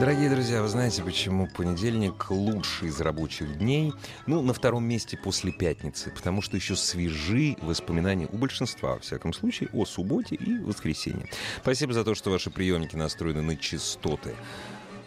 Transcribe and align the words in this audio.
Дорогие 0.00 0.30
друзья, 0.30 0.62
вы 0.62 0.68
знаете, 0.68 1.02
почему 1.02 1.46
понедельник 1.46 2.30
лучший 2.30 2.88
из 2.88 2.98
рабочих 3.02 3.58
дней? 3.58 3.92
Ну, 4.26 4.40
на 4.40 4.54
втором 4.54 4.82
месте 4.82 5.18
после 5.18 5.52
пятницы, 5.52 6.10
потому 6.10 6.40
что 6.40 6.56
еще 6.56 6.74
свежи 6.74 7.54
воспоминания 7.60 8.26
у 8.32 8.38
большинства, 8.38 8.94
во 8.94 8.98
всяком 9.00 9.34
случае, 9.34 9.68
о 9.74 9.84
субботе 9.84 10.36
и 10.36 10.56
воскресенье. 10.56 11.28
Спасибо 11.60 11.92
за 11.92 12.02
то, 12.02 12.14
что 12.14 12.30
ваши 12.30 12.50
приемники 12.50 12.96
настроены 12.96 13.42
на 13.42 13.56
частоты. 13.58 14.34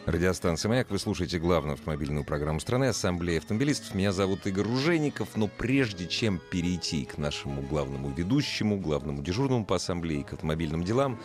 Радиостанция 0.05 0.69
«Маяк». 0.69 0.91
Вы 0.91 0.99
слушаете 0.99 1.39
главную 1.39 1.73
автомобильную 1.73 2.23
программу 2.23 2.59
страны 2.59 2.85
«Ассамблея 2.85 3.39
автомобилистов». 3.39 3.95
Меня 3.95 4.11
зовут 4.11 4.45
Игорь 4.45 4.65
Ружеников. 4.65 5.29
Но 5.35 5.47
прежде 5.47 6.05
чем 6.07 6.39
перейти 6.51 7.05
к 7.05 7.17
нашему 7.17 7.63
главному 7.63 8.11
ведущему, 8.11 8.77
главному 8.77 9.23
дежурному 9.23 9.65
по 9.65 9.77
ассамблее, 9.77 10.23
к 10.23 10.33
автомобильным 10.33 10.83
делам, 10.83 11.19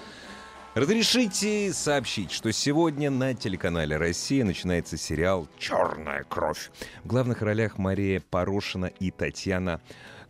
Разрешите 0.78 1.72
сообщить, 1.72 2.30
что 2.30 2.52
сегодня 2.52 3.10
на 3.10 3.34
телеканале 3.34 3.96
«Россия» 3.96 4.44
начинается 4.44 4.96
сериал 4.96 5.48
«Черная 5.58 6.22
кровь». 6.22 6.70
В 7.02 7.08
главных 7.08 7.42
ролях 7.42 7.78
Мария 7.78 8.22
Порошина 8.30 8.86
и 8.86 9.10
Татьяна 9.10 9.80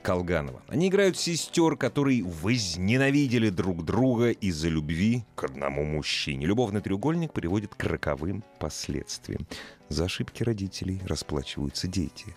Колганова. 0.01 0.63
Они 0.69 0.89
играют 0.89 1.19
сестер, 1.19 1.77
которые 1.77 2.25
возненавидели 2.25 3.51
друг 3.51 3.85
друга 3.85 4.31
из-за 4.31 4.71
любви 4.71 5.27
к 5.35 5.45
одному 5.45 5.85
мужчине. 5.85 6.47
Любовный 6.47 6.81
треугольник 6.81 7.35
приводит 7.35 7.75
к 7.75 7.85
роковым 7.85 8.43
последствиям. 8.59 9.47
За 9.91 10.07
ошибки 10.07 10.43
родителей 10.43 11.03
расплачиваются 11.05 11.89
дети. 11.89 12.35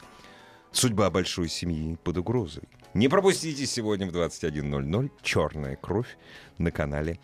Судьба 0.73 1.09
большой 1.11 1.47
семьи 1.47 1.97
под 2.03 2.17
угрозой. 2.17 2.63
Не 2.93 3.07
пропустите 3.07 3.65
сегодня 3.65 4.05
в 4.05 4.13
21.00 4.13 5.11
«Черная 5.21 5.77
кровь» 5.77 6.17
на 6.57 6.71
канале. 6.71 7.17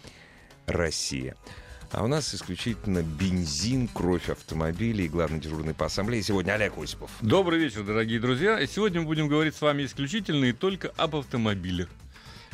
А 1.93 2.03
у 2.03 2.07
нас 2.07 2.35
исключительно 2.35 3.01
бензин, 3.01 3.87
кровь 3.87 4.27
автомобилей 4.29 5.05
и 5.05 5.07
главный 5.07 5.39
дежурный 5.39 5.73
по 5.73 5.85
ассамблее 5.85 6.21
сегодня 6.21 6.51
Олег 6.51 6.77
Осипов. 6.77 7.09
Добрый 7.21 7.57
вечер, 7.57 7.83
дорогие 7.83 8.19
друзья. 8.19 8.59
И 8.59 8.67
сегодня 8.67 8.99
мы 8.99 9.07
будем 9.07 9.29
говорить 9.29 9.55
с 9.55 9.61
вами 9.61 9.85
исключительно 9.85 10.43
и 10.43 10.51
только 10.51 10.89
об 10.97 11.15
автомобилях. 11.15 11.87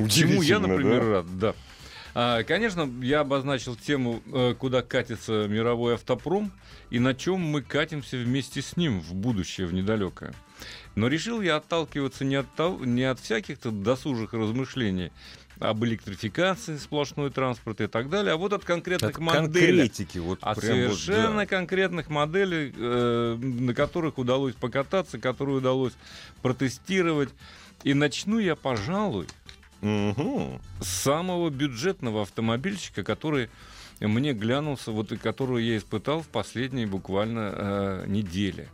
Чему 0.08 0.42
я, 0.42 0.60
например, 0.60 1.00
да? 1.00 1.10
рад. 1.10 1.38
Да. 1.40 1.54
А, 2.14 2.42
конечно, 2.44 2.88
я 3.02 3.20
обозначил 3.20 3.74
тему, 3.74 4.22
э, 4.32 4.54
куда 4.56 4.82
катится 4.82 5.48
мировой 5.48 5.94
автопром 5.94 6.52
и 6.90 7.00
на 7.00 7.14
чем 7.14 7.40
мы 7.40 7.62
катимся 7.62 8.16
вместе 8.16 8.62
с 8.62 8.76
ним 8.76 9.00
в 9.00 9.12
будущее, 9.12 9.66
в 9.66 9.74
недалекое. 9.74 10.32
Но 10.94 11.08
решил 11.08 11.40
я 11.40 11.56
отталкиваться 11.56 12.24
не 12.24 12.36
от, 12.36 12.54
того, 12.54 12.84
не 12.84 13.02
от 13.02 13.18
всяких-то 13.18 13.72
досужих 13.72 14.32
размышлений, 14.32 15.10
об 15.60 15.84
электрификации 15.84 16.76
сплошной 16.76 17.30
транспорта 17.30 17.84
и 17.84 17.86
так 17.86 18.10
далее, 18.10 18.32
а 18.34 18.36
вот 18.36 18.52
от 18.52 18.64
конкретных 18.64 19.12
От 19.12 19.18
моделей. 19.18 19.78
конкретики. 19.82 20.18
Вот 20.18 20.38
От 20.42 20.60
прям 20.60 20.88
вот, 20.88 20.98
совершенно 20.98 21.36
да. 21.40 21.46
конкретных 21.46 22.10
моделей, 22.10 22.72
э, 22.76 23.36
на 23.40 23.74
которых 23.74 24.18
удалось 24.18 24.54
покататься, 24.54 25.18
которые 25.18 25.58
удалось 25.58 25.92
протестировать. 26.42 27.30
И 27.84 27.94
начну 27.94 28.38
я, 28.38 28.56
пожалуй, 28.56 29.26
Мгм. 29.80 30.60
с 30.80 30.88
самого 30.88 31.50
бюджетного 31.50 32.22
автомобильчика, 32.22 33.02
который 33.04 33.50
мне 34.00 34.32
глянулся, 34.32 34.90
вот 34.90 35.12
и 35.12 35.16
которую 35.16 35.64
я 35.64 35.76
испытал 35.76 36.20
в 36.22 36.28
последние 36.28 36.86
буквально 36.86 37.52
э, 37.54 38.04
недели, 38.08 38.68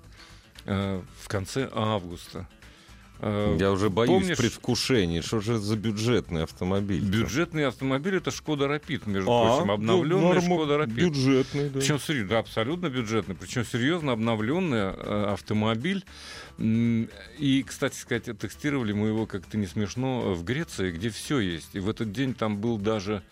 э, 0.64 1.02
в 1.20 1.28
конце 1.28 1.68
августа. 1.72 2.48
Э, 3.22 3.56
Я 3.60 3.70
уже 3.70 3.90
боюсь 3.90 4.10
помнишь- 4.22 4.38
предвкушений. 4.38 5.20
Что 5.20 5.40
же 5.40 5.58
за 5.58 5.76
бюджетный 5.76 6.44
автомобиль? 6.44 7.00
Бюджетный 7.02 7.66
автомобиль 7.66 8.16
это 8.16 8.30
Шкода 8.30 8.66
Рапид, 8.66 9.06
между 9.06 9.30
А, 9.30 9.56
прочим, 9.56 9.70
обновленный 9.70 10.34
ну, 10.34 10.40
Шкода 10.40 10.78
Рапид. 10.78 10.94
Бюджетный, 10.94 11.68
да. 11.68 11.78
Причем 11.80 11.98
серьезно, 12.00 12.38
абсолютно 12.38 12.88
бюджетный, 12.88 13.34
причем 13.34 13.64
серьезно 13.64 14.12
обновленный 14.12 14.78
э, 14.96 15.32
автомобиль. 15.32 16.04
И, 16.58 17.64
кстати 17.66 17.96
сказать, 17.96 18.24
тестировали 18.38 18.92
мы 18.92 19.08
его 19.08 19.26
как-то 19.26 19.56
не 19.56 19.66
смешно 19.66 20.34
в 20.34 20.44
Греции, 20.44 20.90
где 20.90 21.08
все 21.10 21.40
есть. 21.40 21.70
И 21.74 21.78
в 21.80 21.88
этот 21.88 22.12
день 22.12 22.34
там 22.34 22.58
был 22.58 22.76
даже 22.78 23.22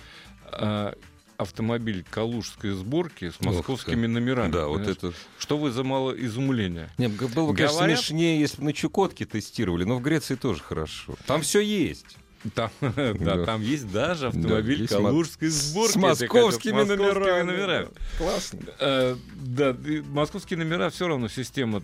э, 0.52 0.92
автомобиль 1.38 2.04
калужской 2.10 2.70
сборки 2.72 3.30
с 3.30 3.40
московскими 3.40 4.02
ты. 4.02 4.08
номерами. 4.08 4.52
Да, 4.52 4.66
вот 4.66 4.78
понимаешь? 4.78 4.96
это... 4.98 5.12
Что 5.38 5.56
вызвало 5.56 6.12
изумление. 6.12 6.90
Не, 6.98 7.08
г- 7.08 7.28
было 7.28 7.50
бы, 7.52 7.56
конечно, 7.56 7.78
Говорят- 7.78 7.98
смешнее, 8.00 8.40
если 8.40 8.58
бы 8.58 8.64
на 8.64 8.72
Чукотке 8.72 9.24
тестировали, 9.24 9.84
но 9.84 9.96
в 9.98 10.02
Греции 10.02 10.34
тоже 10.34 10.60
хорошо. 10.62 11.14
Там 11.26 11.40
все 11.42 11.60
есть. 11.60 12.16
Там, 12.54 12.70
да, 12.80 13.14
Да. 13.14 13.44
там 13.44 13.62
есть 13.62 13.90
даже 13.90 14.28
автомобиль 14.28 14.82
мо- 14.82 14.86
калужской 14.88 15.48
сборки. 15.48 15.92
С 15.92 15.96
московскими 15.96 16.72
с 16.72 16.88
московскими 16.88 17.06
номерами. 17.06 17.42
номерами. 17.50 17.88
Классно. 18.18 18.58
Э, 18.78 19.16
Да, 19.34 19.76
московские 20.10 20.58
номера 20.58 20.90
все 20.90 21.08
равно 21.08 21.28
система 21.28 21.82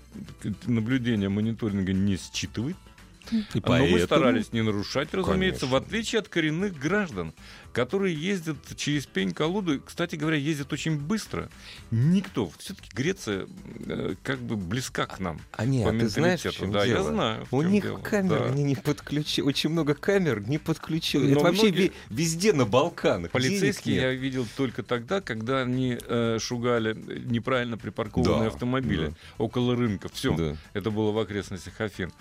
наблюдения, 0.67 1.29
мониторинга 1.29 1.93
не 1.93 2.17
считывает. 2.17 2.77
И 3.33 3.37
Но 3.37 3.43
мы 3.55 3.61
поэтому- 3.63 3.99
старались 4.05 4.53
не 4.53 4.63
нарушать, 4.63 5.09
разумеется, 5.15 5.61
Конечно. 5.63 5.79
в 5.81 5.83
отличие 5.83 6.19
от 6.21 6.29
коренных 6.29 6.79
граждан, 6.79 7.33
которые 7.75 8.15
ездят 8.15 8.57
через 8.77 9.05
пень-колоду. 9.05 9.81
Кстати 9.85 10.15
говоря, 10.17 10.37
ездят 10.37 10.73
очень 10.73 10.97
быстро. 10.97 11.51
Никто. 11.91 12.51
Все-таки 12.59 12.89
Греция 12.95 13.47
э, 13.87 14.15
как 14.23 14.39
бы 14.39 14.57
близка 14.57 15.07
к 15.07 15.19
нам. 15.19 15.41
А 15.53 15.67
нет, 15.67 15.85
по 15.85 15.91
а 15.95 15.99
ты 15.99 16.09
знаешь, 16.09 16.41
в 16.41 16.51
чем 16.53 16.71
Да, 16.73 16.85
я 16.85 16.95
дело? 16.95 17.11
знаю. 17.11 17.47
в 17.51 17.55
У 17.57 17.63
них 17.63 17.83
дело. 17.83 17.99
камеры, 17.99 18.39
Да. 18.39 18.45
они 18.47 18.63
не 18.63 18.77
подключили. 18.77 19.45
Очень 19.45 19.71
много 19.71 19.95
камер 19.95 20.41
не 20.49 20.59
подключили. 20.59 21.27
Но 21.27 21.33
Это 21.33 21.41
вообще 21.41 21.63
многие- 21.65 21.93
везде 22.11 22.53
на 22.53 22.65
Балканах. 22.65 23.33
Полицейские 23.33 23.97
я 23.97 24.13
видел 24.15 24.47
только 24.57 24.85
тогда, 24.85 25.21
когда 25.21 25.61
они 25.63 25.99
э, 26.01 26.39
шугали 26.41 26.95
неправильно 27.27 27.77
припаркованные 27.77 28.41
Да, 28.43 28.47
автомобили 28.47 29.09
да. 29.09 29.15
около 29.39 29.75
рынка. 29.75 30.09
Все. 30.13 30.35
Да. 30.37 30.57
Это 30.75 30.93
было 30.93 31.11
в 31.11 31.19
окрестностях 31.19 31.81
Афин. 31.81 32.13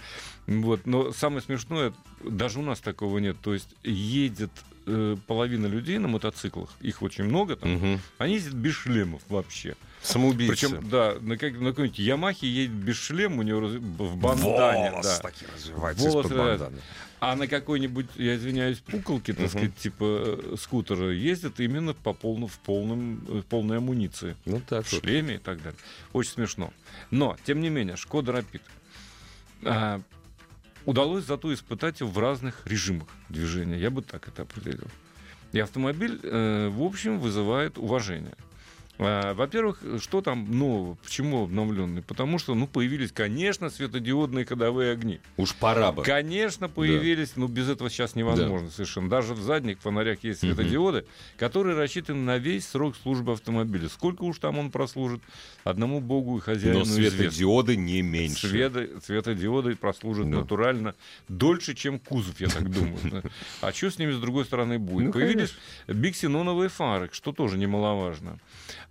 Вот. 0.48 0.88
Но 0.88 1.12
самое 1.14 1.42
смешное, 1.44 1.94
даже 2.24 2.58
у 2.58 2.64
нас 2.64 2.80
такого 2.80 3.20
нет. 3.20 3.38
То 3.40 3.54
есть 3.54 3.70
едет 3.84 4.50
э, 4.86 5.16
половина 5.28 5.68
людей 5.68 5.98
на 5.98 6.08
мотоциклах, 6.08 6.70
их 6.82 7.02
очень 7.02 7.24
много 7.26 7.56
там, 7.56 7.72
Мгм. 7.74 8.00
они 8.18 8.34
ездят 8.36 8.54
без 8.54 8.74
шлемов 8.76 9.22
вообще. 9.30 9.76
Самоубийцы. 10.02 10.52
Причем, 10.54 10.90
да, 10.90 11.16
на, 11.22 11.38
как, 11.38 11.54
на 11.60 11.70
какой-нибудь 11.70 12.00
Ямахе 12.00 12.46
едет 12.48 12.74
без 12.76 12.98
шлема, 12.98 13.40
у 13.40 13.42
него 13.44 13.62
раз- 13.62 13.72
в 13.72 14.18
бандане. 14.18 14.92
Волос 14.92 15.06
да. 15.06 15.20
таки 15.30 15.46
развивается 15.56 16.04
Волос 16.10 16.26
из-под 16.26 16.38
банданы. 16.38 16.78
А 17.22 17.38
на 17.38 17.48
какой-нибудь, 17.48 18.08
я 18.18 18.36
извиняюсь, 18.36 18.80
пуколке, 18.80 19.32
так 19.32 19.44
Мгм. 19.44 19.50
сказать, 19.50 19.76
типа 19.78 20.04
э, 20.04 20.56
скутера 20.60 21.10
ездят 21.12 21.62
именно 21.62 21.94
по 21.94 22.12
полну, 22.12 22.48
в, 22.48 22.60
полном, 22.60 23.24
э, 23.30 23.44
полной 23.48 23.78
амуниции. 23.78 24.36
Ну 24.44 24.60
так 24.68 24.86
В 24.86 24.92
вот. 24.92 25.02
шлеме 25.04 25.36
и 25.36 25.38
так 25.38 25.64
далее. 25.64 25.80
Очень 26.12 26.32
смешно. 26.32 26.74
Но, 27.10 27.38
тем 27.46 27.62
не 27.62 27.70
менее, 27.70 27.96
Шкода 27.96 28.34
Рапид. 28.34 28.62
А, 29.64 30.02
удалось 30.86 31.26
зато 31.26 31.54
испытать 31.54 32.00
его 32.00 32.10
в 32.10 32.18
разных 32.20 32.62
режимах 32.66 33.08
движения. 33.30 33.78
Я 33.78 33.90
бы 33.90 34.02
так 34.02 34.28
это 34.28 34.44
определил. 34.44 34.88
И 35.52 35.60
автомобиль, 35.60 36.20
э, 36.24 36.70
в 36.70 36.82
общем, 36.82 37.20
вызывает 37.20 37.78
уважение. 37.78 38.36
А, 39.00 39.34
Во-первых, 39.34 39.82
что 40.00 40.22
там 40.22 40.50
нового? 40.56 40.96
Почему 41.04 41.44
обновленный? 41.44 42.04
Потому 42.04 42.38
что, 42.38 42.54
ну, 42.54 42.68
появились, 42.68 43.12
конечно, 43.12 43.70
светодиодные 43.72 44.46
ходовые 44.46 44.92
огни. 44.92 45.20
Уж 45.38 45.56
пора 45.56 45.92
бы. 45.92 46.04
Конечно, 46.04 46.70
появились, 46.70 47.36
но 47.36 47.48
без 47.48 47.70
этого 47.70 47.90
сейчас 47.90 48.16
невозможно 48.16 48.70
совершенно. 48.70 49.10
Даже 49.10 49.34
в 49.34 49.42
задних 49.42 49.80
фонарях 49.80 50.24
есть 50.24 50.42
светодиоды, 50.42 51.06
которые 51.38 51.76
рассчитаны 51.76 52.20
на 52.20 52.38
весь 52.38 52.68
срок 52.68 52.96
службы 52.96 53.34
автомобиля. 53.34 53.90
Сколько 53.90 54.24
уж 54.24 54.38
там 54.38 54.60
он 54.60 54.70
прослужит, 54.70 55.22
одному 55.64 56.00
богу 56.00 56.38
и 56.38 56.42
хозяину 56.42 56.80
Но 56.80 56.84
известно. 56.86 57.18
светодиоды 57.20 57.76
не 57.76 58.02
меньше. 58.04 58.48
Света- 58.48 59.02
светодиоды 59.04 59.76
прослужат 59.76 60.30
Да. 60.30 60.38
натурально 60.38 60.94
дольше, 61.28 61.74
чем 61.74 61.98
кузов, 62.00 62.40
я 62.40 62.48
так 62.48 62.70
думаю. 62.70 62.94
А 63.62 63.72
что 63.74 63.90
с 63.90 63.98
ними 63.98 64.12
с 64.12 64.20
другой 64.20 64.46
стороны 64.46 64.78
будет? 64.78 65.08
Ну, 65.08 65.12
Появились 65.14 65.54
биксеноновые 65.88 66.70
фары, 66.70 67.10
что 67.12 67.32
тоже 67.32 67.58
немаловажно. 67.58 68.38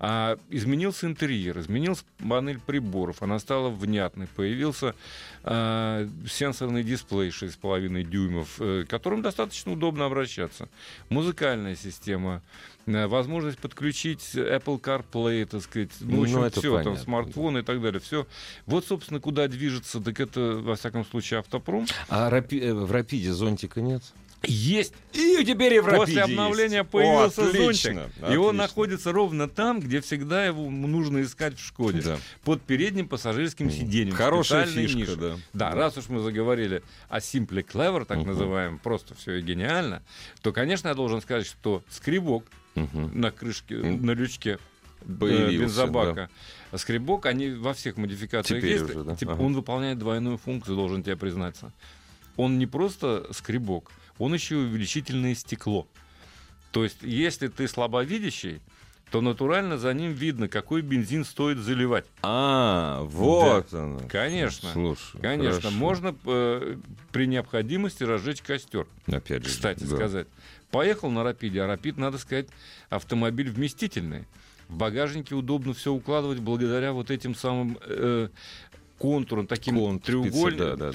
А, 0.04 0.36
изменился 0.50 1.06
интерьер, 1.06 1.60
изменился 1.60 2.02
панель 2.28 2.58
приборов, 2.58 3.22
она 3.22 3.38
стала 3.38 3.68
внятной, 3.70 4.26
появился 4.26 4.96
а, 5.44 6.08
сенсорный 6.28 6.82
дисплей 6.82 7.28
6,5 7.28 8.02
дюймов, 8.02 8.56
э, 8.58 8.84
которым 8.88 9.22
достаточно 9.22 9.70
удобно 9.70 10.04
обращаться. 10.06 10.68
Музыкальная 11.08 11.76
система, 11.76 12.42
э, 12.86 13.06
возможность 13.06 13.60
подключить 13.60 14.28
Apple 14.34 14.80
CarPlay, 14.80 15.46
так 15.46 15.62
сказать, 15.62 15.90
ну, 16.00 16.18
в 16.18 16.22
общем, 16.24 16.40
Ну, 16.40 16.50
все, 16.50 16.60
там, 16.62 16.84
понятно, 16.84 16.96
смартфон 16.96 17.58
и 17.58 17.62
так 17.62 17.80
далее, 17.80 18.00
все. 18.00 18.26
Вот, 18.66 18.84
собственно, 18.84 19.20
куда 19.20 19.46
движется, 19.46 20.00
так 20.00 20.18
это, 20.18 20.56
во 20.56 20.74
всяком 20.74 21.04
случае, 21.04 21.38
автопром. 21.38 21.86
А 22.08 22.28
рапи- 22.28 22.60
э, 22.60 22.74
в 22.74 22.90
Рапиде 22.90 23.32
зонтика 23.32 23.80
нет? 23.80 24.02
Есть 24.44 24.92
И 25.12 25.44
теперь 25.44 25.80
в 25.80 25.88
После 25.88 26.22
обновления 26.22 26.82
появился 26.84 27.50
зонтик. 27.52 27.92
И 27.92 28.36
он 28.36 28.48
Отлично. 28.48 28.52
находится 28.52 29.12
ровно 29.12 29.48
там, 29.48 29.78
где 29.80 30.00
всегда 30.00 30.44
его 30.46 30.68
нужно 30.70 31.22
искать 31.22 31.56
в 31.58 31.64
Шкоде. 31.64 32.02
Да. 32.02 32.18
Под 32.42 32.60
передним 32.62 33.08
пассажирским 33.08 33.70
сиденьем. 33.70 34.14
Хорошая 34.14 34.66
фишка, 34.66 34.98
нише. 34.98 35.16
да. 35.16 35.34
Да, 35.52 35.70
Да. 35.70 35.76
раз 35.76 35.96
уж 35.98 36.08
мы 36.08 36.20
заговорили 36.20 36.82
о 37.08 37.18
Simply 37.18 37.64
Clever, 37.64 38.04
так 38.04 38.18
Мгм. 38.18 38.28
называемом, 38.28 38.78
просто 38.78 39.14
все 39.14 39.34
и 39.36 39.42
гениально, 39.42 40.02
то, 40.40 40.52
конечно, 40.52 40.88
я 40.88 40.94
должен 40.94 41.20
сказать, 41.22 41.46
что 41.46 41.82
скребок 41.88 42.44
Мгм. 42.74 43.20
на 43.20 43.30
крышке, 43.30 43.74
М. 43.76 44.04
на 44.04 44.10
лючке 44.12 44.58
э, 45.02 45.12
Появился, 45.20 45.58
бензобака. 45.58 46.30
Скребок, 46.76 47.26
они 47.26 47.50
во 47.50 47.74
всех 47.74 47.96
модификациях 47.96 48.60
Теперь 48.60 48.72
есть. 48.78 48.84
уже, 48.84 49.04
да. 49.04 49.14
Типа, 49.14 49.32
Ага. 49.34 49.42
Он 49.42 49.54
выполняет 49.54 49.98
двойную 49.98 50.38
функцию, 50.38 50.76
должен 50.76 51.02
тебе 51.02 51.16
признаться. 51.16 51.72
Он 52.36 52.58
не 52.58 52.66
просто 52.66 53.26
скребок, 53.32 53.90
он 54.18 54.34
еще 54.34 54.54
и 54.56 54.58
увеличительное 54.58 55.34
стекло. 55.34 55.86
То 56.70 56.84
есть, 56.84 56.98
если 57.02 57.48
ты 57.48 57.68
слабовидящий, 57.68 58.60
то 59.12 59.20
натурально 59.20 59.76
за 59.76 59.92
ним 59.92 60.12
видно, 60.12 60.48
какой 60.48 60.80
бензин 60.80 61.26
стоит 61.26 61.58
заливать. 61.58 62.06
А, 62.22 63.02
вот 63.02 63.72
оно. 63.74 64.00
Конечно. 64.08 64.70
Слушай, 64.72 65.20
Конечно, 65.20 65.60
хорошо. 65.60 65.76
можно 65.76 66.16
э, 66.24 66.76
при 67.12 67.26
необходимости 67.26 68.04
разжечь 68.04 68.40
костер. 68.40 68.86
Опять 69.06 69.44
же, 69.44 69.50
кстати 69.50 69.84
да. 69.84 69.94
сказать. 69.96 70.26
Поехал 70.70 71.10
на 71.10 71.22
Рапиде, 71.24 71.60
а 71.60 71.66
Рапид, 71.66 71.98
надо 71.98 72.16
сказать, 72.16 72.46
автомобиль 72.88 73.50
вместительный. 73.50 74.24
В 74.68 74.76
багажнике 74.78 75.34
удобно 75.34 75.74
все 75.74 75.92
укладывать 75.92 76.38
благодаря 76.38 76.94
вот 76.94 77.10
этим 77.10 77.34
самым 77.34 77.78
э, 77.82 78.30
контурам, 78.96 79.46
таким 79.46 79.76
Конт, 79.76 80.04
треугольным, 80.04 80.58
да, 80.58 80.76
да, 80.76 80.86
да. 80.86 80.92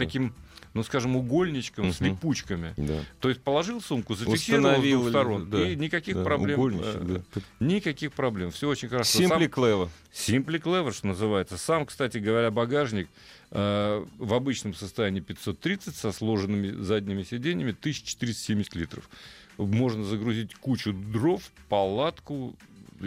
Ну 0.73 0.83
скажем, 0.83 1.15
угольничком 1.15 1.91
с 1.91 1.99
Мгм. 1.99 2.09
липучками. 2.09 2.73
Да. 2.77 3.03
То 3.19 3.29
есть 3.29 3.41
положил 3.41 3.81
сумку, 3.81 4.15
зафиксировал 4.15 4.79
с 4.79 4.83
двух 4.83 5.09
сторон, 5.09 5.49
да, 5.49 5.69
и 5.69 5.75
никаких 5.75 6.15
да, 6.15 6.23
проблем. 6.23 6.59
угольничек, 6.59 6.95
э, 6.95 7.21
да. 7.35 7.41
Никаких 7.59 8.13
проблем, 8.13 8.51
все 8.51 8.69
очень 8.69 8.89
хорошо. 8.89 9.19
Simply 9.19 9.49
clever. 9.49 9.89
Simply 10.13 10.61
Clever, 10.61 10.91
что 10.93 11.07
называется. 11.07 11.57
Сам, 11.57 11.85
кстати 11.85 12.17
говоря, 12.17 12.49
багажник 12.49 13.07
э, 13.51 14.05
в 14.17 14.33
обычном 14.33 14.73
состоянии 14.73 15.19
530 15.19 15.95
со 15.95 16.11
сложенными 16.11 16.71
задними 16.81 17.23
сиденьями 17.23 17.71
1470 17.71 18.75
литров. 18.75 19.09
Можно 19.57 20.03
загрузить 20.03 20.53
кучу 20.55 20.93
дров, 20.93 21.41
палатку, 21.69 22.55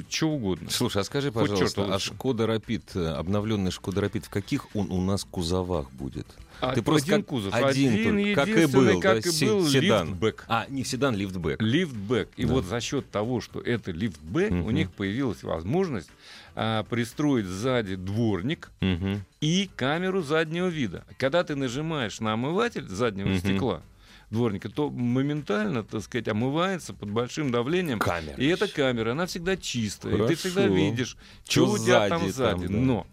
что 0.09 0.29
угодно. 0.31 0.71
Слушай, 0.71 1.03
а 1.03 1.05
скажи, 1.05 1.33
пожалуйста, 1.33 1.95
а. 1.95 1.99
Шкода 1.99 2.47
Рапид, 2.47 2.95
обновленный 2.97 3.71
Шкода 3.71 4.01
Рапид, 4.01 4.25
в 4.27 4.31
каких 4.31 4.75
он 4.75 4.91
у 4.91 5.01
нас 5.01 5.25
кузовах 5.25 5.91
будет? 5.93 6.27
А 6.61 6.75
Ты 6.75 6.83
просто 6.83 7.13
один 7.13 7.23
как- 7.23 7.29
кузов, 7.31 7.55
один 7.55 7.93
один, 7.93 8.05
только, 8.17 8.35
как 8.35 8.49
и 8.49 8.67
был, 8.67 9.01
как 9.01 9.23
да, 9.23 9.31
и 9.31 9.47
был, 9.47 9.67
седан. 9.67 10.09
лифтбэк. 10.09 10.45
А, 10.47 10.67
не 10.69 10.85
седан, 10.85 11.17
лифтбэк. 11.17 11.63
Лифтбэк. 11.63 12.29
И 12.37 12.45
Да. 12.45 12.53
вот 12.53 12.65
за 12.67 12.81
счет 12.83 13.11
того, 13.11 13.41
что 13.41 13.61
это 13.61 13.93
лифтбэк, 13.93 14.51
у 14.51 14.55
Мгм. 14.55 14.71
них 14.75 14.91
появилась 14.91 15.43
возможность 15.43 16.11
а, 16.57 16.83
пристроить 16.83 17.47
сзади 17.47 17.95
дворник 17.95 18.71
Мгм. 18.81 19.25
и 19.41 19.71
камеру 19.77 20.21
заднего 20.21 20.67
вида. 20.67 21.05
Когда 21.17 21.45
ты 21.45 21.55
нажимаешь 21.55 22.21
на 22.21 22.33
омыватель 22.35 22.87
заднего 22.89 23.29
Мгм. 23.29 23.39
стекла 23.39 23.83
дворника, 24.31 24.69
то 24.69 24.91
моментально, 24.91 25.83
так 25.85 26.03
сказать, 26.03 26.29
омывается 26.29 26.95
под 26.95 27.11
большим 27.11 27.51
давлением. 27.51 27.99
Камера. 27.99 28.37
И 28.37 28.47
эта 28.47 28.69
камера, 28.69 29.13
она 29.13 29.27
всегда 29.27 29.57
чистая. 29.57 30.13
И 30.13 30.17
ты 30.17 30.23
Хорошо. 30.23 30.39
всегда 30.39 30.67
видишь, 30.67 31.17
что 31.49 31.71
у 31.71 31.79
тебя 31.79 32.09
там 32.09 32.21
сзади 32.23 32.33
сзади. 32.33 32.67
там, 32.67 32.73
да. 32.73 32.81
Но 32.81 33.07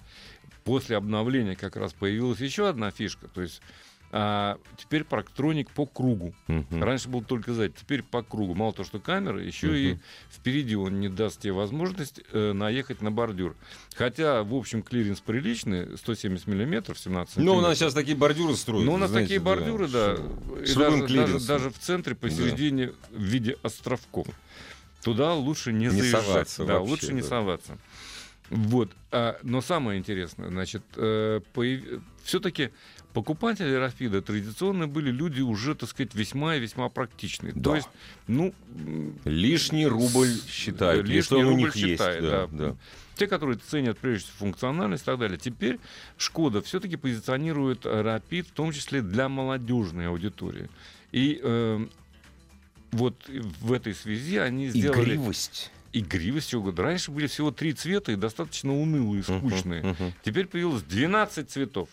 после 0.63 0.97
обновления 0.97 1.55
как 1.55 1.75
раз 1.75 1.93
появилась 1.93 2.39
еще 2.39 2.69
одна 2.69 2.91
фишка. 2.91 3.27
То 3.27 3.41
есть 3.41 3.61
а, 4.11 4.57
теперь 4.77 5.03
парктроник 5.03 5.69
по 5.71 5.85
кругу. 5.85 6.33
Мгм. 6.47 6.81
Раньше 6.83 7.09
был 7.09 7.21
только 7.21 7.53
сзади, 7.53 7.73
теперь 7.77 8.03
по 8.03 8.23
кругу. 8.23 8.55
Мало 8.55 8.71
того, 8.71 8.85
что 8.85 8.99
камера, 8.99 9.41
еще 9.43 9.77
и 9.79 9.91
Мгм. 9.93 10.01
впереди 10.31 10.75
он 10.75 10.99
не 11.01 11.09
даст 11.09 11.41
тебе 11.41 11.53
возможность 11.53 12.21
э, 12.31 12.53
наехать 12.53 13.01
на 13.01 13.11
бордюр. 13.11 13.55
Хотя, 13.95 14.43
в 14.43 14.53
общем, 14.53 14.81
клиренс 14.81 15.19
приличный, 15.19 15.97
170 15.97 16.47
миллиметров, 16.47 16.97
17 16.99 17.37
Ну, 17.37 17.55
у 17.55 17.61
нас 17.61 17.77
сейчас 17.77 17.93
такие 17.93 18.15
бордюры 18.15 18.55
строят. 18.55 18.85
Ну, 18.85 18.93
у 18.93 18.97
нас 18.97 19.09
знаете, 19.09 19.27
такие 19.27 19.39
бордюры, 19.41 19.87
да, 19.87 20.15
и 20.61 20.65
с 20.65 20.75
любым 20.75 21.01
даже, 21.01 21.15
даже, 21.33 21.47
даже 21.47 21.69
в 21.69 21.77
центре 21.79 22.15
посередине 22.15 22.93
в 23.11 23.21
виде 23.21 23.57
островков. 23.61 24.27
Туда 25.03 25.33
лучше 25.33 25.73
не, 25.73 25.85
Не 25.85 25.91
заезжать. 25.91 26.25
соваться 26.25 26.65
да, 26.65 26.73
вообще, 26.79 26.89
лучше 26.91 27.13
не 27.13 27.21
да. 27.21 27.27
соваться. 27.27 27.77
Вот. 28.49 28.91
А, 29.11 29.37
но 29.43 29.61
самое 29.61 29.99
интересное, 29.99 30.47
значит, 30.49 30.83
все-таки 32.23 32.71
покупатели 33.17 33.73
Рафида 33.73 34.21
традиционно 34.21 34.87
были 34.87 35.09
люди 35.09 35.41
уже, 35.41 35.73
так 35.73 35.89
сказать, 35.89 36.13
весьма 36.13 36.57
и 36.57 36.59
весьма 36.59 36.87
практичные. 36.87 37.51
Да. 37.55 37.71
То 37.71 37.75
есть, 37.77 37.89
ну, 38.27 38.53
Лишний 39.25 39.87
рубль 39.87 40.29
считают. 40.47 41.07
Лишний 41.07 41.39
он 41.39 41.45
у 41.45 41.49
рубль 41.49 41.61
них 41.61 41.73
считает, 41.73 42.21
есть. 42.21 42.31
Да, 42.31 42.45
да. 42.45 42.69
да. 42.69 42.75
те, 43.15 43.25
которые 43.25 43.57
ценят 43.57 43.97
прежде 43.97 44.25
всего 44.25 44.37
функциональность 44.37 45.01
и 45.01 45.05
так 45.07 45.17
далее. 45.17 45.39
Теперь 45.39 45.79
Шкода 46.19 46.61
все-таки 46.61 46.95
позиционирует 46.95 47.87
Рапид, 47.87 48.49
в 48.49 48.51
том 48.51 48.71
числе 48.71 49.01
для 49.01 49.29
молодежной 49.29 50.09
аудитории. 50.09 50.69
И 51.11 51.39
э, 51.41 51.87
вот 52.91 53.15
в 53.27 53.73
этой 53.73 53.95
связи 53.95 54.37
они 54.37 54.69
сделали 54.69 55.15
Игривость. 55.15 55.71
игривость 55.91 56.49
всего 56.49 56.61
года. 56.61 56.83
Раньше 56.83 57.09
были 57.09 57.25
всего 57.25 57.49
три 57.49 57.73
цвета 57.73 58.11
и 58.11 58.15
достаточно 58.15 58.79
унылые, 58.79 59.23
скучные. 59.23 59.81
Мгм, 59.81 59.89
мгм. 59.89 60.13
Теперь 60.23 60.45
появилось 60.45 60.83
12 60.83 61.49
цветов. 61.49 61.89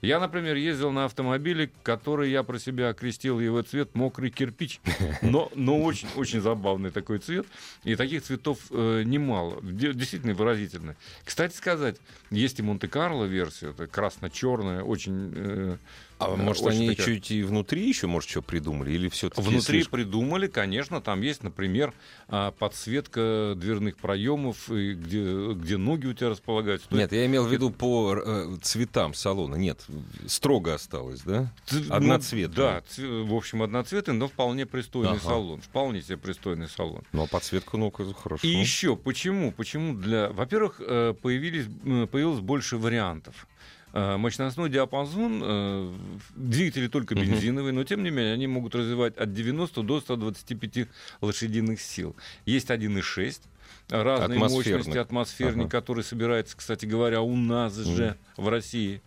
Я, 0.00 0.20
например, 0.20 0.54
ездил 0.56 0.92
на 0.92 1.06
автомобиле, 1.06 1.70
который 1.82 2.30
я 2.30 2.42
про 2.44 2.58
себя 2.58 2.90
окрестил 2.90 3.40
его 3.40 3.62
цвет 3.62 3.94
мокрый 3.94 4.30
кирпич. 4.30 4.80
Но, 5.22 5.50
но 5.54 5.82
очень, 5.82 6.08
очень 6.16 6.40
забавный 6.40 6.90
такой 6.90 7.18
цвет. 7.18 7.46
И 7.84 7.96
таких 7.96 8.22
цветов 8.22 8.58
э, 8.70 9.02
немало. 9.04 9.58
Де- 9.62 9.92
Действительно 9.92 10.34
выразительно. 10.34 10.94
Кстати 11.24 11.54
сказать, 11.56 11.96
есть 12.30 12.58
и 12.60 12.62
Монте-Карло 12.62 13.24
версия, 13.24 13.70
это 13.70 13.86
красно-черная, 13.86 14.82
очень... 14.82 15.32
э, 15.34 15.76
А 16.18 16.32
э, 16.32 16.36
может, 16.36 16.66
они 16.66 16.90
такая- 16.90 17.06
чуть 17.06 17.30
и 17.30 17.42
внутри 17.42 17.86
еще, 17.88 18.06
может, 18.06 18.28
что 18.28 18.42
придумали? 18.42 18.92
Или 18.92 19.08
все-таки 19.08 19.40
Внутри 19.40 19.84
придумали, 19.84 20.46
конечно, 20.48 21.00
там 21.00 21.20
есть, 21.22 21.42
например, 21.42 21.92
а, 22.28 22.50
подсветка 22.50 23.54
дверных 23.56 23.96
проемов, 23.96 24.68
где, 24.68 25.52
где 25.52 25.76
ноги 25.76 26.06
у 26.06 26.14
тебя 26.14 26.30
располагаются. 26.30 26.88
Нет, 26.90 27.12
я 27.12 27.26
имел 27.26 27.44
в 27.46 27.52
виду 27.52 27.70
по 27.70 28.16
э, 28.16 28.56
цветам 28.62 29.14
салона. 29.14 29.54
Нет, 29.56 29.84
строго 30.26 30.74
осталось, 30.74 31.20
да? 31.22 31.52
Ц- 31.66 31.84
ну, 31.88 31.94
Одноцветный. 31.94 32.56
Да, 32.56 32.82
ц- 32.88 33.02
в 33.06 33.34
общем, 33.34 33.62
одноцветный, 33.62 34.14
но 34.14 34.28
вполне 34.28 34.66
пристойный 34.66 35.12
Ага. 35.12 35.20
салон. 35.20 35.60
Вполне 35.60 36.02
себе 36.02 36.16
пристойный 36.16 36.68
салон. 36.68 37.02
Ну, 37.12 37.24
а 37.24 37.26
подсветка, 37.26 37.76
ну-ка, 37.76 38.04
хорошо. 38.14 38.46
И 38.46 38.50
еще, 38.50 38.96
почему? 38.96 39.52
Почему 39.52 39.94
для... 39.94 40.30
Во-первых, 40.30 40.80
э, 40.84 41.14
появились, 41.20 41.66
появилось 42.10 42.40
больше 42.40 42.76
вариантов. 42.76 43.46
Э, 43.92 44.16
Мощностной 44.18 44.68
диапазон, 44.68 45.40
э, 45.42 45.92
двигатели 46.36 46.88
только 46.88 47.14
бензиновые, 47.14 47.72
но 47.72 47.84
тем 47.84 48.02
не 48.02 48.10
менее 48.10 48.34
они 48.34 48.46
могут 48.46 48.74
развивать 48.74 49.16
от 49.16 49.32
90 49.32 49.82
до 49.82 50.00
125 50.00 50.88
лошадиных 51.20 51.80
сил. 51.80 52.14
Есть 52.44 52.70
1,6, 52.70 53.42
разные 53.88 54.38
мощности 54.38 54.98
атмосферник, 54.98 55.66
Ага. 55.66 55.70
который 55.70 56.04
собирается, 56.04 56.56
кстати 56.56 56.84
говоря, 56.86 57.22
у 57.22 57.34
нас 57.36 57.74
же 57.76 58.16
в 58.36 58.48
России. 58.48 59.00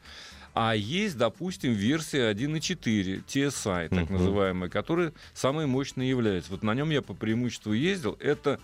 А 0.54 0.76
есть, 0.76 1.18
допустим, 1.18 1.72
версия 1.72 2.30
1.4 2.30 3.24
TSI, 3.26 3.88
так 3.88 4.10
Мгм. 4.10 4.14
называемая, 4.16 4.70
которая 4.70 5.14
самой 5.34 5.66
мощной 5.66 6.08
является. 6.10 6.52
Вот 6.52 6.62
на 6.64 6.74
нем 6.74 6.90
я 6.90 7.02
по 7.02 7.14
преимуществу 7.14 7.72
ездил. 7.72 8.18
Это 8.20 8.60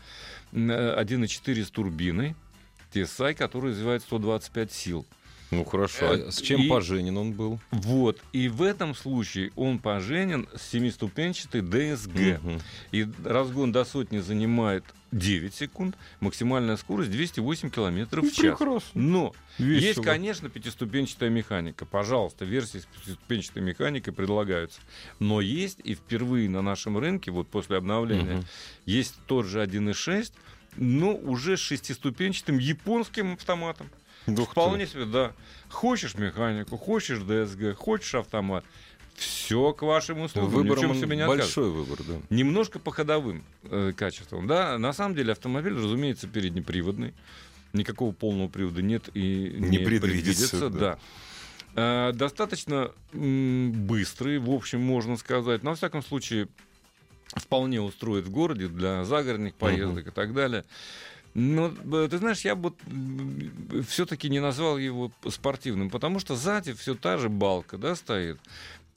м, 0.51 0.69
э, 0.71 0.95
1.4 0.95 1.63
с 1.63 1.69
турбиной 1.71 2.35
TSI, 2.93 3.33
который 3.35 3.71
развивает 3.71 4.01
125 4.01 4.71
сил. 4.73 5.05
Ну, 5.49 5.63
хорошо. 5.63 6.13
Э, 6.13 6.27
А 6.27 6.31
с 6.31 6.41
чем 6.41 6.61
и- 6.63 6.67
поженен 6.67 7.17
он 7.17 7.31
был? 7.31 7.59
Вот. 7.71 8.21
И 8.33 8.49
в 8.49 8.61
этом 8.61 8.93
случае 8.93 9.51
он 9.55 9.79
поженен 9.79 10.47
с 10.55 10.61
семиступенчатой 10.71 11.61
DSG. 11.61 12.39
Мгм. 12.43 12.61
И 12.91 13.07
разгон 13.23 13.71
до 13.71 13.85
сотни 13.85 14.19
занимает 14.19 14.83
9 15.13 15.53
секунд, 15.55 15.95
максимальная 16.19 16.75
скорость 16.75 17.11
208 17.11 17.69
километров 17.69 18.25
в 18.25 18.35
час. 18.35 18.57
Прекрасно. 18.57 19.01
Но 19.01 19.33
есть, 19.57 19.85
Весело. 19.85 20.03
конечно, 20.03 20.49
пятиступенчатая 20.49 21.29
механика. 21.29 21.85
Пожалуйста, 21.85 22.43
версии 22.43 22.79
с 22.79 22.85
пятиступенчатой 22.85 23.61
механикой 23.63 24.11
предлагаются. 24.11 24.81
Но 25.19 25.39
есть 25.39 25.79
и 25.81 25.95
впервые 25.95 26.49
на 26.49 26.61
нашем 26.61 26.97
рынке, 26.97 27.31
вот 27.31 27.47
после 27.47 27.77
обновления, 27.77 28.35
Мгм. 28.37 28.45
есть 28.85 29.15
тот 29.27 29.45
же 29.45 29.61
1.6, 29.61 30.33
ну, 30.75 31.15
уже 31.15 31.55
с 31.55 31.61
шестиступенчатым 31.61 32.57
японским 32.57 33.33
автоматом. 33.33 33.89
Дух 34.27 34.51
Вполне 34.51 34.85
себе, 34.85 35.05
да. 35.05 35.33
Хочешь 35.69 36.15
механику, 36.15 36.77
хочешь 36.77 37.19
ДСГ, 37.19 37.75
хочешь 37.77 38.15
автомат. 38.15 38.63
Все 39.15 39.73
к 39.73 39.81
вашим 39.81 40.21
услугам. 40.21 40.51
Выбор 40.51 40.77
Ни 40.77 40.81
в 40.83 40.87
чем 40.87 40.95
себе 40.95 41.15
не 41.15 41.25
большой 41.25 41.71
выбор, 41.71 41.99
да. 42.07 42.15
Немножко 42.29 42.77
по 42.77 42.91
ходовым 42.91 43.43
э, 43.63 43.93
качествам. 43.95 44.45
Да, 44.45 44.77
на 44.77 44.93
самом 44.93 45.15
деле 45.15 45.31
автомобиль, 45.31 45.73
разумеется, 45.73 46.27
переднеприводный. 46.27 47.13
Никакого 47.73 48.11
полного 48.11 48.47
привода 48.47 48.81
нет 48.81 49.09
и 49.15 49.55
Не 49.57 49.69
не, 49.69 49.77
предвидится, 49.79 50.57
предвидится. 50.57 50.69
да. 50.69 50.99
Да. 51.73 52.09
Э, 52.09 52.13
достаточно 52.13 52.91
быстрый, 53.13 54.39
в 54.39 54.51
общем, 54.51 54.81
можно 54.81 55.17
сказать. 55.17 55.63
Но, 55.63 55.71
во 55.71 55.75
всяком 55.75 56.03
случае, 56.03 56.47
вполне 57.35 57.81
устроит 57.81 58.25
в 58.25 58.29
городе 58.31 58.67
для 58.67 59.03
загородных 59.03 59.55
поездок 59.55 60.07
и 60.07 60.11
так 60.11 60.33
далее. 60.33 60.63
Но, 61.39 61.67
э, 61.67 62.07
ты 62.09 62.17
знаешь, 62.17 62.41
я 62.41 62.55
бы 62.55 62.73
все-таки 63.87 64.27
не 64.27 64.39
назвал 64.39 64.79
его 64.79 65.11
спортивным, 65.29 65.91
потому 65.91 66.19
что 66.19 66.35
сзади 66.35 66.73
все 66.73 66.95
та 66.95 67.19
же 67.19 67.29
балка 67.29 67.77
да, 67.77 67.95
стоит. 67.95 68.39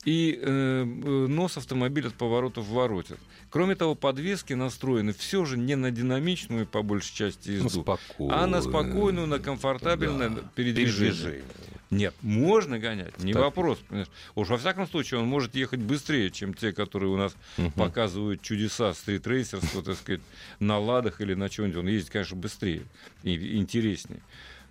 И 0.05 0.39
э, 0.41 0.47
э, 0.83 1.27
нос 1.29 1.59
автомобиля 1.59 2.09
от 2.09 2.15
поворотов 2.15 2.67
воротит. 2.69 3.19
Кроме 3.51 3.75
того, 3.75 3.95
подвески 3.95 4.55
настроены 4.55 5.13
все 5.13 5.45
же 5.45 5.59
не 5.59 5.75
на 5.77 5.91
динамичную, 5.91 6.67
по 6.67 6.83
большей 6.83 7.15
части, 7.15 7.51
Ну, 7.51 7.65
езду, 7.67 7.83
спокойно. 7.83 8.43
а 8.43 8.47
на 8.47 8.63
спокойную, 8.63 9.27
на 9.27 9.39
комфортабельное 9.41 10.31
Да. 10.31 10.43
передвижение. 10.55 11.13
Передвижение. 11.13 11.45
Нет, 11.91 12.15
можно 12.23 12.79
гонять, 12.79 13.19
не 13.23 13.33
Так. 13.35 13.43
вопрос. 13.43 13.79
понимаешь. 13.89 14.09
Уж 14.37 14.49
во 14.49 14.57
всяком 14.59 14.87
случае 14.89 15.21
он 15.21 15.27
может 15.27 15.55
ехать 15.57 15.81
быстрее, 15.81 16.31
чем 16.31 16.55
те, 16.55 16.73
которые 16.73 17.11
у 17.11 17.17
нас 17.17 17.35
Мгм. 17.59 17.73
показывают 17.73 18.41
чудеса 18.41 18.95
стритрейсерства, 18.95 19.83
так 19.83 19.97
сказать, 19.97 20.21
на 20.61 20.79
ладах 20.79 21.21
или 21.21 21.35
на 21.35 21.49
чем-нибудь. 21.51 21.79
Он 21.81 21.89
ездит, 21.89 22.11
конечно, 22.11 22.37
быстрее 22.37 22.83
и 23.25 23.57
интереснее. 23.59 24.21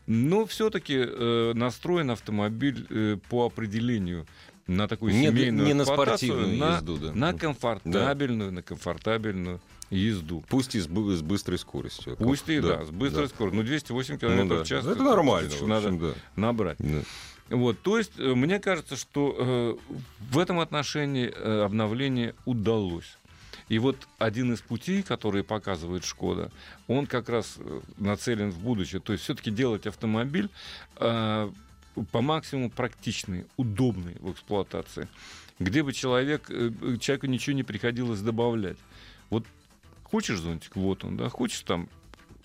Но 0.08 0.46
все-таки 0.48 0.98
настроен 1.54 2.10
автомобиль 2.10 2.88
э, 2.90 3.18
по 3.30 3.46
определению 3.46 4.26
на 4.70 4.88
такую 4.88 5.14
Не, 5.14 5.28
семейную 5.28 5.68
не 5.68 5.74
на 5.74 5.84
спортивную 5.84 6.58
на, 6.58 6.76
езду, 6.78 6.98
да. 6.98 7.12
на 7.12 7.34
комфортабельную, 7.34 8.52
на 8.52 8.62
комфортабельную 8.62 9.60
езду. 9.90 10.44
Пусть 10.48 10.76
и 10.76 10.80
с, 10.80 10.86
с 10.86 11.22
быстрой 11.22 11.58
скоростью. 11.58 12.16
Пусть 12.18 12.48
и 12.50 12.60
да, 12.60 12.86
с 12.86 12.92
быстрой 12.92 13.28
скоростью. 13.30 13.62
Ну, 13.62 13.68
208 13.68 14.14
Ну 14.14 14.20
км 14.20 14.56
да. 14.56 14.64
в 14.64 14.68
час. 14.68 14.86
Это 14.86 15.02
нормально. 15.02 15.50
в 15.50 15.68
Надо 15.68 15.88
общем, 15.88 16.00
да. 16.00 16.14
набрать. 16.36 16.78
Да. 16.78 17.02
Вот, 17.50 17.82
то 17.82 17.98
есть, 17.98 18.12
э, 18.20 18.36
мне 18.36 18.60
кажется, 18.60 18.96
что 18.96 19.36
э, 19.40 19.76
в 20.32 20.38
этом 20.38 20.60
отношении 20.60 21.34
э, 21.34 21.64
обновление 21.64 22.36
удалось. 22.46 23.18
И 23.70 23.80
вот 23.80 23.96
один 24.20 24.54
из 24.54 24.62
путей, 24.62 25.02
который 25.02 25.44
показывает 25.44 26.06
Шкода, 26.06 26.52
он 26.88 27.08
как 27.08 27.28
раз 27.28 27.56
э, 27.58 27.82
нацелен 27.98 28.52
в 28.52 28.60
будущее. 28.60 29.02
То 29.02 29.14
есть 29.14 29.24
все-таки 29.24 29.50
делать 29.50 29.88
автомобиль 29.88 30.50
э, 30.98 31.50
по 32.12 32.22
максимуму 32.22 32.70
практичный, 32.70 33.46
удобный 33.58 34.16
в 34.20 34.32
эксплуатации, 34.32 35.08
где 35.60 35.84
бы 35.84 35.94
человек, 35.94 36.50
э, 36.50 36.72
человеку 37.00 37.28
ничего 37.28 37.56
не 37.56 37.64
приходилось 37.64 38.22
добавлять. 38.22 38.78
Вот 39.30 39.46
хочешь 40.04 40.40
зонтик, 40.40 40.76
вот 40.76 41.04
он, 41.04 41.18
да, 41.18 41.30
хочешь 41.30 41.62
там 41.62 41.90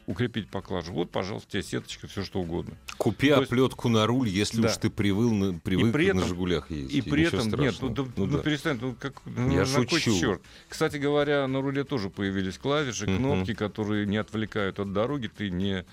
укрепить 0.07 0.49
поклажу, 0.49 0.93
вот, 0.93 1.11
пожалуйста, 1.11 1.51
тебе 1.53 1.63
сеточка, 1.63 2.07
все 2.07 2.23
что 2.25 2.41
угодно. 2.41 2.75
Купи 2.99 3.31
То 3.31 3.41
есть- 3.41 3.51
оплетку 3.53 3.89
на 3.89 4.07
руль, 4.07 4.29
если 4.29 4.61
Да. 4.61 4.69
уж 4.69 4.77
ты 4.77 4.91
привыл 4.91 5.33
на, 5.33 5.59
привык 5.59 5.93
при 5.93 6.07
на 6.13 6.19
этом- 6.19 6.29
Жигулях 6.29 6.71
ездить. 6.71 6.95
И 6.95 7.03
при 7.11 7.25
этом, 7.25 7.49
нет, 7.61 7.75
ну, 7.81 7.89
Ну 7.97 8.07
ну, 8.17 8.27
да. 8.27 8.39
перестань, 8.39 8.79
ну, 8.81 8.95
как, 8.99 9.15
ну, 9.25 9.51
Я 9.51 9.61
на 9.61 9.67
шучу. 9.67 10.19
черт? 10.19 10.43
Кстати 10.69 10.97
говоря, 10.99 11.47
на 11.47 11.61
руле 11.61 11.85
тоже 11.85 12.11
появились 12.11 12.59
клавиши, 12.59 13.07
кнопки, 13.07 13.55
которые 13.55 14.07
не 14.07 14.17
отвлекают 14.19 14.79
от 14.79 14.93
дороги, 14.93 15.29
ты 15.35 15.51
не, 15.51 15.85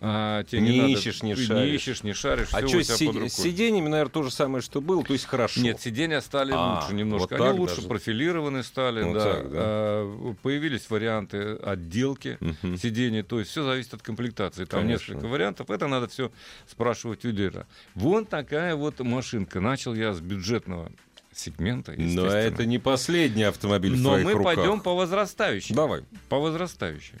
а, 0.00 0.44
тебе 0.44 0.60
Не 0.62 0.70
не, 0.70 0.80
надо- 0.82 0.92
ищешь, 0.94 1.22
не 1.22 1.34
шаришь. 1.34 1.48
не 1.50 1.74
ищешь, 1.74 2.02
не 2.02 2.12
шаришь, 2.12 2.48
А 2.52 2.66
что 2.66 2.82
си- 2.82 3.28
с 3.28 3.32
сиденьями, 3.34 3.88
наверное, 3.88 4.10
то 4.12 4.22
же 4.22 4.30
самое, 4.30 4.62
что 4.62 4.80
было, 4.80 5.04
то 5.04 5.12
есть 5.12 5.26
хорошо. 5.26 5.60
Нет, 5.60 5.80
сиденья 5.80 6.20
стали 6.20 6.52
А, 6.54 6.80
лучше 6.80 6.94
немножко. 6.94 7.36
вот 7.36 7.48
Они 7.50 7.58
лучше 7.58 7.76
даже? 7.76 7.88
профилированы 7.88 8.62
стали, 8.62 9.02
Вот 9.02 9.14
да. 9.14 9.24
так, 9.34 9.50
да. 9.50 9.58
А, 9.60 10.34
появились 10.42 10.88
варианты 10.90 11.52
отделки 11.54 12.38
Мгм. 12.40 12.76
сидений. 12.78 13.22
То 13.22 13.38
есть 13.40 13.50
все 13.58 13.64
зависит 13.64 13.94
от 13.94 14.02
комплектации. 14.02 14.64
Там 14.64 14.82
Конечно. 14.82 15.12
несколько 15.12 15.26
вариантов. 15.26 15.70
Это 15.70 15.88
надо 15.88 16.06
все 16.06 16.30
спрашивать 16.66 17.24
у 17.24 17.32
дилера. 17.32 17.66
Вон 17.94 18.24
такая 18.24 18.76
вот 18.76 19.00
машинка. 19.00 19.60
Начал 19.60 19.94
я 19.94 20.12
с 20.12 20.20
бюджетного 20.20 20.92
сегмента. 21.34 21.94
Но 21.96 22.26
это 22.26 22.66
не 22.66 22.78
последний 22.78 23.42
автомобиль 23.42 23.94
в 23.94 24.00
Но 24.00 24.10
твоих 24.10 24.26
мы 24.26 24.32
руках. 24.34 24.54
пойдем 24.54 24.80
по 24.80 24.94
возрастающей. 24.94 25.74
Давай. 25.74 26.04
По 26.28 26.38
возрастающей. 26.38 27.14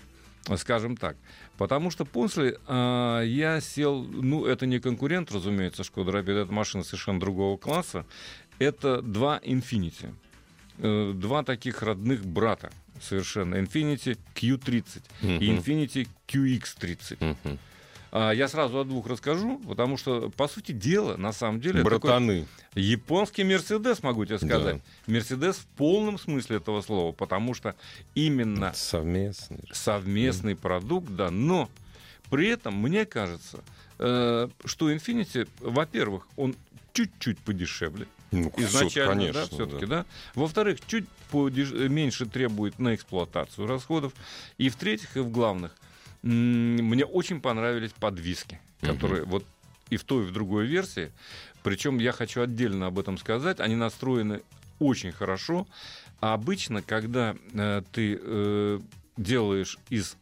Скажем 0.56 0.96
так. 0.96 1.16
Потому 1.56 1.90
что 1.90 2.04
после 2.04 2.58
а, 2.68 3.22
я 3.22 3.60
сел, 3.60 4.04
ну, 4.04 4.46
это 4.46 4.64
не 4.64 4.78
конкурент, 4.78 5.32
разумеется, 5.32 5.82
Шкода 5.82 6.12
Rapid, 6.12 6.44
это 6.44 6.52
машина 6.52 6.84
совершенно 6.84 7.18
другого 7.18 7.58
класса. 7.58 8.06
Это 8.60 9.02
два 9.02 9.40
Infiniti. 9.42 10.14
Э, 10.78 11.12
Два 11.14 11.42
таких 11.42 11.82
родных 11.82 12.24
брата 12.24 12.70
совершенно. 13.00 13.56
Infiniti 13.56 14.18
Q30 14.34 15.02
и 15.22 15.26
Мгм. 15.26 15.58
Infiniti 15.58 16.08
QX30. 16.28 17.16
Мгм. 17.44 17.58
А, 18.10 18.30
Я 18.32 18.48
сразу 18.48 18.78
о 18.80 18.84
двух 18.84 19.06
расскажу, 19.06 19.58
потому 19.68 19.96
что, 19.98 20.30
по 20.30 20.48
сути 20.48 20.72
дела, 20.72 21.16
на 21.16 21.32
самом 21.32 21.60
деле, 21.60 21.80
это 21.80 21.90
такой 21.90 22.00
Братаны. 22.00 22.46
Японский 22.74 23.44
Мерседес, 23.44 24.02
могу 24.02 24.24
тебе 24.24 24.38
сказать. 24.38 24.80
Мерседес 25.06 25.56
в 25.56 25.66
полном 25.76 26.18
смысле 26.18 26.56
этого 26.56 26.80
слова, 26.80 27.12
потому 27.12 27.52
что 27.54 27.74
именно 28.14 28.72
Совместный. 28.74 29.68
совместный 29.72 30.56
продукт, 30.56 31.10
да, 31.10 31.30
но 31.30 31.68
при 32.30 32.48
этом, 32.48 32.76
мне 32.80 33.04
кажется, 33.04 33.62
э, 33.98 34.48
что 34.64 34.90
Infiniti, 34.92 35.46
во-первых, 35.60 36.26
он 36.36 36.54
чуть-чуть 36.94 37.38
подешевле, 37.40 38.06
Ну, 38.30 38.52
изначально, 38.58 39.14
конечно, 39.14 39.32
да, 39.40 39.46
все-таки, 39.46 39.86
да. 39.86 40.04
Во-вторых, 40.34 40.78
чуть 40.86 41.06
подеш- 41.32 41.88
меньше 41.88 42.26
требует 42.26 42.78
на 42.78 42.94
эксплуатацию 42.94 43.66
расходов. 43.66 44.12
И 44.58 44.68
в-третьих, 44.68 45.16
и 45.16 45.20
в 45.20 45.30
главных, 45.30 45.74
мне 46.22 47.04
очень 47.04 47.40
понравились 47.40 47.92
подвески, 47.92 48.60
Мгм. 48.82 48.92
которые 48.94 49.24
вот 49.24 49.44
и 49.90 49.96
в 49.96 50.04
той, 50.04 50.24
и 50.24 50.26
в 50.26 50.32
другой 50.32 50.66
версии. 50.66 51.10
Причем 51.62 51.98
я 51.98 52.12
хочу 52.12 52.42
отдельно 52.42 52.86
об 52.86 52.98
этом 52.98 53.16
сказать. 53.18 53.60
Они 53.60 53.76
настроены 53.76 54.42
очень 54.78 55.12
хорошо. 55.12 55.66
А 56.20 56.34
обычно, 56.34 56.82
когда 56.82 57.34
э, 57.54 57.82
ты 57.92 58.18
э, 58.20 58.80
делаешь 59.16 59.78
из 59.88 60.16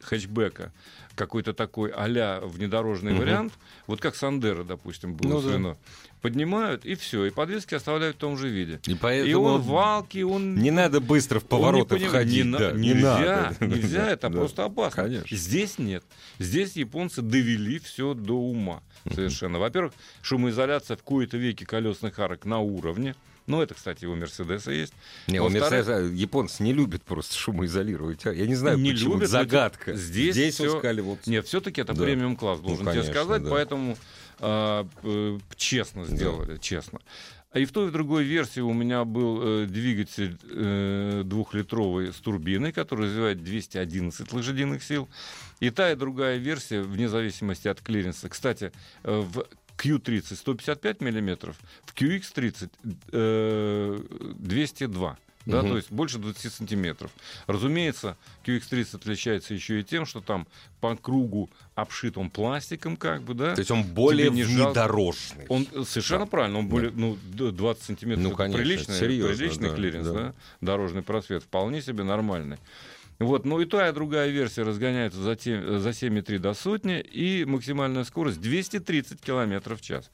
хэтчбека 0.00 0.72
какой-то 1.20 1.52
такой 1.52 1.90
а-ля 1.90 2.40
внедорожный 2.42 3.12
Мгм. 3.12 3.20
вариант, 3.20 3.52
вот 3.86 4.00
как 4.00 4.16
Сандера, 4.16 4.64
допустим, 4.64 5.14
было 5.14 5.40
Ну 5.42 5.62
да. 5.62 5.76
поднимают 6.22 6.86
и 6.86 6.94
все, 6.94 7.26
и 7.26 7.30
подвески 7.30 7.74
оставляют 7.74 8.16
в 8.16 8.18
том 8.18 8.38
же 8.38 8.48
виде. 8.48 8.80
И 8.86 8.92
И 8.92 8.94
поэтому 8.94 9.42
он 9.44 9.60
валки, 9.60 10.22
он 10.22 10.54
не 10.56 10.70
надо 10.70 11.00
быстро 11.00 11.40
в 11.40 11.44
повороты 11.44 11.98
не 11.98 12.06
входить. 12.06 12.44
не 12.46 12.58
да, 12.58 12.72
не 12.72 12.88
нельзя, 12.88 13.54
надо. 13.60 13.66
нельзя, 13.76 14.06
это 14.08 14.28
Да. 14.30 14.38
просто 14.38 14.64
опасно. 14.64 15.02
Конечно. 15.04 15.36
Здесь 15.36 15.78
нет. 15.78 16.02
Здесь 16.38 16.72
японцы 16.76 17.20
довели 17.20 17.78
все 17.78 18.14
до 18.14 18.34
ума 18.40 18.82
совершенно. 19.14 19.58
Во-первых, 19.58 19.92
шумоизоляция 20.22 20.96
в 20.96 21.02
кои-то 21.02 21.36
веки 21.36 21.64
колесных 21.64 22.18
арок 22.18 22.46
на 22.46 22.60
уровне. 22.60 23.14
Ну, 23.50 23.60
это, 23.60 23.74
кстати, 23.74 24.04
у 24.04 24.14
Мерседеса 24.14 24.70
есть. 24.70 24.92
Не, 25.26 25.40
у 25.40 25.48
Мерседеса 25.48 25.98
японцы 25.98 26.62
не 26.62 26.72
любят 26.72 27.02
просто 27.02 27.34
шумоизолировать. 27.36 28.24
а. 28.26 28.32
Я 28.32 28.46
не 28.46 28.54
знаю, 28.54 28.78
Не 28.78 28.92
почему. 28.92 29.14
любят, 29.14 29.28
Загадка. 29.28 29.94
здесь 29.94 30.34
Здесь 30.34 30.60
вот 30.60 30.70
сказали, 30.70 31.00
вот 31.00 31.26
Нет, 31.26 31.46
все-таки 31.46 31.80
это 31.80 31.92
Да. 31.94 32.04
премиум 32.04 32.36
класс, 32.36 32.60
Ну, 32.62 32.68
должен 32.68 32.84
тебе 32.86 32.92
конечно, 32.92 33.12
сказать, 33.12 33.42
да. 33.42 33.50
поэтому 33.50 33.96
а, 34.38 34.86
э, 35.02 35.38
честно 35.56 36.04
сделали, 36.06 36.56
честно. 36.58 37.00
А 37.52 37.58
и 37.58 37.64
в 37.64 37.72
той 37.72 37.86
и 37.86 37.88
в 37.88 37.92
другой 37.92 38.22
версии 38.22 38.60
у 38.60 38.72
меня 38.72 39.04
был 39.04 39.40
э, 39.42 39.66
двигатель 39.66 40.38
э, 40.48 41.22
двухлитровый 41.24 42.12
с 42.12 42.16
турбиной, 42.16 42.70
который 42.70 43.06
развивает 43.06 43.42
211 43.42 44.32
лошадиных 44.32 44.84
сил. 44.84 45.08
И 45.58 45.70
та 45.70 45.90
и 45.90 45.96
другая 45.96 46.36
версия, 46.38 46.80
вне 46.80 47.08
зависимости 47.08 47.66
от 47.66 47.80
клиренса. 47.82 48.28
Кстати, 48.28 48.70
э, 49.02 49.20
в 49.20 49.44
Q30 49.84 50.36
155 50.36 51.00
миллиметров, 51.00 51.56
в 51.84 51.94
QX30 51.94 52.70
э, 53.12 53.98
202. 54.38 55.18
Да, 55.46 55.62
Мгм. 55.62 55.70
то 55.70 55.76
есть 55.78 55.90
больше 55.90 56.18
20 56.18 56.52
сантиметров. 56.52 57.10
Разумеется, 57.46 58.18
QX30 58.44 58.96
отличается 58.96 59.54
еще 59.54 59.80
и 59.80 59.84
тем, 59.84 60.04
что 60.04 60.20
там 60.20 60.46
по 60.82 60.94
кругу 60.96 61.48
обшит 61.74 62.18
он 62.18 62.28
пластиком, 62.28 62.98
как 62.98 63.22
бы, 63.22 63.32
да. 63.32 63.54
То 63.54 63.60
есть 63.60 63.70
он 63.70 63.82
более 63.84 64.26
Тебе 64.26 64.36
не 64.36 64.42
внедорожный. 64.44 65.46
Он 65.48 65.66
э, 65.72 65.82
совершенно 65.86 66.26
Да. 66.26 66.30
правильно, 66.30 66.58
он 66.58 66.66
Да. 66.66 66.70
более, 66.70 66.90
ну, 66.90 67.16
д- 67.32 67.52
20 67.52 67.82
сантиметров 67.82 68.22
Ну, 68.24 68.36
конечно, 68.36 68.62
приличный, 68.62 68.94
серьезно, 68.98 69.34
приличный 69.34 69.68
да, 69.70 69.74
клиренс, 69.74 70.06
да. 70.08 70.12
да. 70.12 70.34
дорожный 70.60 71.02
просвет, 71.02 71.42
вполне 71.42 71.80
себе 71.80 72.04
нормальный. 72.04 72.58
Вот, 73.20 73.44
ну 73.44 73.60
и 73.60 73.66
та 73.66 73.86
и 73.88 73.92
другая 73.92 74.30
версия 74.30 74.62
разгоняется 74.62 75.20
за, 75.20 75.36
те- 75.36 75.78
за 75.78 75.90
7,3 75.90 76.38
до 76.38 76.54
сотни, 76.54 77.00
и 77.00 77.44
максимальная 77.44 78.04
скорость 78.04 78.40
230 78.40 79.20
км 79.20 79.76
в 79.76 79.82
час. 79.82 80.10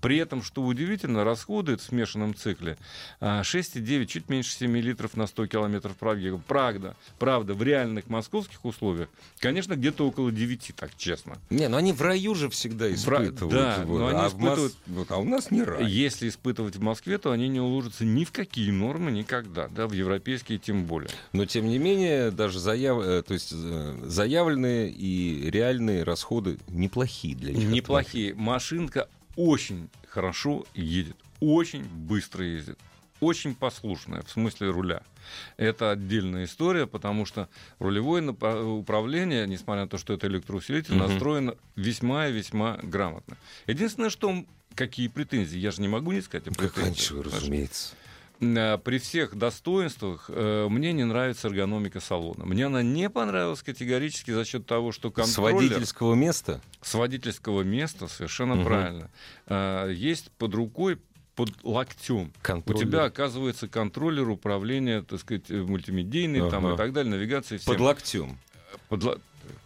При 0.00 0.18
этом, 0.18 0.42
что 0.42 0.62
удивительно, 0.62 1.24
расходует 1.24 1.80
в 1.80 1.84
смешанном 1.84 2.34
цикле 2.34 2.76
а, 3.20 3.42
6,9, 3.42 4.06
чуть 4.06 4.28
меньше 4.28 4.52
7 4.52 4.76
литров 4.78 5.16
на 5.16 5.26
100 5.26 5.46
километров 5.46 5.96
пробега. 5.96 6.40
Правда, 6.46 6.96
правда, 7.18 7.54
в 7.54 7.62
реальных 7.62 8.08
московских 8.08 8.64
условиях, 8.64 9.08
конечно, 9.38 9.74
где-то 9.74 10.06
около 10.06 10.30
9, 10.30 10.72
так 10.76 10.90
честно. 10.96 11.38
Не, 11.50 11.68
ну 11.68 11.76
они 11.76 11.92
в 11.92 12.02
раю 12.02 12.34
же 12.34 12.48
всегда 12.50 12.92
испытывают. 12.92 13.54
да, 13.54 13.82
вот, 13.84 13.98
но 13.98 14.06
они 14.08 14.18
а, 14.18 14.22
Мос- 14.26 14.28
испытывают- 14.28 14.74
вот, 14.86 15.10
а 15.10 15.16
у 15.18 15.24
нас 15.24 15.50
не 15.50 15.62
рай. 15.62 15.84
Если 15.90 16.28
испытывать 16.28 16.76
в 16.76 16.82
Москве, 16.82 17.18
то 17.18 17.30
они 17.32 17.48
не 17.48 17.60
уложатся 17.60 18.04
ни 18.04 18.24
в 18.24 18.32
какие 18.32 18.70
нормы 18.70 19.10
никогда, 19.10 19.68
да, 19.68 19.86
в 19.86 19.92
европейские 19.92 20.58
тем 20.58 20.84
более. 20.84 21.10
Но 21.32 21.46
тем 21.46 21.66
не 21.66 21.78
менее, 21.78 22.30
даже 22.30 22.58
заяв... 22.60 23.02
э, 23.02 23.22
то 23.22 23.34
есть, 23.34 23.50
э, 23.52 23.98
заявленные 24.04 24.90
и 24.90 25.50
реальные 25.50 26.02
расходы 26.02 26.58
неплохие 26.68 27.34
для 27.36 27.52
них. 27.52 27.68
Неплохие. 27.68 28.34
Машинка 28.34 29.08
очень 29.36 29.88
хорошо 30.08 30.66
едет, 30.74 31.16
очень 31.40 31.84
быстро 31.84 32.44
ездит, 32.44 32.78
очень 33.20 33.54
послушная 33.54 34.22
в 34.22 34.30
смысле 34.30 34.70
руля. 34.70 35.02
Это 35.56 35.90
отдельная 35.90 36.44
история, 36.44 36.86
потому 36.86 37.26
что 37.26 37.48
рулевое 37.78 38.22
управление, 38.30 39.46
несмотря 39.46 39.82
на 39.82 39.88
то, 39.88 39.98
что 39.98 40.12
это 40.12 40.26
электроусилитель, 40.28 40.94
Мгм. 40.94 41.08
настроено 41.08 41.54
весьма 41.74 42.28
и 42.28 42.32
весьма 42.32 42.78
грамотно. 42.82 43.36
Единственное, 43.66 44.10
что 44.10 44.44
какие 44.74 45.08
претензии, 45.08 45.58
я 45.58 45.70
же 45.72 45.80
не 45.82 45.88
могу 45.88 46.12
не 46.12 46.20
сказать 46.20 46.46
о 46.46 46.50
Как 46.50 46.72
претензиях. 46.74 47.10
раньше, 47.10 47.22
разумеется. 47.22 47.94
Э, 48.40 48.78
При 48.78 48.98
всех 48.98 49.34
достоинствах 49.36 50.26
э, 50.28 50.66
мне 50.68 50.92
не 50.92 51.04
нравится 51.04 51.48
эргономика 51.48 52.00
салона. 52.00 52.44
Мне 52.44 52.66
она 52.66 52.82
не 52.82 53.08
понравилась 53.08 53.62
категорически 53.62 54.30
за 54.30 54.44
счет 54.44 54.66
того, 54.66 54.92
что 54.92 55.10
С 55.10 55.12
контроллер 55.14 55.54
водительского 55.54 56.14
места 56.14 56.60
с 56.82 56.94
водительского 56.94 57.62
места 57.62 58.08
совершенно 58.08 58.54
Мгм. 58.56 58.64
правильно. 58.64 59.10
А, 59.46 59.88
есть 59.90 60.30
под 60.32 60.54
рукой, 60.54 60.98
под 61.34 61.50
локтем. 61.64 62.32
У 62.38 62.42
контроллер 62.42 62.80
тебя 62.86 63.04
оказывается 63.04 63.68
контроллер 63.68 64.28
управления, 64.28 65.02
так 65.02 65.20
сказать, 65.20 65.50
э, 65.50 65.62
мультимедийный 65.62 66.48
там, 66.50 66.64
Ага. 66.66 66.74
и 66.74 66.76
так 66.78 66.92
далее, 66.92 67.10
навигации 67.10 67.56
всем. 67.56 67.72
под 67.74 67.80
локтем. 67.80 68.38
Под 68.88 69.20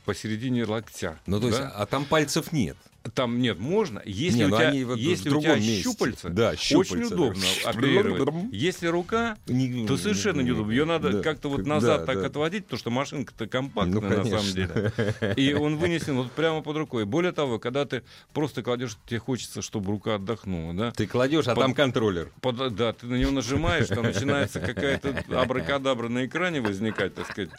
посередине 0.04 0.64
локтя. 0.64 1.18
Ну, 1.26 1.40
то 1.40 1.46
есть, 1.48 1.58
да? 1.58 1.70
а 1.70 1.86
там 1.86 2.04
пальцев 2.04 2.52
нет. 2.52 2.76
Там 3.14 3.40
нет, 3.40 3.58
можно. 3.58 4.02
Если 4.04 4.38
Не, 4.40 4.44
у 4.44 4.48
ну 4.48 4.56
тебя, 4.58 4.86
вот 4.86 4.98
если 4.98 5.30
в 5.30 5.38
у 5.38 5.40
тебя 5.40 5.56
месте. 5.56 5.82
щупальца, 5.82 6.28
Да, 6.28 6.50
очень 6.50 6.84
щупальца, 6.84 7.14
удобно 7.14 7.42
да. 7.64 7.70
оперировать. 7.70 8.34
Если 8.52 8.86
рука, 8.88 9.38
Не- 9.46 9.86
то 9.86 9.96
совершенно 9.96 10.42
неудобно. 10.42 10.70
Ее 10.70 10.84
надо 10.84 11.10
Да, 11.10 11.22
как-то 11.22 11.48
вот 11.48 11.64
назад 11.66 12.00
да, 12.00 12.06
так 12.06 12.20
да. 12.20 12.26
отводить, 12.26 12.64
потому 12.64 12.78
что 12.78 12.90
машинка-то 12.90 13.46
компактная 13.46 14.00
Ну, 14.02 14.08
на 14.08 14.24
самом 14.24 14.52
деле. 14.52 14.92
И 15.36 15.54
он 15.54 15.76
вынесен 15.78 16.14
вот 16.16 16.30
прямо 16.32 16.60
под 16.62 16.76
рукой. 16.76 17.06
Более 17.06 17.32
того, 17.32 17.58
когда 17.58 17.86
ты 17.86 18.02
просто 18.34 18.62
кладешь, 18.62 18.96
тебе 19.06 19.18
хочется, 19.18 19.62
чтобы 19.62 19.92
рука 19.92 20.16
отдохнула, 20.16 20.74
да? 20.74 20.90
Ты 20.92 21.06
кладешь, 21.06 21.46
а 21.48 21.54
Под- 21.54 21.64
там 21.64 21.74
контроллер. 21.74 22.30
Под- 22.42 22.74
да, 22.74 22.92
ты 22.92 23.06
на 23.06 23.14
него 23.14 23.30
нажимаешь, 23.30 23.86
там 23.88 24.04
начинается 24.04 24.60
какая-то 24.60 25.24
абракадабра 25.30 26.08
на 26.08 26.26
экране 26.26 26.60
возникать, 26.60 27.14
так 27.14 27.30
сказать. 27.30 27.50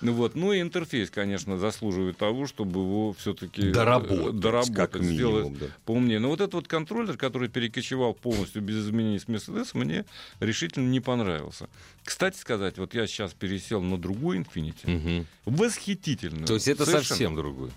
Ну 0.00 0.14
вот, 0.14 0.34
ну 0.34 0.52
и 0.52 0.60
интерфейс, 0.60 1.10
конечно, 1.10 1.58
заслуживает 1.58 2.16
того, 2.16 2.46
чтобы 2.46 2.80
его 2.80 3.12
все-таки 3.12 3.70
Доработать, 3.70 4.40
доработать, 4.40 4.79
как 4.86 5.02
сделать 5.02 5.44
минимум, 5.44 5.58
да. 5.58 5.66
поумнее. 5.84 6.18
Но 6.18 6.28
вот 6.28 6.40
этот 6.40 6.54
вот 6.54 6.68
контроллер, 6.68 7.16
который 7.16 7.48
перекочевал 7.48 8.14
полностью 8.14 8.62
без 8.62 8.76
изменений 8.86 9.18
с 9.18 9.26
Mercedes, 9.26 9.70
мне 9.74 10.04
решительно 10.40 10.86
не 10.88 11.00
понравился. 11.00 11.68
Кстати 12.04 12.36
сказать, 12.38 12.78
вот 12.78 12.94
я 12.94 13.06
сейчас 13.06 13.32
пересел 13.34 13.82
на 13.82 13.98
другую 13.98 14.40
Infiniti, 14.40 14.88
Мгм. 14.90 15.26
восхитительную. 15.44 16.46
То 16.46 16.54
есть 16.54 16.68
это 16.68 16.84
совершенно. 16.84 17.04
совсем 17.08 17.36
другое. 17.36 17.70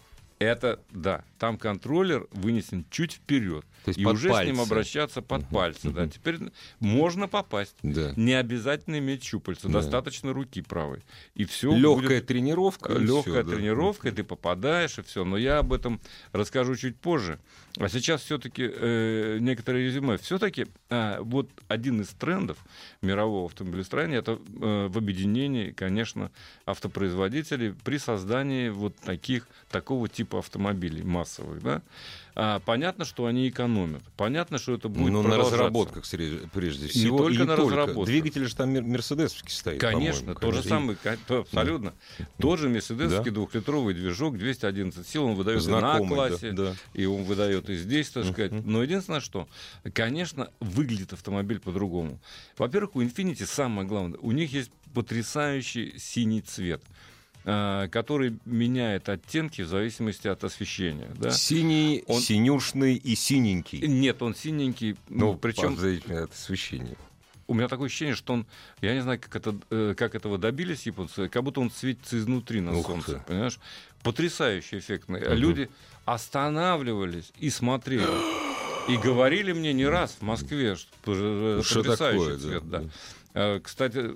Это, 0.43 0.79
да, 0.91 1.23
там 1.39 1.57
контроллер 1.57 2.27
вынесен 2.31 2.85
чуть 2.89 3.13
вперед. 3.13 3.65
То 3.85 3.89
есть 3.89 3.99
и 3.99 4.05
уже 4.05 4.29
с 4.33 4.45
ним 4.45 4.55
пальцы. 4.57 4.71
обращаться 4.71 5.21
под 5.21 5.41
Мгм, 5.41 5.49
пальцы. 5.53 5.89
Да. 5.91 6.01
мгм. 6.03 6.09
Теперь 6.11 6.39
можно 6.79 7.27
попасть. 7.27 7.75
Да. 7.83 8.13
Не 8.15 8.33
обязательно 8.33 8.97
иметь 8.99 9.23
щупальца, 9.23 9.67
Да. 9.67 9.73
достаточно 9.81 10.31
руки 10.31 10.61
правой. 10.61 11.03
И 11.35 11.43
все 11.43 11.75
Легкая 11.75 12.21
тренировка. 12.21 12.93
и 12.93 12.99
легкая 12.99 13.43
да. 13.43 13.51
тренировка, 13.55 14.07
и 14.07 14.11
ты 14.11 14.23
попадаешь, 14.23 14.97
и 14.99 15.01
все. 15.01 15.25
Но 15.25 15.37
я 15.37 15.59
об 15.59 15.73
этом 15.73 15.99
расскажу 16.31 16.75
чуть 16.77 16.95
позже. 16.97 17.39
А 17.77 17.89
сейчас 17.89 18.21
все-таки 18.21 18.69
э, 18.73 19.37
некоторые 19.41 19.87
резюме. 19.87 20.17
Все-таки 20.17 20.67
вот 21.19 21.49
один 21.67 22.01
из 22.01 22.09
трендов 22.09 22.57
мирового 23.01 23.47
автомобилестроения 23.47 24.17
это 24.19 24.33
э, 24.33 24.87
в 24.87 24.97
объединении, 24.97 25.71
конечно, 25.71 26.31
автопроизводителей 26.65 27.73
при 27.83 27.97
создании 27.97 28.69
вот 28.69 28.95
таких 28.97 29.47
такого 29.69 30.07
типа 30.07 30.32
автомобилей 30.39 31.03
массовых, 31.03 31.61
да. 31.61 31.81
А, 32.35 32.59
понятно, 32.61 33.05
что 33.05 33.27
они 33.27 33.47
экономят. 33.47 34.01
Понятно, 34.17 34.57
что 34.57 34.73
это 34.73 34.89
будет 34.89 35.11
Ну, 35.11 35.21
на 35.21 35.37
разработках 35.37 36.03
прежде 36.51 36.87
всего. 36.87 37.19
только 37.19 37.43
и 37.43 37.45
на 37.45 37.55
разработках. 37.55 38.05
Двигатель 38.05 38.45
же 38.47 38.55
там 38.55 38.71
мер- 38.71 38.83
мерседесовский 38.83 39.51
стоит. 39.51 39.79
Конечно, 39.79 40.33
тот 40.33 40.55
же 40.55 40.63
то- 41.27 41.39
абсолютно. 41.41 41.93
Тот 42.39 42.59
же 42.59 42.69
мерседесовский 42.69 43.29
Да. 43.29 43.35
двухлитровый 43.35 43.93
движок, 43.93 44.37
211 44.37 45.07
сил, 45.07 45.25
он 45.25 45.35
выдает 45.35 45.63
и 45.63 45.69
на 45.69 45.79
Знакомый, 45.79 46.09
да, 46.09 46.27
классе, 46.29 46.51
да. 46.53 46.75
и 46.93 47.05
он 47.05 47.23
выдает 47.23 47.69
и 47.69 47.75
здесь, 47.75 48.09
так 48.09 48.25
сказать. 48.25 48.51
Мгм. 48.51 48.63
Но 48.71 48.81
единственное, 48.81 49.19
что, 49.19 49.47
конечно, 49.93 50.49
выглядит 50.59 51.13
автомобиль 51.13 51.59
по-другому. 51.59 52.19
Во-первых, 52.57 52.95
у 52.95 53.01
Infiniti 53.03 53.45
самое 53.45 53.87
главное, 53.87 54.17
у 54.21 54.31
них 54.31 54.51
есть 54.53 54.71
потрясающий 54.95 55.97
синий 55.99 56.41
цвет 56.41 56.81
который 57.43 58.37
меняет 58.45 59.09
оттенки 59.09 59.61
в 59.63 59.67
зависимости 59.67 60.27
от 60.27 60.43
освещения. 60.43 61.09
Да? 61.15 61.31
Синий, 61.31 62.03
Он- 62.07 62.21
синюшный 62.21 62.95
и 62.95 63.15
синенький. 63.15 63.79
Нет, 63.87 64.21
он 64.21 64.33
синенький, 64.35 64.95
ну, 65.09 65.35
причем 65.35 65.75
причем 65.77 66.23
от 66.23 66.31
освещения. 66.33 66.95
у 67.47 67.53
меня 67.53 67.67
такое 67.67 67.87
ощущение, 67.87 68.15
что 68.15 68.33
он, 68.33 68.45
я 68.81 68.93
не 68.93 69.01
знаю, 69.01 69.19
как, 69.19 69.35
это, 69.35 69.55
э, 69.69 69.93
как 69.97 70.15
этого 70.15 70.37
добились 70.37 70.85
японцы, 70.85 71.27
как 71.27 71.43
будто 71.43 71.59
он 71.59 71.69
светится 71.69 72.17
изнутри 72.17 72.61
на 72.61 72.77
Ух 72.77 72.85
солнце, 72.87 73.15
ты. 73.15 73.21
понимаешь? 73.27 73.59
Потрясающе 74.03 74.79
эффектный. 74.79 75.19
Мгм. 75.21 75.33
Люди 75.33 75.69
останавливались 76.05 77.31
и 77.39 77.49
смотрели. 77.49 78.07
И 78.89 78.97
говорили 78.97 79.53
мне 79.53 79.71
не 79.71 79.85
раз 79.85 80.17
в 80.19 80.23
Москве, 80.23 80.75
что 80.75 80.89
э, 81.07 81.61
Что 81.63 81.79
потрясающий 81.83 82.19
такое, 82.19 82.37
цвет, 82.37 82.69
да. 82.69 82.79
да. 82.79 82.89
Э, 83.33 83.59
Кстати, 83.61 84.11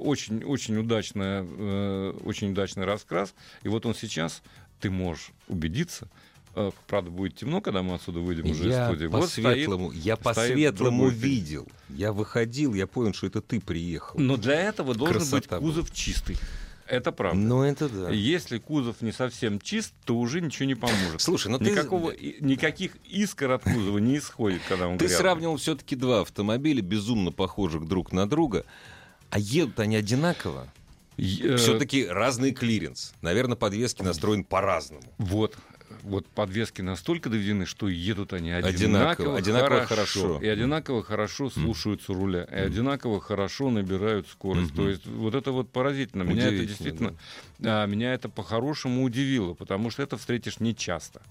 очень, 0.00 0.42
очень, 0.44 0.76
удачная, 0.78 1.44
э, 1.46 2.14
очень 2.24 2.52
удачный 2.52 2.84
раскрас. 2.84 3.34
И 3.62 3.68
вот 3.68 3.86
он 3.86 3.94
сейчас, 3.94 4.42
ты 4.80 4.90
можешь 4.90 5.32
убедиться, 5.48 6.08
э, 6.54 6.70
правда, 6.86 7.10
будет 7.10 7.36
темно, 7.36 7.60
когда 7.60 7.82
мы 7.82 7.94
отсюда 7.94 8.20
выйдем 8.20 8.50
уже 8.50 8.64
из 8.64 8.72
Я 8.72 8.86
студии. 8.86 9.06
Вот 9.06 9.28
стоит 9.28 9.44
по-светлому, 9.44 9.92
я 9.92 10.16
стоит 10.16 10.24
по-светлому 10.24 10.96
другой 10.98 11.10
фильм. 11.10 11.22
видел. 11.22 11.68
Я 11.90 12.12
выходил, 12.12 12.74
я 12.74 12.86
понял, 12.86 13.12
что 13.12 13.26
это 13.26 13.42
ты 13.42 13.60
приехал. 13.60 14.18
Но 14.18 14.36
для 14.36 14.54
этого 14.60 14.94
должен 14.94 15.18
быть 15.18 15.46
Красота 15.46 15.58
кузов 15.58 15.92
чистый. 15.92 16.38
Это 16.86 17.12
правда. 17.12 17.38
Ну, 17.40 17.62
это 17.62 17.88
да. 17.88 18.10
Если 18.10 18.58
кузов 18.58 19.00
не 19.00 19.10
совсем 19.12 19.58
чист, 19.60 19.94
то 20.04 20.16
уже 20.18 20.40
ничего 20.40 20.66
не 20.66 20.74
поможет. 20.74 21.20
Слушай, 21.20 21.48
ну 21.52 21.58
ты- 21.58 21.70
Никакого, 21.70 22.10
и- 22.10 22.36
никаких 22.44 22.96
искр 23.08 23.52
от 23.52 23.64
кузова 23.64 23.98
не 23.98 24.18
исходит, 24.18 24.60
когда 24.68 24.88
он 24.88 24.98
Ты 24.98 25.06
грязный. 25.06 25.18
сравнивал 25.18 25.56
все-таки 25.56 25.96
два 25.96 26.20
автомобиля, 26.20 26.82
безумно 26.82 27.32
похожих 27.32 27.86
друг 27.88 28.12
на 28.12 28.28
друга, 28.28 28.64
а 29.30 29.38
едут 29.38 29.80
они 29.80 29.96
одинаково. 29.96 30.68
Э, 31.16 31.56
Все-таки 31.56 32.06
разный 32.06 32.50
клиренс. 32.52 33.14
Наверное, 33.22 33.56
подвески 33.56 34.02
настроены 34.02 34.42
по-разному. 34.44 35.02
Вот. 35.18 35.56
Вот 36.04 36.26
подвески 36.26 36.82
настолько 36.82 37.30
доведены, 37.30 37.64
что 37.64 37.88
едут 37.88 38.34
они 38.34 38.50
Одинаково, 38.50 39.36
одинаково, 39.36 39.38
одинаково 39.38 39.86
хорошо, 39.86 40.20
хорошо. 40.20 40.40
И 40.44 40.46
одинаково 40.46 41.02
хорошо 41.02 41.50
слушаются 41.50 42.12
руля. 42.12 42.44
И 42.44 42.56
одинаково 42.56 43.20
хорошо 43.20 43.70
набирают 43.70 44.28
скорость. 44.28 44.74
Мгм. 44.74 44.76
То 44.76 44.88
есть 44.90 45.06
вот 45.06 45.34
это 45.34 45.50
вот 45.50 45.70
поразительно. 45.70 46.22
Меня 46.22 46.48
это 46.48 46.66
действительно, 46.66 47.14
а, 47.62 47.86
меня 47.86 48.12
это 48.12 48.28
по-хорошему 48.28 49.02
удивило, 49.02 49.54
потому 49.54 49.90
что 49.90 50.02
это 50.02 50.18
встретишь 50.18 50.60
нечасто. 50.60 51.22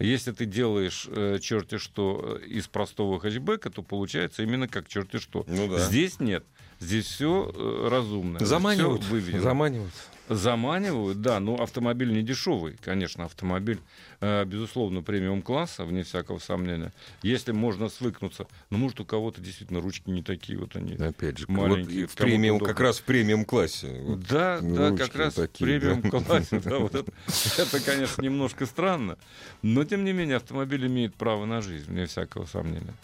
Если 0.00 0.32
ты 0.32 0.46
делаешь 0.46 1.06
э, 1.08 1.38
черти 1.40 1.78
что 1.78 2.38
э, 2.42 2.46
из 2.46 2.66
простого 2.66 3.20
хэтчбека, 3.20 3.70
то 3.70 3.82
получается 3.82 4.42
именно 4.42 4.66
как 4.66 4.88
черти 4.88 5.18
что. 5.18 5.44
Ну 5.46 5.68
да. 5.68 5.78
Здесь 5.78 6.18
нет. 6.18 6.44
Здесь 6.80 7.06
все 7.06 7.88
разумно. 7.88 8.44
Заманивают. 8.44 9.04
выведено. 9.04 9.42
Заманивают. 9.42 9.92
Заманивают, 10.28 11.20
да, 11.20 11.38
но 11.38 11.56
автомобиль 11.56 12.10
не 12.12 12.22
дешевый, 12.22 12.76
конечно, 12.80 13.24
автомобиль, 13.26 13.78
э, 14.20 14.44
безусловно, 14.46 15.02
премиум 15.02 15.42
класса, 15.42 15.84
вне 15.84 16.02
всякого 16.02 16.38
сомнения. 16.38 16.92
Если 17.22 17.52
можно 17.52 17.90
свыкнуться, 17.90 18.46
но 18.70 18.78
может 18.78 19.00
у 19.00 19.04
кого-то 19.04 19.42
действительно 19.42 19.80
ручки 19.80 20.08
не 20.08 20.22
такие 20.22 20.58
вот 20.58 20.76
они. 20.76 20.94
Опять 20.94 21.38
же, 21.38 21.44
Маленькие, 21.48 22.02
вот 22.02 22.10
в 22.10 22.14
премиум, 22.16 22.56
удобно. 22.56 22.72
как 22.74 22.80
раз 22.80 22.98
в 23.00 23.02
премиум 23.02 23.44
классе. 23.44 24.00
Вот. 24.02 24.20
Да, 24.26 24.60
ну, 24.62 24.76
да, 24.76 24.96
как 24.96 25.14
раз 25.14 25.34
такие, 25.34 25.78
в 25.78 25.80
премиум 25.80 26.00
да. 26.00 26.10
классе, 26.10 26.60
да, 26.64 26.78
вот 26.78 26.94
это, 26.94 27.12
это, 27.58 27.80
конечно, 27.80 28.22
немножко 28.22 28.64
странно, 28.64 29.18
но 29.60 29.84
тем 29.84 30.04
не 30.04 30.12
менее 30.12 30.36
автомобиль 30.36 30.86
имеет 30.86 31.14
право 31.14 31.44
на 31.44 31.60
жизнь, 31.60 31.86
вне 31.86 32.06
всякого 32.06 32.46
сомнения. 32.46 32.94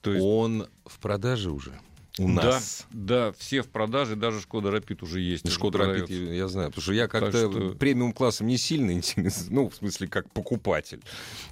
То 0.00 0.12
есть 0.12 0.24
Он 0.24 0.68
в 0.86 0.98
продаже 1.00 1.50
уже. 1.50 1.72
У 2.18 2.28
да, 2.28 2.44
нас. 2.44 2.86
да, 2.92 3.32
все 3.32 3.60
в 3.62 3.68
продаже, 3.68 4.16
даже 4.16 4.40
Шкода 4.40 4.70
Рапид 4.70 5.02
уже 5.02 5.20
есть. 5.20 5.50
Шкода 5.50 5.78
Рапид, 5.78 6.08
я 6.08 6.48
знаю, 6.48 6.70
потому 6.70 6.82
что 6.82 6.92
я 6.94 7.08
как-то 7.08 7.50
что- 7.50 7.74
премиум 7.78 8.12
классом 8.12 8.46
не 8.46 8.56
сильно 8.56 8.90
интересен, 8.92 9.48
ну, 9.50 9.68
в 9.68 9.74
смысле, 9.74 10.08
как 10.08 10.30
покупатель. 10.30 11.02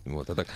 Вот, 0.06 0.30
а 0.30 0.34
так 0.34 0.48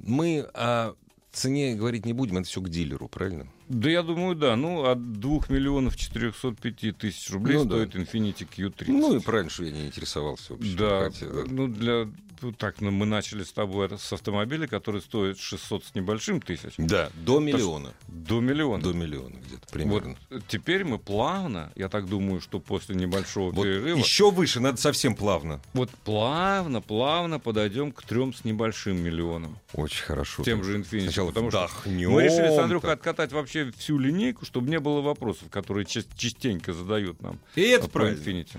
мы 0.00 0.40
о 0.54 0.94
цене 1.30 1.76
говорить 1.76 2.04
не 2.06 2.12
будем, 2.12 2.38
это 2.38 2.48
все 2.48 2.60
к 2.60 2.68
дилеру, 2.68 3.08
правильно? 3.08 3.46
Да, 3.68 3.88
я 3.88 4.02
думаю, 4.02 4.34
да. 4.34 4.56
Ну, 4.56 4.84
от 4.84 5.12
2 5.20 5.30
миллионов 5.48 5.96
405 5.96 6.98
тысяч 6.98 7.30
рублей 7.30 7.56
Ну, 7.58 7.64
да. 7.64 7.76
стоит 7.86 7.94
Infiniti 7.94 8.46
Q30. 8.46 8.84
Ну 8.88 9.16
и 9.16 9.20
правильно, 9.20 9.48
что 9.48 9.64
я 9.64 9.70
не 9.70 9.86
интересовался 9.86 10.54
вообще. 10.54 10.76
Да, 10.76 11.04
Хотя, 11.04 11.26
да. 11.28 11.44
ну 11.48 11.68
для 11.68 12.08
так, 12.50 12.80
ну, 12.80 12.90
мы 12.90 13.06
начали 13.06 13.44
с 13.44 13.52
тобой 13.52 13.88
с 13.96 14.12
автомобиля, 14.12 14.66
который 14.66 15.00
стоит 15.00 15.38
600 15.38 15.84
с 15.84 15.94
небольшим 15.94 16.40
тысяч 16.40 16.72
Да, 16.78 17.10
до 17.14 17.38
миллиона. 17.38 17.92
до 18.08 18.40
миллиона. 18.40 18.82
До 18.82 18.92
миллиона 18.92 19.36
где-то 19.46 19.66
примерно. 19.70 20.16
Вот 20.30 20.42
теперь 20.48 20.82
мы 20.84 20.98
плавно, 20.98 21.70
я 21.76 21.88
так 21.88 22.08
думаю, 22.08 22.40
что 22.40 22.58
после 22.58 22.96
небольшого 22.96 23.52
Вот 23.52 23.62
перерыва, 23.62 23.98
еще 23.98 24.32
выше, 24.32 24.58
надо 24.58 24.78
совсем 24.78 25.14
плавно. 25.14 25.60
вот 25.74 25.90
плавно, 26.04 26.80
плавно 26.80 27.38
подойдем 27.38 27.92
к 27.92 28.02
трем 28.02 28.34
с 28.34 28.44
небольшим 28.44 28.96
миллионам. 29.00 29.58
Очень 29.74 30.02
хорошо. 30.02 30.42
Тем 30.42 30.64
же 30.64 30.78
Infiniti. 30.78 31.02
Сначала 31.04 31.28
потому 31.28 31.50
что 31.50 31.58
вдохнем. 31.66 32.10
мы 32.10 32.22
решили 32.24 32.48
с 32.48 32.58
Андрюхой 32.58 32.90
так. 32.90 32.98
откатать 32.98 33.32
вообще 33.32 33.70
всю 33.76 33.98
линейку, 33.98 34.44
чтобы 34.46 34.68
не 34.70 34.80
было 34.80 35.00
вопросов, 35.02 35.48
которые 35.50 35.84
ча- 35.84 36.02
частенько 36.16 36.72
задают 36.72 37.20
нам 37.22 37.38
И 37.54 37.60
это 37.62 37.88
про 37.88 38.00
правильно. 38.06 38.18
Infiniti. 38.22 38.58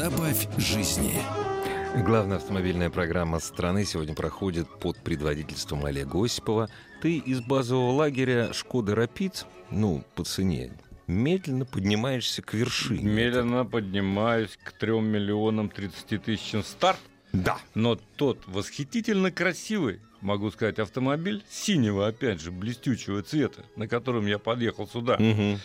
Добавь 0.00 0.48
жизни. 0.56 1.12
Главная 2.06 2.38
автомобильная 2.38 2.88
программа 2.88 3.38
страны 3.38 3.84
сегодня 3.84 4.14
проходит 4.14 4.66
под 4.66 4.96
предводительством 4.96 5.84
Олега 5.84 6.24
Осипова. 6.24 6.70
Ты 7.02 7.18
из 7.18 7.42
базового 7.42 7.90
лагеря 7.90 8.54
«Шкода 8.54 8.94
Рапид», 8.94 9.44
ну, 9.70 10.02
по 10.14 10.24
цене, 10.24 10.72
медленно 11.06 11.66
поднимаешься 11.66 12.40
к 12.40 12.54
вершине. 12.54 13.02
Медленно 13.04 13.66
поднимаюсь 13.66 14.58
к 14.64 14.72
3 14.72 15.02
миллионам 15.02 15.68
30 15.68 16.24
тысячам 16.24 16.64
старт. 16.64 16.98
Да. 17.34 17.58
Но 17.74 18.00
тот 18.16 18.38
восхитительно 18.46 19.30
красивый, 19.30 20.00
могу 20.22 20.50
сказать, 20.50 20.78
автомобиль 20.78 21.44
синего, 21.50 22.08
опять 22.08 22.40
же, 22.40 22.50
блестючего 22.50 23.22
цвета, 23.22 23.66
на 23.76 23.86
котором 23.86 24.24
я 24.24 24.38
подъехал 24.38 24.88
сюда, 24.88 25.18
Мгм. 25.18 25.60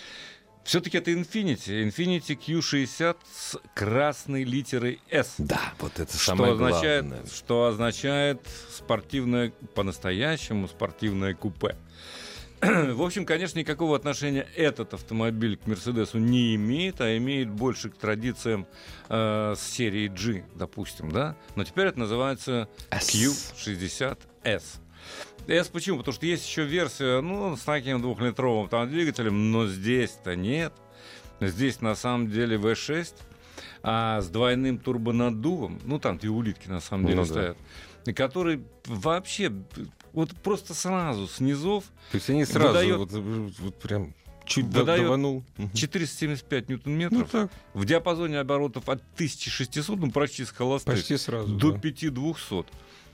Все-таки 0.66 0.98
это 0.98 1.12
Infiniti. 1.12 1.88
Infiniti 1.88 2.36
Q60 2.36 3.18
с 3.32 3.58
красной 3.76 4.44
литерой 4.44 5.00
S. 5.10 5.36
Да, 5.38 5.62
вот 5.80 6.00
это 6.00 6.18
Что 6.18 6.26
самое 6.26 6.54
означает, 6.54 7.06
главное. 7.06 7.28
что 7.28 7.66
означает 7.66 8.42
спортивное, 8.72 9.54
по-настоящему 9.76 10.68
спортивное 10.68 11.36
купе. 11.36 11.78
В 12.62 13.02
общем, 13.04 13.26
конечно, 13.28 13.60
никакого 13.60 13.96
отношения 13.96 14.48
этот 14.56 14.96
автомобиль 14.96 15.58
к 15.58 15.68
Мерседесу 15.68 16.18
не 16.18 16.56
имеет, 16.56 17.00
а 17.00 17.16
имеет 17.16 17.50
больше 17.52 17.92
к 17.92 17.98
традициям 17.98 18.66
э, 19.08 19.54
с 19.56 19.62
серии 19.62 20.08
G, 20.08 20.46
допустим, 20.56 21.12
да? 21.12 21.36
Но 21.56 21.64
теперь 21.64 21.88
это 21.88 22.00
называется 22.00 22.68
S. 22.90 23.14
Q60S. 23.14 24.64
S 25.48 25.68
почему? 25.68 26.00
Потому 26.00 26.14
что 26.16 26.26
есть 26.26 26.48
еще 26.48 26.64
версия, 26.66 27.22
ну, 27.22 27.56
с 27.56 27.62
таким 27.62 28.02
двухлитровым 28.02 28.68
там 28.68 28.90
двигателем, 28.90 29.52
но 29.52 29.68
здесь-то 29.68 30.36
нет. 30.36 30.74
Здесь 31.42 31.82
на 31.82 31.96
самом 31.96 32.32
деле 32.32 32.58
V6, 32.58 33.14
а 33.84 34.22
с 34.22 34.28
двойным 34.28 34.78
турбонаддувом, 34.80 35.80
ну, 35.84 36.00
там 36.00 36.18
две 36.18 36.30
улитки 36.30 36.68
на 36.70 36.80
самом 36.80 37.06
деле 37.08 37.18
Ну 37.20 37.26
да. 37.26 37.32
стоят, 37.32 37.58
и 38.06 38.14
который 38.14 38.64
вообще 38.86 39.52
вот 40.14 40.32
просто 40.38 40.74
сразу 40.74 41.28
с 41.28 41.40
низов 41.40 41.84
То 42.12 42.16
есть 42.16 42.30
они 42.30 42.46
сразу 42.46 42.70
выдает- 42.70 42.98
вот, 42.98 43.12
вот 43.60 43.76
прям 43.80 44.14
чуть 44.46 44.66
выдает 44.68 45.02
даванул. 45.04 45.44
Мгм. 45.58 45.72
475 45.74 46.70
Ну 46.70 46.76
ньютон-метров 46.76 47.30
так, 47.30 47.52
в 47.74 47.84
диапазоне 47.86 48.40
оборотов 48.40 48.88
от 48.88 49.02
1600, 49.16 50.00
ну, 50.00 50.12
почти 50.12 50.46
с 50.46 50.52
холостых, 50.52 50.94
почти 50.96 51.18
сразу. 51.18 51.54
до 51.56 51.72
да. 51.74 51.80
5200. 51.80 52.66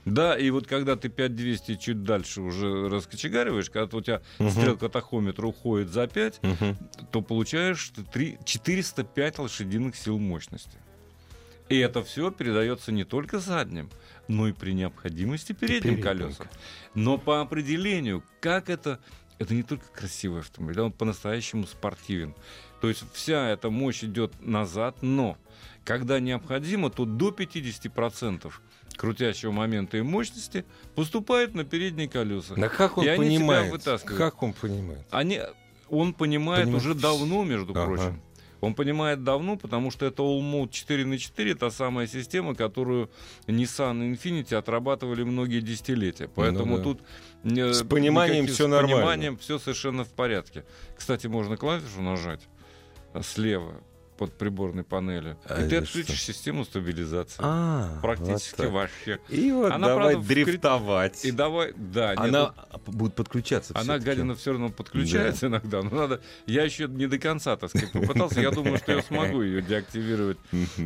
Да, 0.04 0.36
и 0.36 0.50
вот 0.50 0.66
когда 0.66 0.96
ты 0.96 1.08
5200 1.08 1.76
чуть 1.76 2.02
дальше 2.02 2.40
уже 2.40 2.88
раскочегариваешь, 2.88 3.70
когда 3.70 3.96
у 3.96 4.00
тебя 4.00 4.20
Мгм. 4.38 4.50
стрелка 4.50 4.88
тахометра 4.88 5.46
уходит 5.46 5.90
за 5.90 6.06
5, 6.08 6.40
Мгм. 6.42 6.76
то 7.12 7.22
получаешь 7.22 7.90
ты 7.94 8.02
три- 8.02 8.38
405 8.44 9.38
лошадиных 9.38 9.94
сил 9.96 10.18
мощности. 10.18 10.76
И 11.68 11.78
это 11.78 12.02
все 12.02 12.30
передается 12.30 12.90
не 12.92 13.04
только 13.04 13.38
задним, 13.38 13.88
но 14.28 14.48
и 14.48 14.52
при 14.52 14.72
необходимости 14.72 15.52
передним 15.52 15.96
Передним. 15.96 16.02
колесам. 16.02 16.46
Но 16.94 17.16
по 17.16 17.40
определению, 17.40 18.22
как 18.40 18.68
это... 18.68 18.98
Это 19.38 19.54
не 19.54 19.62
только 19.62 19.84
красивый 19.92 20.40
автомобиль, 20.40 20.80
он 20.80 20.92
по-настоящему 20.92 21.66
спортивен. 21.66 22.34
То 22.80 22.88
есть 22.88 23.04
вся 23.12 23.48
эта 23.50 23.70
мощь 23.70 24.04
идет 24.04 24.32
назад, 24.40 25.02
но 25.02 25.36
когда 25.84 26.20
необходимо, 26.20 26.90
то 26.90 27.04
до 27.04 27.30
50% 27.30 28.52
крутящего 28.96 29.50
момента 29.52 29.96
и 29.96 30.02
мощности 30.02 30.64
поступает 30.94 31.54
на 31.54 31.64
передние 31.64 32.08
колеса. 32.08 32.54
Да 32.56 32.68
как 32.68 32.98
он 32.98 33.04
И 33.04 33.08
они 33.08 33.30
тебя 33.30 33.38
понимает? 33.38 33.72
вытаскивают. 33.72 34.18
Как 34.18 34.42
он 34.42 34.52
понимает? 34.52 35.06
Они, 35.10 35.40
он 35.88 36.12
понимает 36.14 36.64
Понимает 36.66 36.84
уже 36.84 36.94
давно, 36.94 37.42
между 37.44 37.72
Ага. 37.72 37.84
прочим. 37.86 38.22
Он 38.62 38.74
понимает 38.74 39.24
давно, 39.24 39.56
потому 39.56 39.90
что 39.90 40.06
это 40.06 40.22
All 40.22 40.40
Mode 40.40 40.70
4 40.70 41.04
на 41.04 41.18
4 41.18 41.54
та 41.56 41.70
самая 41.70 42.06
система, 42.06 42.54
которую 42.54 43.10
Nissan 43.48 44.04
и 44.04 44.12
Infiniti 44.14 44.54
отрабатывали 44.54 45.24
многие 45.24 45.60
десятилетия. 45.60 46.28
Поэтому 46.28 46.76
Ну 46.76 46.78
да. 46.78 46.82
тут 46.84 47.00
э, 47.44 47.72
С 47.72 47.82
пониманием 47.82 48.44
никаких- 48.44 48.54
всё 48.54 48.66
с 48.68 48.70
нормально. 48.70 48.96
пониманием 48.96 49.36
все 49.36 49.58
совершенно 49.58 50.04
в 50.04 50.12
порядке. 50.12 50.64
Кстати, 50.96 51.26
можно 51.26 51.56
клавишу 51.56 52.02
нажать 52.02 52.42
а, 53.12 53.22
слева 53.22 53.74
под 54.22 54.38
приборной 54.38 54.84
панелью, 54.84 55.36
А 55.46 55.64
и 55.64 55.68
ты 55.68 55.78
отключишь 55.78 56.16
что? 56.20 56.32
систему 56.32 56.64
стабилизации. 56.64 57.40
А, 57.40 57.98
Практически 58.00 58.60
вот 58.62 58.70
вообще. 58.70 59.18
И 59.28 59.50
вот 59.50 59.72
Она, 59.72 59.88
давай 59.88 60.12
правда, 60.14 60.28
дрифтовать. 60.28 61.24
И 61.24 61.32
давай, 61.32 61.72
да, 61.76 62.10
нет, 62.10 62.18
Она 62.20 62.54
будет 62.86 63.16
подключаться 63.16 63.72
Она, 63.74 63.82
всё-таки. 63.94 64.04
гадина, 64.06 64.34
все 64.36 64.52
равно 64.52 64.68
подключается 64.70 65.48
иногда. 65.48 65.82
Но 65.82 65.90
надо. 65.90 66.20
Я 66.46 66.62
еще 66.62 66.86
не 66.86 67.08
до 67.08 67.18
конца, 67.18 67.56
так 67.56 67.70
сказать, 67.70 67.90
попытался. 67.90 68.40
Я 68.40 68.52
думаю, 68.52 68.78
что 68.78 68.92
я 68.92 69.02
смогу 69.02 69.42
ее 69.42 69.60
деактивировать 69.60 70.38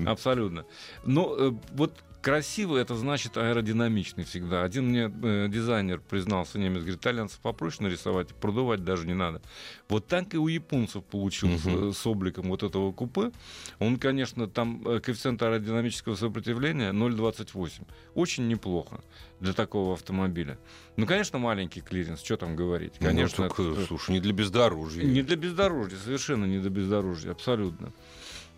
абсолютно. 0.07 0.65
Но 1.05 1.35
э, 1.39 1.53
вот 1.73 1.93
красиво 2.27 2.77
это 2.77 2.97
значит 2.97 3.37
аэродинамичный 3.37 4.25
всегда. 4.25 4.65
Один 4.65 4.89
мне 4.89 5.09
э, 5.23 5.47
дизайнер 5.49 6.01
признался, 6.01 6.59
немец, 6.59 6.81
говорит, 6.81 6.99
итальянцев 6.99 7.39
попроще 7.39 7.85
нарисовать, 7.85 8.35
продувать 8.35 8.83
даже 8.83 9.07
не 9.07 9.15
надо. 9.15 9.41
Вот 9.89 10.09
так 10.09 10.35
и 10.35 10.37
у 10.37 10.49
японцев 10.49 11.05
получилось 11.05 11.61
э, 11.65 11.93
с 11.95 12.05
обликом 12.05 12.49
вот 12.49 12.65
этого 12.65 12.91
купе. 12.91 13.31
Он, 13.79 13.97
конечно, 13.97 14.49
там 14.49 14.83
э, 14.89 14.99
коэффициент 14.99 15.41
аэродинамического 15.41 16.17
сопротивления 16.17 16.91
0,28. 16.91 17.87
Очень 18.17 18.49
неплохо 18.49 19.05
для 19.39 19.53
такого 19.53 19.95
автомобиля. 19.95 20.59
Ну, 20.97 21.07
конечно, 21.07 21.39
маленький 21.39 21.81
клиренс, 21.81 22.25
что 22.25 22.37
там 22.37 22.57
говорить. 22.57 22.95
Ну, 22.99 23.07
Конечно, 23.07 23.49
только, 23.49 23.63
это- 23.63 23.87
слушай, 23.87 24.11
не 24.11 24.19
для 24.19 24.33
бездорожья. 24.33 25.05
не 25.05 25.23
для 25.23 25.37
бездорожья, 25.37 25.97
совершенно 25.99 26.45
не 26.45 26.59
для 26.59 26.71
бездорожья, 26.71 27.31
абсолютно. 27.31 27.93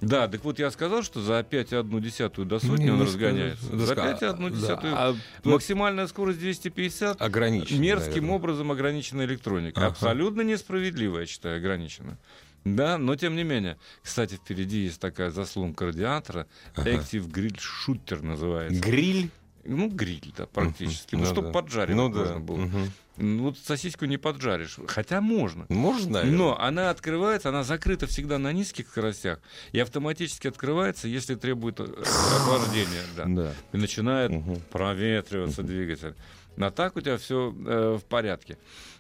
Да, 0.01 0.29
так 0.29 0.45
вот 0.45 0.59
я 0.61 0.71
сказал, 0.71 1.03
что 1.03 1.21
за 1.21 1.41
5,1 1.41 2.45
до 2.45 2.61
сотни 2.61 2.85
Не, 2.85 2.91
он 2.93 2.99
ну, 2.99 3.05
разгоняется. 3.05 3.67
ска- 3.67 3.79
За 3.79 3.95
ска- 3.95 4.19
5,1 4.21 4.61
да, 4.61 4.79
а, 4.85 5.17
максимальная 5.45 6.07
скорость 6.07 6.39
250 6.39 7.21
ограничен. 7.21 7.81
мерзким 7.81 8.11
наверное. 8.13 8.37
образом 8.37 8.71
ограничена 8.71 9.23
электроника. 9.25 9.81
Ага. 9.81 9.89
Абсолютно 9.89 10.43
несправедливо, 10.43 11.19
я 11.21 11.27
считаю, 11.27 11.57
ограничена. 11.57 12.17
Да, 12.65 12.99
но 12.99 13.17
тем 13.17 13.35
не 13.35 13.45
менее. 13.45 13.77
Кстати, 14.03 14.35
впереди 14.35 14.79
есть 14.85 15.01
такая 15.01 15.31
заслонка 15.31 15.87
радиатора. 15.87 16.47
Ага. 16.77 16.91
Active 16.91 17.29
Grill 17.31 17.57
Shooter 17.59 18.23
называется. 18.23 18.81
Гриль. 18.81 19.31
Ну, 19.69 19.89
гриль, 19.91 20.33
да, 20.37 20.47
практически. 20.47 21.15
Ну, 21.15 21.21
Ну 21.23 21.27
чтобы 21.27 21.49
да. 21.49 21.53
поджаривать 21.53 21.97
Ну 21.97 22.09
можно 22.09 22.35
да. 22.35 22.39
было. 22.41 22.57
Мгм. 22.57 22.93
Ну, 23.19 23.43
Вот 23.45 23.59
сосиску 23.59 24.05
не 24.07 24.17
поджаришь. 24.17 24.79
Хотя 24.87 25.21
можно. 25.21 25.67
Можно, 25.69 26.11
наверное. 26.13 26.37
Но 26.39 26.59
она 26.61 26.91
открывается, 26.91 27.49
она 27.51 27.65
закрыта 27.65 28.07
всегда 28.07 28.39
на 28.39 28.53
низких 28.53 28.89
скоростях 28.89 29.41
и 29.73 29.79
автоматически 29.81 30.47
открывается, 30.49 31.09
если 31.09 31.35
требует 31.35 31.81
э, 31.81 31.85
охлаждения. 31.85 33.03
Да. 33.17 33.25
Да. 33.27 33.55
И 33.73 33.77
начинает 33.77 34.31
Мгм. 34.31 34.61
проветриваться 34.71 35.63
двигатель. 35.63 36.15
А 36.57 36.71
так 36.71 36.97
у 36.97 37.01
тебя 37.01 37.19
все 37.19 37.51
в 37.51 38.03
порядке. 38.09 38.57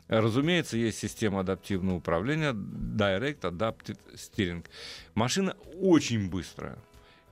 Разумеется, 0.08 0.76
есть 0.76 0.98
система 0.98 1.40
адаптивного 1.40 1.96
управления, 1.96 2.52
Direct 2.52 3.40
Adaptive 3.40 3.98
Steering. 4.14 4.64
Машина 5.14 5.54
очень 5.80 6.28
быстрая. 6.30 6.78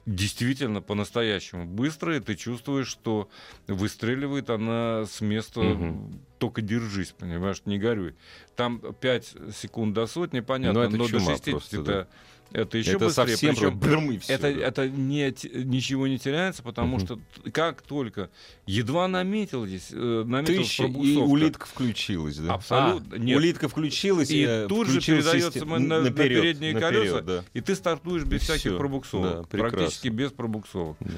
Действительно 0.07 0.81
по-настоящему 0.81 1.67
быстрая. 1.67 2.21
Ты 2.21 2.37
чувствуешь, 2.37 2.87
что 2.87 3.29
выстреливает 3.67 4.49
она 4.51 5.05
с 5.05 5.21
места 5.21 5.61
Мгм. 5.61 6.21
только 6.39 6.63
держись, 6.63 7.11
понимаешь, 7.11 7.63
не 7.67 7.79
горюй. 7.79 8.15
Там 8.55 8.81
5 9.01 9.35
секунд 9.55 9.95
до 9.95 10.07
сотни, 10.07 10.41
понятно, 10.41 10.81
Ну, 10.81 10.87
это 10.89 10.97
но 10.97 11.05
до 11.05 11.11
чума 11.11 11.33
60 11.33 11.51
просто, 11.51 11.81
это, 11.81 12.09
это 12.53 12.79
еще 12.79 12.93
это 12.93 13.07
быстрее. 13.07 13.29
совсем 13.37 13.55
Причем 13.55 13.79
брм, 13.79 14.11
и 14.13 14.19
всё, 14.19 14.33
это, 14.35 14.53
да. 14.55 14.61
это 14.67 14.89
не, 14.89 15.35
ничего 15.65 16.07
не 16.07 16.19
теряется, 16.19 16.63
потому 16.63 16.97
Мгм. 16.97 17.05
что 17.07 17.21
как 17.53 17.83
только 17.83 18.31
едва 18.67 19.09
наметил 19.09 19.67
здесь, 19.67 19.89
э, 19.93 20.25
наметилась 20.27 20.69
Тысяча, 20.69 20.85
и 20.85 21.17
улитка 21.17 21.67
включилась, 21.67 22.37
да? 22.39 22.55
Абсолютно. 22.55 23.17
А, 23.17 23.19
Нет. 23.19 23.37
улитка 23.37 23.69
включилась, 23.69 24.31
И 24.31 24.43
э, 24.47 24.67
тут 24.69 24.89
же 24.89 25.01
передается 25.01 25.51
система- 25.53 25.79
на- 25.79 26.01
на 26.03 26.11
передние 26.11 26.73
наперед, 26.75 26.99
колеса. 26.99 27.21
да. 27.23 27.45
и 27.55 27.61
ты 27.61 27.75
стартуешь 27.75 28.25
без 28.25 28.43
И 28.43 28.45
всяких. 28.45 28.73
Да, 28.73 28.79
пробуксовок, 28.79 29.49
прекрасно. 29.49 29.79
практически 29.79 30.09
без 30.09 30.31
пробуксовок. 30.33 30.97
Да. 31.01 31.11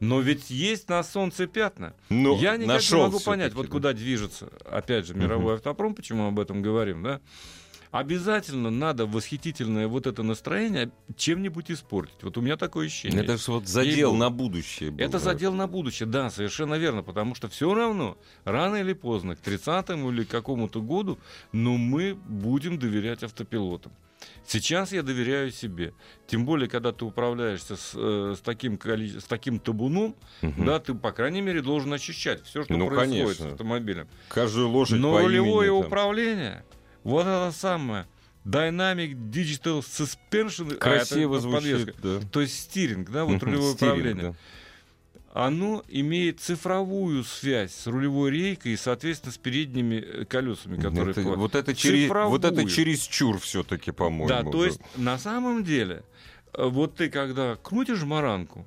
Но 0.00 0.20
ведь 0.20 0.48
есть 0.50 0.88
на 0.88 1.02
солнце 1.02 1.48
пятна. 1.48 1.92
Ну, 2.08 2.38
Я 2.38 2.56
никак 2.56 2.80
не 2.88 2.96
могу 2.98 3.18
понять, 3.18 3.52
вот 3.54 3.66
да. 3.66 3.72
куда 3.72 3.92
движется, 3.92 4.48
опять 4.70 5.06
же, 5.06 5.14
мировой 5.14 5.54
автопром, 5.56 5.94
почему 5.94 6.22
мы 6.22 6.28
об 6.28 6.38
этом 6.38 6.62
говорим, 6.62 7.02
да? 7.02 7.20
Обязательно 7.90 8.70
надо 8.70 9.06
восхитительное 9.06 9.88
вот 9.88 10.06
это 10.06 10.22
настроение 10.22 10.90
чем-нибудь 11.16 11.70
испортить. 11.70 12.22
Вот 12.22 12.36
у 12.36 12.40
меня 12.40 12.56
такое 12.56 12.86
ощущение. 12.86 13.22
Это 13.22 13.38
ж 13.38 13.48
вот 13.48 13.66
задел 13.66 14.14
на 14.14 14.30
будущее. 14.30 14.90
был, 14.90 14.98
Это 15.02 15.12
да. 15.12 15.18
задел 15.20 15.54
на 15.54 15.66
будущее, 15.66 16.06
да, 16.06 16.30
совершенно 16.30 16.74
верно, 16.74 17.02
потому 17.02 17.34
что 17.34 17.48
все 17.48 17.72
равно, 17.74 18.18
рано 18.44 18.76
или 18.76 18.92
поздно, 18.92 19.36
к 19.36 19.40
30-му 19.40 20.10
или 20.10 20.24
к 20.24 20.28
какому-то 20.28 20.82
году, 20.82 21.18
но 21.52 21.76
мы 21.76 22.14
будем 22.14 22.78
доверять 22.78 23.22
автопилотам. 23.22 23.92
Сейчас 24.44 24.92
я 24.92 25.02
доверяю 25.02 25.52
себе. 25.52 25.94
Тем 26.26 26.44
более, 26.44 26.68
когда 26.68 26.90
ты 26.90 27.04
управляешься 27.04 27.76
с, 27.76 27.92
э, 27.94 28.34
с 28.36 28.40
таким, 28.40 28.78
с 28.82 29.24
таким 29.24 29.60
табуном, 29.60 30.16
Мгм. 30.42 30.64
да, 30.66 30.80
ты, 30.80 30.92
по 30.94 31.12
крайней 31.12 31.40
мере, 31.40 31.62
должен 31.62 31.92
ощущать 31.92 32.44
все, 32.44 32.64
что 32.64 32.76
Ну, 32.76 32.88
происходит 32.88 33.22
конечно. 33.26 33.50
с 33.50 33.52
автомобилем. 33.52 34.08
Каждую 34.28 34.68
лошадь 34.70 34.98
Но 34.98 35.18
рулевое 35.20 35.68
имени, 35.68 35.80
там. 35.80 35.86
управление, 35.86 36.64
вот 37.04 37.22
это 37.22 37.52
самое, 37.52 38.06
Dynamic 38.44 39.14
Digital 39.30 39.80
Suspension, 39.80 40.74
а, 40.74 40.76
Красиво 40.76 41.36
это 41.38 41.48
подвеска. 41.48 41.78
звучит, 41.78 41.96
да. 42.02 42.20
то 42.30 42.40
есть 42.40 42.58
стиринг, 42.58 43.10
да, 43.10 43.24
вот 43.24 43.42
рулевое 43.42 43.74
стилинг, 43.74 43.94
управление, 43.96 44.34
оно 45.34 45.84
имеет 45.88 46.40
цифровую 46.40 47.22
связь 47.24 47.72
с 47.74 47.86
рулевой 47.86 48.30
рейкой 48.30 48.72
и, 48.72 48.76
соответственно, 48.76 49.32
с 49.32 49.38
передними 49.38 49.96
э, 49.96 50.24
колесами, 50.24 50.76
да. 50.76 50.88
которые... 50.88 51.12
Это- 51.12 51.22
вот, 51.22 51.54
это 51.54 51.74
через, 51.74 52.08
вот 52.10 52.44
это 52.44 52.68
через 52.68 53.02
чур 53.02 53.38
все-таки, 53.38 53.90
по-моему. 53.90 54.28
Да, 54.28 54.42
то 54.42 54.64
есть 54.64 54.80
на 54.96 55.18
самом 55.18 55.64
деле, 55.64 56.02
э, 56.54 56.64
вот 56.64 56.96
ты 56.96 57.10
когда 57.10 57.56
крутишь 57.56 58.02
баранку, 58.04 58.66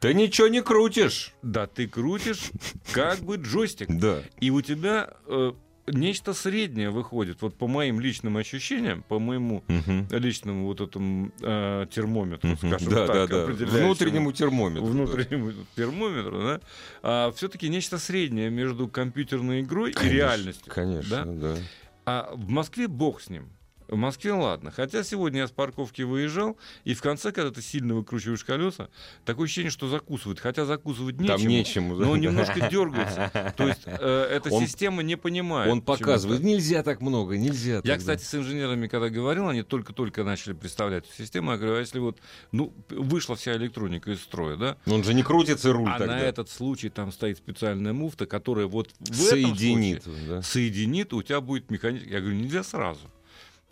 Ты 0.00 0.14
ничего 0.14 0.48
не 0.48 0.62
крутишь. 0.62 1.32
да, 1.42 1.66
ты 1.66 1.88
крутишь 1.88 2.50
как 2.92 3.20
бы 3.20 3.36
джойстик. 3.36 3.88
Да. 3.88 4.22
И 4.40 4.50
у 4.50 4.60
тебя 4.60 5.10
э, 5.26 5.52
нечто 5.86 6.32
среднее 6.34 6.90
выходит, 6.90 7.42
вот 7.42 7.54
по 7.56 7.66
моим 7.66 8.00
личным 8.00 8.36
ощущениям, 8.36 9.02
по 9.08 9.18
моему 9.18 9.64
Мгм. 9.68 10.06
личному 10.10 10.66
вот 10.66 10.80
этому 10.80 11.32
э, 11.40 11.86
термометру, 11.90 12.50
Мгм. 12.50 12.56
скажем 12.68 12.88
Да, 12.92 13.06
так, 13.06 13.30
да, 13.30 13.46
да. 13.46 13.52
Внутреннему 13.66 14.32
термометру. 14.32 14.86
да. 14.86 14.90
внутреннему 14.92 15.52
термометру, 15.76 16.60
да, 17.02 17.30
все-таки 17.32 17.68
нечто 17.68 17.98
среднее 17.98 18.50
между 18.50 18.88
компьютерной 18.88 19.62
игрой 19.62 19.90
и 19.90 19.94
Конечно, 19.94 20.14
реальностью. 20.16 20.72
Конечно, 20.72 21.24
да? 21.26 21.54
да. 21.54 21.56
А 22.04 22.32
в 22.34 22.48
Москве 22.48 22.88
бог 22.88 23.20
с 23.20 23.28
ним. 23.30 23.48
В 23.92 23.96
Москве 23.96 24.32
ладно. 24.32 24.70
Хотя 24.70 25.04
сегодня 25.04 25.40
я 25.40 25.46
с 25.46 25.50
парковки 25.50 26.00
выезжал, 26.00 26.56
и 26.84 26.94
в 26.94 27.02
конце, 27.02 27.30
когда 27.30 27.50
ты 27.50 27.60
сильно 27.60 27.94
выкручиваешь 27.94 28.42
колеса, 28.42 28.88
такое 29.26 29.44
ощущение, 29.44 29.70
что 29.70 29.86
закусывает. 29.86 30.40
Хотя 30.40 30.64
закусывать 30.64 31.20
нечему. 31.20 31.36
Там 31.38 31.46
нечему. 31.46 31.94
Но 31.96 32.10
он 32.12 32.20
немножко 32.20 32.70
дергается. 32.70 33.52
То 33.54 33.68
есть 33.68 33.82
э, 33.84 34.28
эта 34.30 34.48
Он- 34.48 34.66
система 34.66 35.02
не 35.02 35.16
понимает. 35.16 35.70
Он 35.70 35.82
показывает, 35.82 36.42
нельзя 36.42 36.82
так 36.82 37.02
много, 37.02 37.36
нельзя. 37.36 37.82
Я, 37.84 37.98
кстати, 37.98 38.24
с 38.24 38.34
инженерами, 38.34 38.86
когда 38.86 39.10
говорил, 39.10 39.48
они 39.48 39.62
только-только 39.62 40.24
начали 40.24 40.54
представлять 40.54 41.04
эту 41.04 41.14
систему. 41.14 41.50
Я 41.50 41.58
говорю, 41.58 41.76
а 41.76 41.80
если 41.80 41.98
вот, 41.98 42.18
ну, 42.50 42.72
вышла 42.88 43.36
вся 43.36 43.54
электроника 43.56 44.10
из 44.10 44.22
строя, 44.22 44.56
да, 44.56 44.78
Но 44.86 44.94
Он 44.94 45.04
же 45.04 45.12
не 45.12 45.22
крутится 45.22 45.70
руль 45.70 45.90
а 45.90 45.98
тогда. 45.98 46.14
на 46.14 46.20
этот 46.20 46.48
случай 46.48 46.88
там 46.88 47.12
стоит 47.12 47.36
специальная 47.36 47.92
муфта, 47.92 48.24
которая 48.24 48.66
вот 48.68 48.88
в 49.00 49.14
Соединит. 49.14 49.98
этом 49.98 50.12
случае 50.14 50.28
да. 50.28 50.42
соединит, 50.42 51.12
у 51.12 51.22
тебя 51.22 51.42
будет 51.42 51.70
механизм. 51.70 52.06
Я 52.08 52.20
говорю, 52.20 52.36
нельзя 52.36 52.62
сразу. 52.62 53.00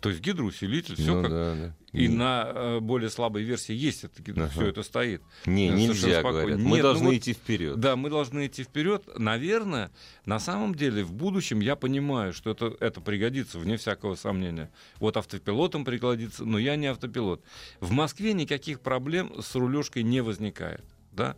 То 0.00 0.08
есть 0.08 0.20
гидроусилитель, 0.22 0.94
все 0.94 1.14
Ну 1.14 1.22
как... 1.22 1.30
да, 1.30 1.54
да. 1.54 1.76
И 1.92 2.06
Не- 2.06 2.16
на 2.16 2.44
э, 2.54 2.80
более 2.80 3.10
слабой 3.10 3.42
версии 3.42 3.74
есть 3.74 4.04
это, 4.04 4.22
Ага. 4.32 4.48
все 4.48 4.66
это 4.68 4.82
стоит. 4.82 5.22
Не, 5.44 5.68
э, 5.68 5.74
нельзя, 5.74 6.22
говорят. 6.22 6.56
Нет, 6.58 6.66
Мы 6.66 6.76
ну 6.78 6.82
должны 6.82 7.06
вот- 7.06 7.14
идти 7.16 7.32
вперед. 7.32 7.78
Да, 7.80 7.96
мы 7.96 8.08
должны 8.10 8.46
идти 8.46 8.62
вперед. 8.62 9.02
Наверное, 9.18 9.90
на 10.24 10.38
самом 10.38 10.74
деле, 10.74 11.04
в 11.04 11.12
будущем 11.12 11.60
я 11.60 11.76
понимаю, 11.76 12.32
что 12.32 12.50
это, 12.50 12.74
это 12.80 13.00
пригодится, 13.00 13.58
вне 13.58 13.76
всякого 13.76 14.14
сомнения. 14.14 14.70
Вот 15.00 15.16
автопилотом 15.16 15.84
пригодится, 15.84 16.44
но 16.44 16.58
я 16.58 16.76
не 16.76 16.86
автопилот. 16.86 17.42
В 17.80 17.90
Москве 17.90 18.32
никаких 18.32 18.80
проблем 18.80 19.32
с 19.42 19.54
рулежкой 19.54 20.02
не 20.04 20.22
возникает. 20.22 20.84
Да? 21.12 21.36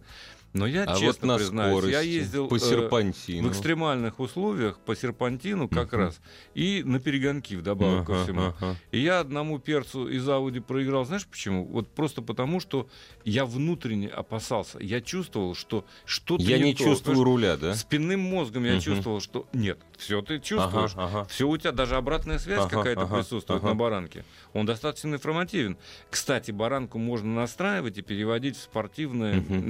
Но 0.53 0.67
я 0.67 0.85
а 0.85 0.93
вот 0.93 1.01
честно 1.01 1.29
на 1.29 1.37
признаюсь, 1.38 1.73
скорости, 1.79 1.93
я 1.93 2.01
ездил 2.01 2.49
по 2.49 2.57
э, 2.57 2.59
серпантину. 2.59 3.49
в 3.49 3.51
экстремальных 3.53 4.21
условиях 4.21 4.79
по 4.81 4.95
серпантину 4.95 5.67
как 5.69 5.93
Мгм. 5.93 6.01
раз 6.01 6.21
и 6.55 6.83
на 6.85 7.01
перегонки 7.01 7.55
вдобавок 7.55 8.07
ко 8.07 8.12
Ага, 8.12 8.23
всему. 8.25 8.41
ага. 8.43 8.77
И 8.91 8.99
я 8.99 9.21
одному 9.21 9.59
перцу 9.59 10.09
из 10.09 10.29
Ауди 10.29 10.61
проиграл. 10.61 11.07
Знаешь 11.07 11.27
почему? 11.27 11.65
Вот 11.65 11.88
просто 11.95 12.21
потому, 12.21 12.61
что 12.61 12.87
я 13.25 13.47
внутренне 13.47 14.09
опасался. 14.09 14.79
Я 14.79 15.01
чувствовал, 15.01 15.55
что 15.55 15.87
что-то 16.05 16.43
Я 16.43 16.59
не 16.59 16.75
то. 16.75 16.85
чувствую 16.85 17.17
Понимаешь, 17.17 17.25
руля, 17.25 17.57
да? 17.57 17.75
Спинным 17.75 18.21
мозгом 18.21 18.65
я 18.65 18.73
Мгм. 18.73 18.81
чувствовал, 18.83 19.21
что 19.21 19.49
нет, 19.55 19.79
все 19.97 20.21
ты 20.21 20.38
чувствуешь. 20.38 20.93
Ага, 20.95 21.05
ага. 21.07 21.25
Все 21.31 21.49
у 21.49 21.57
тебя, 21.57 21.73
даже 21.73 21.97
обратная 21.97 22.38
связь 22.38 22.61
Ага, 22.65 22.77
какая-то 22.77 23.03
ага, 23.03 23.17
присутствует 23.17 23.61
ага. 23.62 23.71
на 23.71 23.75
баранке. 23.75 24.25
Он 24.53 24.67
достаточно 24.67 25.15
информативен. 25.15 25.79
Кстати, 26.11 26.51
баранку 26.51 26.99
можно 26.99 27.35
настраивать 27.35 27.97
и 27.97 28.03
переводить 28.03 28.57
в, 28.57 28.61
спортивное, 28.61 29.37
Мгм. 29.41 29.69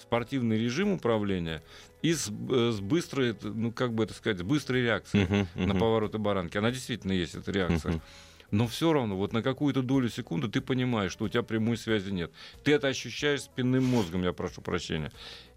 Спортивный 0.00 0.58
режим 0.58 0.92
управления 0.92 1.62
и 2.02 2.14
с, 2.14 2.28
э, 2.28 2.70
с 2.72 2.80
быстрой, 2.80 3.36
ну 3.42 3.72
как 3.72 3.92
бы 3.92 4.04
это 4.04 4.14
сказать, 4.14 4.38
с 4.38 4.42
быстрой 4.42 4.82
реакцией 4.82 5.24
Мгм, 5.24 5.48
на 5.54 5.66
мгм. 5.74 5.78
повороты 5.78 6.18
баранки. 6.18 6.58
Она 6.58 6.70
действительно 6.70 7.12
есть, 7.12 7.34
эта 7.34 7.50
реакция. 7.52 7.92
Мгм. 7.92 8.02
Но 8.50 8.66
все 8.66 8.92
равно, 8.92 9.16
вот 9.16 9.32
на 9.32 9.42
какую-то 9.42 9.82
долю 9.82 10.10
секунды 10.10 10.46
ты 10.48 10.60
понимаешь, 10.60 11.12
что 11.12 11.24
у 11.24 11.28
тебя 11.28 11.42
прямой 11.42 11.78
связи 11.78 12.10
нет. 12.10 12.30
Ты 12.64 12.72
это 12.72 12.88
ощущаешь 12.88 13.42
спинным 13.42 13.84
мозгом, 13.84 14.22
я 14.24 14.32
прошу 14.34 14.60
прощения. 14.60 15.10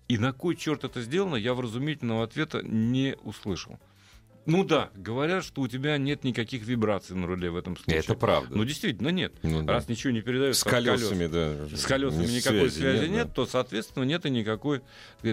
И 0.07 0.17
на 0.17 0.31
кой 0.31 0.55
черт 0.55 0.83
это 0.85 1.01
сделано, 1.01 1.35
я 1.35 1.53
вразумительного 1.53 2.23
ответа 2.23 2.61
не 2.63 3.17
услышал. 3.23 3.77
Ну 4.45 4.63
да, 4.63 4.89
говорят, 4.95 5.43
что 5.43 5.62
у 5.62 5.67
тебя 5.67 5.97
нет 5.97 6.23
никаких 6.23 6.63
вибраций 6.63 7.15
на 7.15 7.25
руле 7.25 7.49
в 7.49 7.58
этом 7.58 7.75
случае. 7.77 7.99
Это 7.99 8.15
правда. 8.15 8.55
Ну 8.55 8.63
действительно 8.63 9.10
нет. 9.10 9.34
Ну 9.43 9.63
да. 9.63 9.73
Раз 9.73 9.88
ничего 9.88 10.13
не 10.13 10.21
передается 10.21 10.62
С 10.62 10.65
от 10.65 10.71
колес, 10.71 11.01
колесами, 11.01 11.27
да. 11.27 11.75
с 11.75 11.86
колесами 11.86 12.25
Ни 12.25 12.31
никакой 12.38 12.69
связи, 12.69 13.08
нет, 13.10 13.27
да. 13.27 13.34
то, 13.34 13.45
соответственно, 13.45 14.03
нет 14.03 14.25
и 14.25 14.29
никакой. 14.29 14.81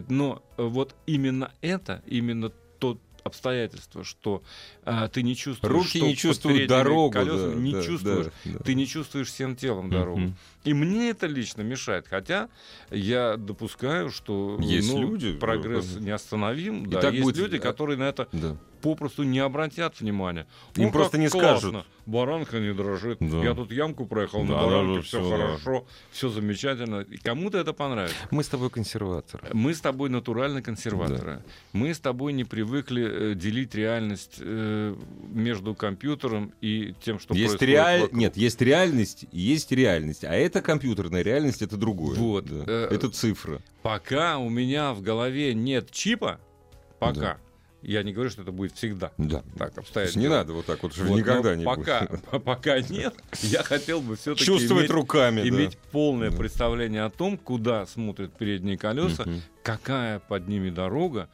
Но 0.08 0.42
э, 0.56 0.62
вот 0.62 0.94
именно 1.06 1.52
это, 1.60 2.02
именно 2.06 2.50
то 2.78 2.98
обстоятельство, 3.24 4.02
что 4.04 4.42
а, 4.84 5.08
ты 5.08 5.22
не 5.22 5.36
чувствуешь, 5.36 5.72
Руки 5.72 5.98
что 5.98 6.06
не 6.06 6.16
чувствуют 6.16 6.68
дорогу. 6.68 7.12
колесами, 7.12 7.54
да, 7.54 7.60
не 7.60 7.72
да, 7.72 7.82
чувствуешь, 7.82 8.26
да, 8.44 8.52
да. 8.52 8.58
ты 8.60 8.74
не 8.74 8.86
чувствуешь 8.86 9.28
всем 9.28 9.56
телом 9.56 9.90
дорогу. 9.90 10.32
И 10.64 10.74
мне 10.74 11.10
это 11.10 11.26
лично 11.26 11.62
мешает. 11.62 12.06
Хотя 12.08 12.48
я 12.90 13.36
допускаю, 13.36 14.10
что 14.10 14.58
Есть 14.60 14.92
ну, 14.92 15.00
люди, 15.02 15.34
прогресс 15.34 15.86
да, 15.86 16.00
неостановим. 16.00 16.84
И 16.84 16.88
Да, 16.88 17.10
есть 17.10 17.22
будет, 17.22 17.36
люди, 17.36 17.58
которые 17.58 17.96
на 17.96 18.04
это 18.08 18.28
Да. 18.32 18.56
Попросту 18.82 19.22
не 19.22 19.38
обратят 19.38 20.00
внимания. 20.00 20.46
Им 20.76 20.88
«О, 20.88 20.92
просто 20.92 21.16
не 21.18 21.28
классно, 21.28 21.58
скажут». 21.70 21.86
Баранка 22.04 22.58
не 22.58 22.74
дрожит. 22.74 23.18
Да. 23.20 23.44
Я 23.44 23.54
тут 23.54 23.70
ямку 23.70 24.06
проехал 24.06 24.40
Да, 24.40 24.46
на 24.46 24.54
да, 24.54 24.66
баранке, 24.66 24.96
да, 24.96 25.02
все 25.02 25.22
да. 25.22 25.36
хорошо, 25.36 25.86
все 26.10 26.28
замечательно. 26.28 27.02
И 27.02 27.16
кому-то 27.16 27.58
это 27.58 27.72
понравится. 27.72 28.16
Мы 28.32 28.42
с 28.42 28.48
тобой 28.48 28.70
консерваторы. 28.70 29.48
Мы 29.52 29.72
с 29.72 29.80
тобой 29.80 30.10
натурально 30.10 30.62
консерваторы. 30.62 31.44
Мы 31.72 31.94
с 31.94 32.00
тобой 32.00 32.32
не 32.32 32.42
привыкли 32.44 33.32
э, 33.32 33.34
делить 33.36 33.76
реальность 33.76 34.38
э, 34.40 34.96
между 35.28 35.76
компьютером 35.76 36.52
и 36.60 36.92
тем, 37.04 37.20
что 37.20 37.34
есть 37.34 37.50
происходит 37.58 37.72
реаль... 37.72 38.00
вокруг. 38.00 38.18
Нет, 38.18 38.36
есть 38.36 38.60
реальность, 38.60 39.26
есть 39.30 39.70
реальность. 39.70 40.24
А 40.24 40.34
это 40.34 40.60
компьютерная 40.60 41.22
реальность, 41.22 41.62
это 41.62 41.76
другое. 41.76 42.16
Вот. 42.18 42.46
Да. 42.46 42.64
Э, 42.66 42.88
Это 42.90 43.10
цифра. 43.10 43.60
Пока 43.82 44.38
у 44.38 44.48
меня 44.48 44.92
в 44.92 45.02
голове 45.02 45.54
нет 45.54 45.90
чипа, 45.92 46.40
пока, 46.98 47.38
я 47.82 48.02
не 48.02 48.12
говорю, 48.12 48.30
что 48.30 48.42
это 48.42 48.52
будет 48.52 48.72
всегда. 48.74 49.12
Да. 49.18 49.42
Так 49.58 49.74
То 49.74 49.80
обстоят 49.80 50.08
есть 50.08 50.16
не 50.16 50.28
надо 50.28 50.52
вот 50.52 50.66
так 50.66 50.82
вот, 50.82 50.96
Вот, 50.96 51.18
никогда 51.18 51.54
не 51.54 51.64
пока, 51.64 52.06
будет. 52.06 52.44
пока 52.44 52.80
нет, 52.80 53.14
я 53.42 53.62
хотел 53.62 54.00
бы 54.00 54.16
все-таки 54.16 54.44
Чувствовать 54.44 54.84
иметь, 54.84 54.90
руками, 54.92 55.42
да. 55.42 55.48
иметь 55.48 55.78
полное 55.90 56.30
Да. 56.30 56.36
представление 56.36 57.04
о 57.04 57.10
том, 57.10 57.36
куда 57.36 57.86
смотрят 57.86 58.32
передние 58.36 58.78
колеса, 58.78 59.24
Мгм. 59.24 59.42
какая 59.62 60.18
под 60.20 60.48
ними 60.48 60.70
дорога, 60.70 61.28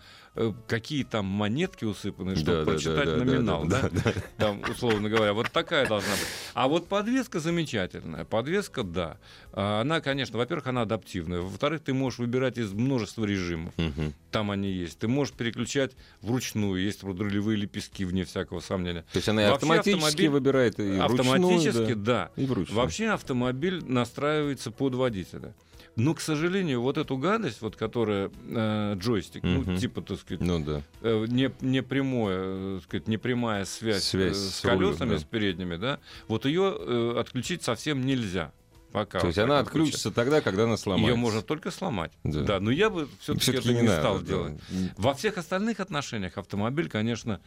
какие 0.67 1.05
там 1.05 1.27
монетки 1.27 1.85
усыпаны, 1.85 2.37
чтобы 2.37 2.53
Да, 2.53 2.65
да, 2.65 2.71
прочитать 2.71 3.05
да, 3.07 3.17
да, 3.17 3.25
номинал, 3.25 3.65
да, 3.67 3.89
да? 3.91 4.13
Там, 4.37 4.63
условно 4.71 5.09
говоря, 5.09 5.33
вот 5.33 5.51
такая 5.51 5.87
должна 5.87 6.11
быть. 6.13 6.27
А 6.55 6.69
вот 6.69 6.87
подвеска 6.89 7.41
замечательная. 7.41 8.25
Подвеска, 8.25 8.83
да. 8.83 9.17
А 9.53 9.81
Она, 9.81 10.01
конечно, 10.01 10.39
во-первых, 10.39 10.67
она 10.67 10.83
адаптивная. 10.83 11.41
Во-вторых, 11.41 11.83
ты 11.83 11.93
можешь 11.95 12.19
выбирать 12.19 12.59
из 12.59 12.73
множества 12.73 13.25
режимов. 13.25 13.73
Мгм. 13.77 14.15
Там 14.31 14.51
они 14.51 14.71
есть. 14.71 14.99
Ты 14.99 15.09
можешь 15.09 15.35
переключать 15.35 15.93
вручную. 16.21 16.83
Есть 16.83 17.03
рулевые 17.03 17.57
лепестки, 17.57 18.05
вне 18.05 18.25
всякого 18.25 18.61
сомнения. 18.61 19.03
То 19.13 19.17
есть 19.19 19.29
она 19.29 19.43
Вообще 19.43 19.55
автоматически 19.55 19.97
автомобиль- 20.05 20.29
выбирает 20.31 20.79
и 20.81 20.99
Автоматически, 20.99 21.77
вручную, 21.79 21.97
да. 21.97 22.31
да, 22.37 22.43
и 22.43 22.47
вручную. 22.47 22.77
Вообще 22.77 23.09
автомобиль 23.09 23.83
настраивается 23.85 24.71
под 24.71 24.95
водителя. 24.95 25.55
Но, 25.99 26.15
к 26.15 26.21
сожалению, 26.21 26.81
вот 26.81 26.97
эту 26.97 27.17
гадость, 27.17 27.61
вот 27.61 27.75
которая 27.75 28.31
э, 28.49 28.95
джойстик, 28.99 29.43
ну, 29.43 29.63
Мгм. 29.63 29.77
типа, 29.79 30.01
так 30.01 30.21
сказать, 30.21 30.41
Ну 30.41 30.61
да. 30.65 30.83
э, 31.03 31.27
не, 31.29 31.51
не 31.61 31.83
прямое, 31.83 32.37
э, 32.41 32.75
так 32.77 32.85
сказать, 32.85 33.09
непрямая 33.09 33.65
связь, 33.65 34.05
Связь 34.05 34.37
э, 34.37 34.41
с 34.41 34.55
с 34.57 34.61
колесами, 34.61 35.11
да. 35.15 35.19
с 35.19 35.25
передними, 35.25 35.75
да, 35.77 35.99
вот 36.29 36.45
ее 36.47 36.73
э, 36.79 37.15
отключить 37.19 37.65
совсем 37.65 38.07
нельзя. 38.07 38.53
Пока 38.93 39.21
То 39.21 39.27
есть 39.27 39.39
она 39.39 39.59
отключится 39.59 40.11
тогда, 40.11 40.41
когда 40.41 40.65
она 40.65 40.79
сломается. 40.79 41.11
Ее 41.11 41.17
можно 41.17 41.43
только 41.43 41.71
сломать. 41.71 42.11
Да. 42.25 42.41
Да. 42.43 42.61
но 42.61 42.71
я 42.71 42.89
бы 42.89 43.07
все-таки 43.21 43.43
Всё-таки 43.43 43.69
это 43.69 43.75
не, 43.75 43.83
не 43.83 43.89
надо, 43.89 44.01
стал 44.01 44.19
да. 44.21 44.25
делать. 44.25 44.61
Во 44.97 45.13
всех 45.15 45.37
остальных 45.37 45.81
отношениях 45.81 46.39
автомобиль, 46.39 46.89
конечно, 46.89 47.41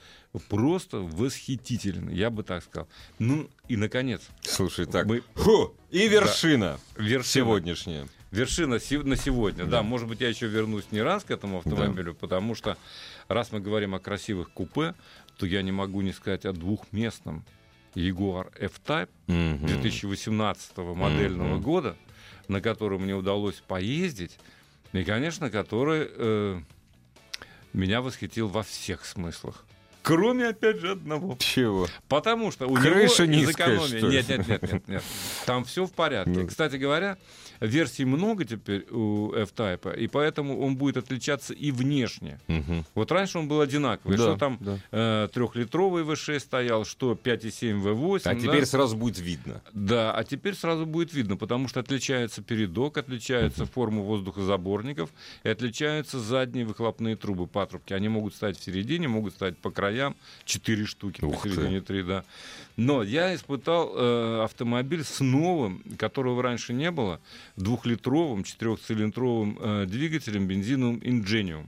просто 0.50 0.98
восхитительный, 1.00 2.14
я 2.16 2.30
бы 2.30 2.44
так 2.44 2.64
сказал. 2.64 2.88
Ну 3.18 3.50
и 3.70 3.76
наконец, 3.78 4.22
Слушай, 4.42 4.86
так. 4.86 5.08
Мы- 5.08 5.24
Фу, 5.36 5.74
и 5.90 6.08
вершина 6.08 6.80
вершина. 6.98 7.24
сегодняшняя. 7.24 8.08
Вершина 8.32 8.80
на 9.04 9.15
сегодня. 9.17 9.65
Да. 9.65 9.72
Да. 9.72 9.84
может 9.84 10.08
быть, 10.08 10.22
я 10.22 10.30
еще 10.30 10.48
вернусь 10.48 10.86
не 10.91 11.02
раз 11.02 11.24
к 11.26 11.32
этому 11.32 11.58
автомобилю, 11.60 12.13
потому 12.13 12.56
что 12.56 12.78
раз 13.28 13.52
мы 13.52 13.60
говорим 13.60 13.94
о 13.94 14.00
красивых 14.00 14.52
купе, 14.52 14.96
то 15.38 15.46
я 15.46 15.62
не 15.62 15.72
могу 15.72 16.02
не 16.02 16.13
сказать 16.13 16.46
о 16.46 16.54
двухместном 16.54 17.44
Jaguar 17.94 18.52
F-Type 18.58 19.10
Мгм. 19.28 19.67
2018 19.67 20.78
модельного 20.96 21.56
Мгм. 21.56 21.62
года, 21.62 21.98
на 22.48 22.62
котором 22.62 23.04
мне 23.04 23.15
удалось 23.15 23.62
поездить, 23.67 24.38
и, 24.94 25.04
конечно, 25.04 25.50
который 25.50 26.08
э, 26.10 26.62
меня 27.74 28.02
восхитил 28.02 28.48
во 28.48 28.63
всех 28.63 29.06
смыслах. 29.06 29.65
Кроме, 30.04 30.48
опять 30.48 30.80
же, 30.80 30.92
одного. 30.92 31.38
Чего? 31.40 31.88
Потому 32.08 32.52
что 32.52 32.68
у 32.68 32.76
Крыша 32.76 33.28
него 33.28 33.44
из 33.44 33.50
экономии... 33.52 34.12
Нет, 34.12 34.30
нет, 34.30 34.48
нет, 34.48 34.62
нет, 34.62 34.88
нет. 34.88 35.04
Там 35.46 35.64
все 35.64 35.86
в 35.86 35.92
порядке. 35.92 36.32
Ну. 36.32 36.48
Кстати 36.48 36.76
говоря, 36.76 37.18
версий 37.62 38.06
много 38.06 38.44
теперь 38.44 38.86
у 38.90 39.32
F-Type, 39.34 39.98
и 39.98 40.08
поэтому 40.08 40.60
он 40.60 40.76
будет 40.76 40.98
отличаться 40.98 41.54
и 41.54 41.72
внешне. 41.72 42.40
Мгм. 42.48 42.86
Вот 42.96 43.12
раньше 43.12 43.38
он 43.38 43.48
был 43.48 43.62
одинаковый. 43.62 44.18
Да, 44.18 44.24
что 44.24 44.38
там 44.38 44.58
да. 44.60 44.80
э, 44.92 45.30
трехлитровый 45.32 46.04
V6 46.04 46.40
стоял, 46.40 46.86
что 46.86 47.14
5,7 47.14 47.82
V8. 47.82 48.22
А 48.26 48.34
да? 48.34 48.40
теперь 48.40 48.66
сразу 48.66 48.98
будет 48.98 49.20
видно. 49.20 49.62
Да, 49.74 50.14
а 50.14 50.24
теперь 50.24 50.56
сразу 50.56 50.86
будет 50.86 51.14
видно, 51.14 51.38
потому 51.38 51.68
что 51.68 51.80
отличается 51.80 52.42
передок, 52.42 52.98
отличается 52.98 53.66
форма 53.66 54.02
воздухозаборников 54.02 55.10
и 55.44 55.50
отличаются 55.50 56.20
задние 56.20 56.66
выхлопные 56.66 57.16
трубы, 57.16 57.46
патрубки. 57.46 57.94
Они 57.94 58.10
могут 58.10 58.34
стоять 58.36 58.58
в 58.58 58.64
середине, 58.64 59.08
могут 59.08 59.36
стоять 59.36 59.58
по 59.58 59.70
краям, 59.91 60.15
четыре 60.45 60.86
штуки 60.86 61.23
Ух 61.23 61.43
посередине, 61.43 61.82
три, 61.82 62.04
да. 62.04 62.23
Но 62.77 63.04
я 63.04 63.36
испытал 63.36 63.91
э, 63.93 64.43
автомобиль 64.43 65.04
с 65.04 65.19
новым, 65.19 65.84
которого 65.97 66.41
раньше 66.41 66.73
не 66.73 66.89
было, 66.91 67.19
двухлитровым 67.58 68.43
четырехцилиндровым 68.43 69.58
э, 69.60 69.86
двигателем 69.88 70.47
бензиновым 70.47 70.97
Ingenium. 70.99 71.65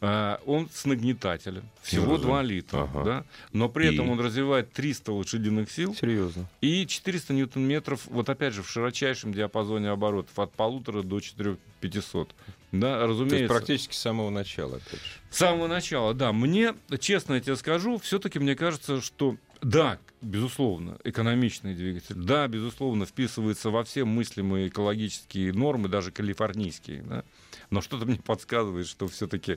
А, 0.00 0.38
Он 0.44 0.68
с 0.72 0.84
нагнетателем, 0.84 1.62
всего? 1.82 2.18
2 2.18 2.42
литра, 2.42 2.82
Ага. 2.82 3.04
да? 3.04 3.24
но 3.52 3.68
при 3.70 3.94
этом 3.94 4.06
И? 4.06 4.10
он 4.10 4.20
развивает 4.20 4.70
300 4.72 5.12
лошадиных 5.12 5.70
сил, 5.70 5.94
Серьезно. 5.94 6.46
и 6.60 6.86
400 6.86 7.32
ньютон-метров, 7.32 8.06
вот 8.06 8.28
опять 8.28 8.52
же, 8.54 8.62
в 8.62 8.68
широчайшем 8.70 9.32
диапазоне 9.32 9.88
оборотов, 9.90 10.38
от 10.38 10.52
полутора 10.52 11.02
до 11.02 11.20
4500. 11.20 12.34
Да, 12.80 12.98
То 12.98 13.06
есть 13.06 13.20
разумеется. 13.20 13.54
практически 13.54 13.94
с 13.94 13.98
самого 13.98 14.30
начала, 14.30 14.76
опять 14.76 15.00
же. 15.00 15.06
С 15.30 15.38
самого 15.38 15.68
начала, 15.68 16.12
да. 16.14 16.32
Мне, 16.32 16.74
честно 16.98 17.34
я 17.34 17.40
тебе 17.40 17.56
скажу, 17.56 17.98
все-таки 17.98 18.38
мне 18.38 18.56
кажется, 18.56 19.00
что 19.00 19.36
да, 19.62 19.98
безусловно, 20.20 20.98
экономичный 21.04 21.74
двигатель, 21.74 22.16
да, 22.16 22.46
безусловно, 22.48 23.06
вписывается 23.06 23.70
во 23.70 23.82
все 23.84 24.04
мыслимые 24.04 24.68
экологические 24.68 25.52
нормы, 25.54 25.88
даже 25.88 26.10
калифорнийские, 26.10 27.02
да. 27.02 27.24
Но 27.70 27.80
что-то 27.80 28.04
мне 28.04 28.18
подсказывает, 28.18 28.86
что 28.86 29.08
все-таки 29.08 29.56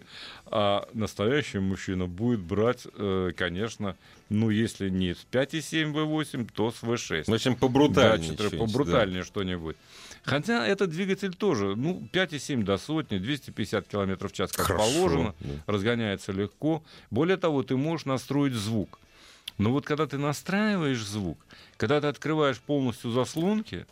настоящий 0.94 1.60
мужчина 1.60 2.08
будет 2.08 2.40
брать, 2.40 2.88
э, 2.94 3.32
конечно, 3.36 3.98
ну, 4.30 4.50
если 4.50 4.90
не 4.90 5.14
с 5.14 5.26
5,7 5.32 5.92
V8, 5.94 6.50
то 6.54 6.72
с 6.72 6.82
V6. 6.84 7.26
В 7.28 7.34
общем, 7.34 7.54
Да, 7.54 7.58
побрутальнее. 7.60 8.34
что-нибудь, 8.34 8.60
побрутальнее 8.60 9.24
что-нибудь. 9.24 9.76
Хотя 10.28 10.68
этот 10.68 10.90
двигатель 10.90 11.34
тоже, 11.34 11.78
ну, 11.78 12.06
5,7 12.12 12.64
до 12.64 12.78
сотни, 12.78 13.18
250 13.18 13.88
км 13.88 14.28
в 14.28 14.34
час, 14.34 14.52
как 14.52 14.66
Хорошо, 14.66 14.84
положено, 14.84 15.36
да. 15.40 15.54
разгоняется 15.68 16.34
легко. 16.34 16.84
Более 17.10 17.38
того, 17.38 17.64
ты 17.64 17.78
можешь 17.78 18.06
настроить 18.06 18.54
звук. 18.54 19.00
Но 19.58 19.72
вот 19.72 19.86
когда 19.86 20.06
ты 20.06 20.18
настраиваешь 20.18 21.02
звук, 21.02 21.38
когда 21.78 22.02
ты 22.02 22.08
открываешь 22.08 22.60
полностью 22.60 23.12
заслонки, 23.12 23.86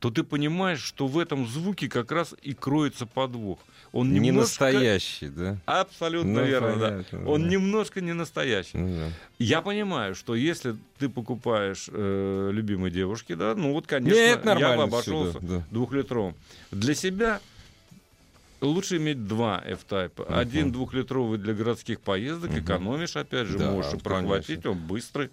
то 0.00 0.10
ты 0.10 0.22
понимаешь, 0.24 0.80
что 0.82 1.06
в 1.06 1.18
этом 1.18 1.46
звуке 1.46 1.88
как 1.88 2.10
раз 2.10 2.34
и 2.42 2.54
кроется 2.54 3.06
подвох. 3.06 3.58
Он 3.92 4.12
Не 4.12 4.20
немножко- 4.20 4.64
настоящий, 4.64 5.28
да? 5.28 5.58
Абсолютно 5.66 6.40
Ну, 6.40 6.44
верно, 6.46 6.76
да. 6.76 6.88
понятно, 6.90 7.28
Он 7.28 7.42
да. 7.42 7.48
немножко 7.48 8.00
не 8.00 8.12
настоящий. 8.14 8.78
Ну 8.78 8.88
да. 8.96 9.12
Я 9.38 9.60
понимаю, 9.62 10.14
что 10.14 10.34
если 10.34 10.76
ты 10.98 11.08
покупаешь 11.08 11.88
э, 11.92 12.50
любимой 12.52 12.90
девушке, 12.90 13.36
да, 13.36 13.54
ну 13.54 13.72
вот, 13.72 13.86
конечно, 13.86 14.16
Нет, 14.16 14.44
я 14.44 14.76
бы 14.76 14.82
обошелся 14.84 15.38
да, 15.40 15.56
да. 15.58 15.64
двухлитровым. 15.70 16.34
Для 16.70 16.94
себя 16.94 17.40
лучше 18.60 18.96
иметь 18.98 19.26
два 19.26 19.62
F-Type. 19.66 20.12
Мгм. 20.24 20.38
Один 20.38 20.72
двухлитровый 20.72 21.38
для 21.38 21.52
городских 21.52 22.00
поездок, 22.00 22.52
Мгм. 22.52 22.60
экономишь, 22.60 23.16
опять 23.16 23.48
же, 23.48 23.58
Да, 23.58 23.70
можешь 23.70 23.94
и 23.94 23.98
прохватить, 23.98 24.64
он 24.66 24.78
быстрый. 24.78 25.30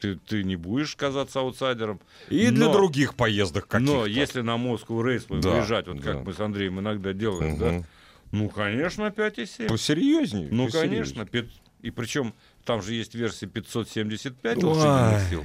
Ты, 0.00 0.16
ты 0.16 0.44
не 0.44 0.56
будешь 0.56 0.96
казаться 0.96 1.40
аутсайдером. 1.40 2.00
И 2.28 2.48
для 2.50 2.66
Но- 2.66 2.72
других 2.72 3.14
поездок 3.14 3.66
каких-то. 3.68 3.94
Но 3.94 4.06
если 4.06 4.42
на 4.42 4.56
Москву 4.56 5.02
рейс 5.02 5.24
Да, 5.28 5.34
выезжать, 5.50 5.86
вот 5.86 6.00
да. 6.00 6.12
как 6.12 6.24
мы 6.26 6.32
с 6.34 6.40
Андреем 6.40 6.78
иногда 6.80 7.12
делаем, 7.12 7.52
Мгм. 7.54 7.58
да, 7.58 7.86
ну, 8.32 8.48
конечно, 8.50 9.10
5,7. 9.10 9.68
Посерьезнее. 9.68 10.48
Ну, 10.50 10.66
посерьезнее. 10.66 11.26
конечно. 11.26 11.48
И 11.82 11.90
причем 11.90 12.34
там 12.64 12.82
же 12.82 12.94
есть 12.94 13.14
версия 13.14 13.46
575 13.46 14.58
Ой. 14.58 14.64
лошадиных 14.64 15.28
сил. 15.30 15.44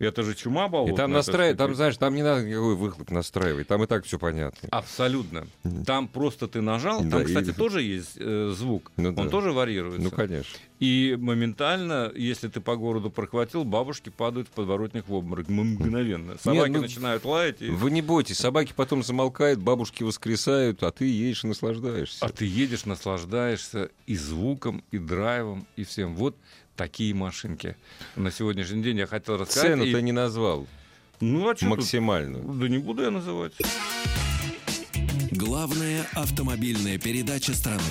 Это 0.00 0.22
же 0.22 0.34
чума 0.34 0.66
И 0.66 0.68
болотная. 0.70 0.96
там 0.96 1.10
так 1.10 1.16
настраивать, 1.16 1.58
там, 1.58 1.74
знаешь, 1.74 1.96
там 1.98 2.14
не 2.14 2.22
надо 2.22 2.42
никакой 2.42 2.74
выхлоп 2.74 3.10
настраивать, 3.10 3.68
там 3.68 3.84
и 3.84 3.86
так 3.86 4.06
все 4.06 4.18
понятно. 4.18 4.68
Абсолютно. 4.72 5.46
Там 5.86 6.08
просто 6.08 6.48
ты 6.48 6.62
нажал. 6.62 7.04
Да, 7.04 7.10
Там, 7.10 7.22
и- 7.22 7.24
кстати, 7.26 7.52
тоже 7.52 7.82
есть 7.82 8.16
э, 8.16 8.52
звук. 8.56 8.90
Ну 8.96 9.10
Он 9.10 9.14
да. 9.14 9.28
тоже 9.28 9.52
варьируется. 9.52 10.00
Ну, 10.00 10.10
конечно. 10.10 10.58
И 10.78 11.18
моментально, 11.20 12.10
если 12.16 12.48
ты 12.48 12.62
по 12.62 12.74
городу 12.76 13.10
прохватил, 13.10 13.64
бабушки 13.64 14.08
падают 14.08 14.48
в 14.48 14.52
подворотник 14.52 15.06
в 15.06 15.12
обморок. 15.12 15.46
Мгновенно. 15.50 16.38
Собаки 16.42 16.70
ну, 16.70 16.80
начинают 16.80 17.26
лаять. 17.26 17.60
И... 17.60 17.68
Вы 17.68 17.90
не 17.90 18.00
бойтесь, 18.00 18.38
собаки 18.38 18.72
потом 18.74 19.02
замолкают, 19.02 19.60
бабушки 19.60 20.02
воскресают, 20.02 20.82
а 20.82 20.90
ты 20.90 21.04
едешь 21.04 21.44
и 21.44 21.46
наслаждаешься. 21.46 22.24
А 22.24 22.30
ты 22.30 22.46
едешь, 22.46 22.86
наслаждаешься 22.86 23.90
и 24.06 24.16
звуком, 24.16 24.82
и 24.90 24.96
драйвом, 24.96 25.66
и 25.76 25.84
всем. 25.84 26.16
Вот 26.16 26.34
такие 26.80 27.12
машинки. 27.14 27.76
На 28.16 28.30
сегодняшний 28.30 28.82
день 28.82 28.96
я 28.96 29.06
хотел 29.06 29.36
рассказать. 29.36 29.72
Цену 29.72 29.84
и- 29.84 29.92
ты 29.92 30.00
не 30.00 30.12
назвал, 30.12 30.66
Ну, 31.20 31.46
а 31.50 31.54
чё 31.54 31.66
тут? 31.68 31.76
максимальную. 31.76 32.42
Да 32.54 32.68
не 32.70 32.78
буду 32.78 33.02
я 33.02 33.10
называть. 33.10 33.52
Главная 35.30 36.06
автомобильная 36.14 36.96
передача 36.98 37.52
страны. 37.52 37.82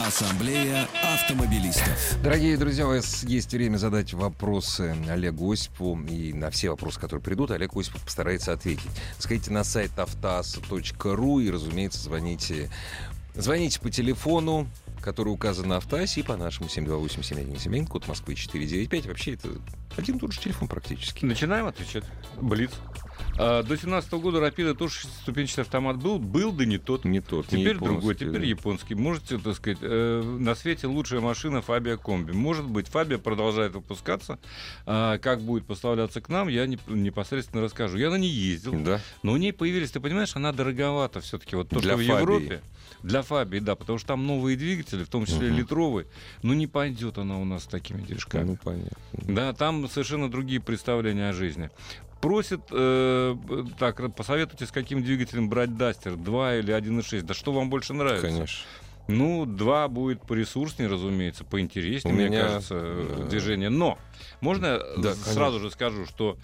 Ассамблея 0.00 0.86
автомобилистов. 1.02 2.16
Дорогие 2.22 2.58
друзья, 2.58 2.84
у 2.86 2.88
вас 2.90 3.24
есть 3.24 3.50
время 3.54 3.78
задать 3.78 4.12
вопросы 4.12 4.94
Олегу 5.08 5.50
Осипову. 5.52 5.98
И 6.08 6.34
на 6.34 6.50
все 6.50 6.68
вопросы, 6.68 7.00
которые 7.00 7.22
придут, 7.22 7.52
Олег 7.52 7.74
Осипов 7.74 8.02
постарается 8.04 8.52
ответить. 8.52 8.84
Сходите 9.18 9.50
на 9.50 9.64
сайт 9.64 9.98
автоаса.ру 9.98 11.40
и, 11.40 11.50
разумеется, 11.50 12.00
звоните, 12.00 12.70
звоните 13.34 13.80
по 13.80 13.90
телефону, 13.90 14.66
который 15.00 15.28
указан 15.30 15.68
на 15.68 15.76
автоасе, 15.78 16.20
и 16.20 16.22
по 16.22 16.36
нашему 16.36 16.68
728-7171, 16.68 17.86
код 17.86 18.06
Москвы 18.08 18.34
495. 18.34 19.06
Вообще, 19.06 19.34
это 19.34 19.48
один 19.96 20.16
и 20.16 20.18
тот 20.20 20.32
же 20.32 20.40
телефон 20.40 20.68
практически. 20.68 21.24
Начинаем 21.24 21.66
отвечать. 21.66 22.04
Блиц. 22.40 22.70
А, 23.38 23.62
до 23.62 23.76
17 23.76 24.12
года 24.14 24.40
Рапида 24.40 24.74
тоже 24.74 24.94
шестиступенчатый 25.00 25.62
автомат 25.62 25.96
был, 25.96 26.18
был, 26.18 26.52
да 26.52 26.64
не 26.64 26.78
тот. 26.78 27.04
Не 27.04 27.20
тот, 27.20 27.52
не 27.52 27.62
Теперь 27.62 27.74
японский, 27.76 27.94
другой, 27.94 28.14
теперь 28.14 28.44
японский. 28.44 28.94
Можете, 28.94 29.38
так 29.38 29.56
сказать, 29.56 29.78
э, 29.82 30.22
на 30.38 30.54
свете 30.54 30.86
лучшая 30.86 31.20
машина 31.20 31.62
Фабия 31.62 31.96
Комби. 31.96 32.32
Может 32.32 32.66
быть, 32.66 32.88
Фабия 32.88 33.18
продолжает 33.18 33.72
выпускаться. 33.72 34.38
А, 34.86 35.18
как 35.18 35.40
будет 35.42 35.66
поставляться 35.66 36.20
к 36.20 36.28
нам, 36.28 36.48
я 36.48 36.66
не- 36.66 36.78
непосредственно 36.86 37.62
расскажу. 37.62 37.98
Я 37.98 38.10
на 38.10 38.16
ней 38.16 38.30
ездил. 38.30 38.74
Да. 38.82 39.00
Но 39.22 39.32
у 39.32 39.36
ней 39.36 39.52
появились, 39.52 39.90
ты 39.90 40.00
понимаешь, 40.00 40.34
она 40.34 40.52
дороговата 40.52 41.20
все-таки. 41.20 41.56
Вот 41.56 41.68
то, 41.68 41.80
Для 41.80 41.92
что 41.96 42.02
в 42.02 42.06
Фабии. 42.06 42.20
Европе. 42.20 42.62
Для 43.02 43.22
Фабии, 43.22 43.58
да, 43.58 43.76
потому 43.76 43.98
что 43.98 44.08
там 44.08 44.26
новые 44.26 44.56
двигатели, 44.56 45.04
в 45.04 45.08
том 45.08 45.24
числе 45.26 45.48
Мгм. 45.48 45.56
литровые. 45.58 46.06
Ну, 46.42 46.52
не 46.52 46.66
пойдет 46.66 47.18
она 47.18 47.38
у 47.38 47.44
нас 47.44 47.64
с 47.64 47.66
такими 47.66 48.02
движками. 48.02 48.44
Ну, 48.44 48.58
понятно. 48.62 48.90
Да, 49.12 49.52
там 49.52 49.88
совершенно 49.88 50.30
другие 50.30 50.60
представления 50.60 51.30
о 51.30 51.32
жизни. 51.32 51.70
Просит, 52.20 52.60
э, 52.70 53.34
так, 53.78 54.14
посоветуйте, 54.14 54.66
с 54.66 54.70
каким 54.70 55.02
двигателем 55.02 55.48
брать 55.48 55.76
Дастер, 55.78 56.16
2 56.16 56.56
или 56.56 56.72
1.6. 56.72 57.22
Да 57.22 57.32
что 57.32 57.52
вам 57.52 57.70
больше 57.70 57.94
нравится? 57.94 58.26
Конечно. 58.28 58.66
Ну, 59.08 59.44
2 59.46 59.88
будет 59.88 60.22
поресурснее, 60.22 60.88
разумеется, 60.88 61.44
поинтереснее, 61.44 62.12
У 62.14 62.16
мне 62.16 62.28
меня, 62.28 62.42
кажется, 62.42 62.74
э, 62.76 63.24
э, 63.24 63.28
движение. 63.30 63.70
Но, 63.70 63.98
можно 64.40 64.78
Да, 64.98 65.14
сразу 65.14 65.58
же 65.60 65.70
скажу, 65.70 66.04
что 66.06 66.36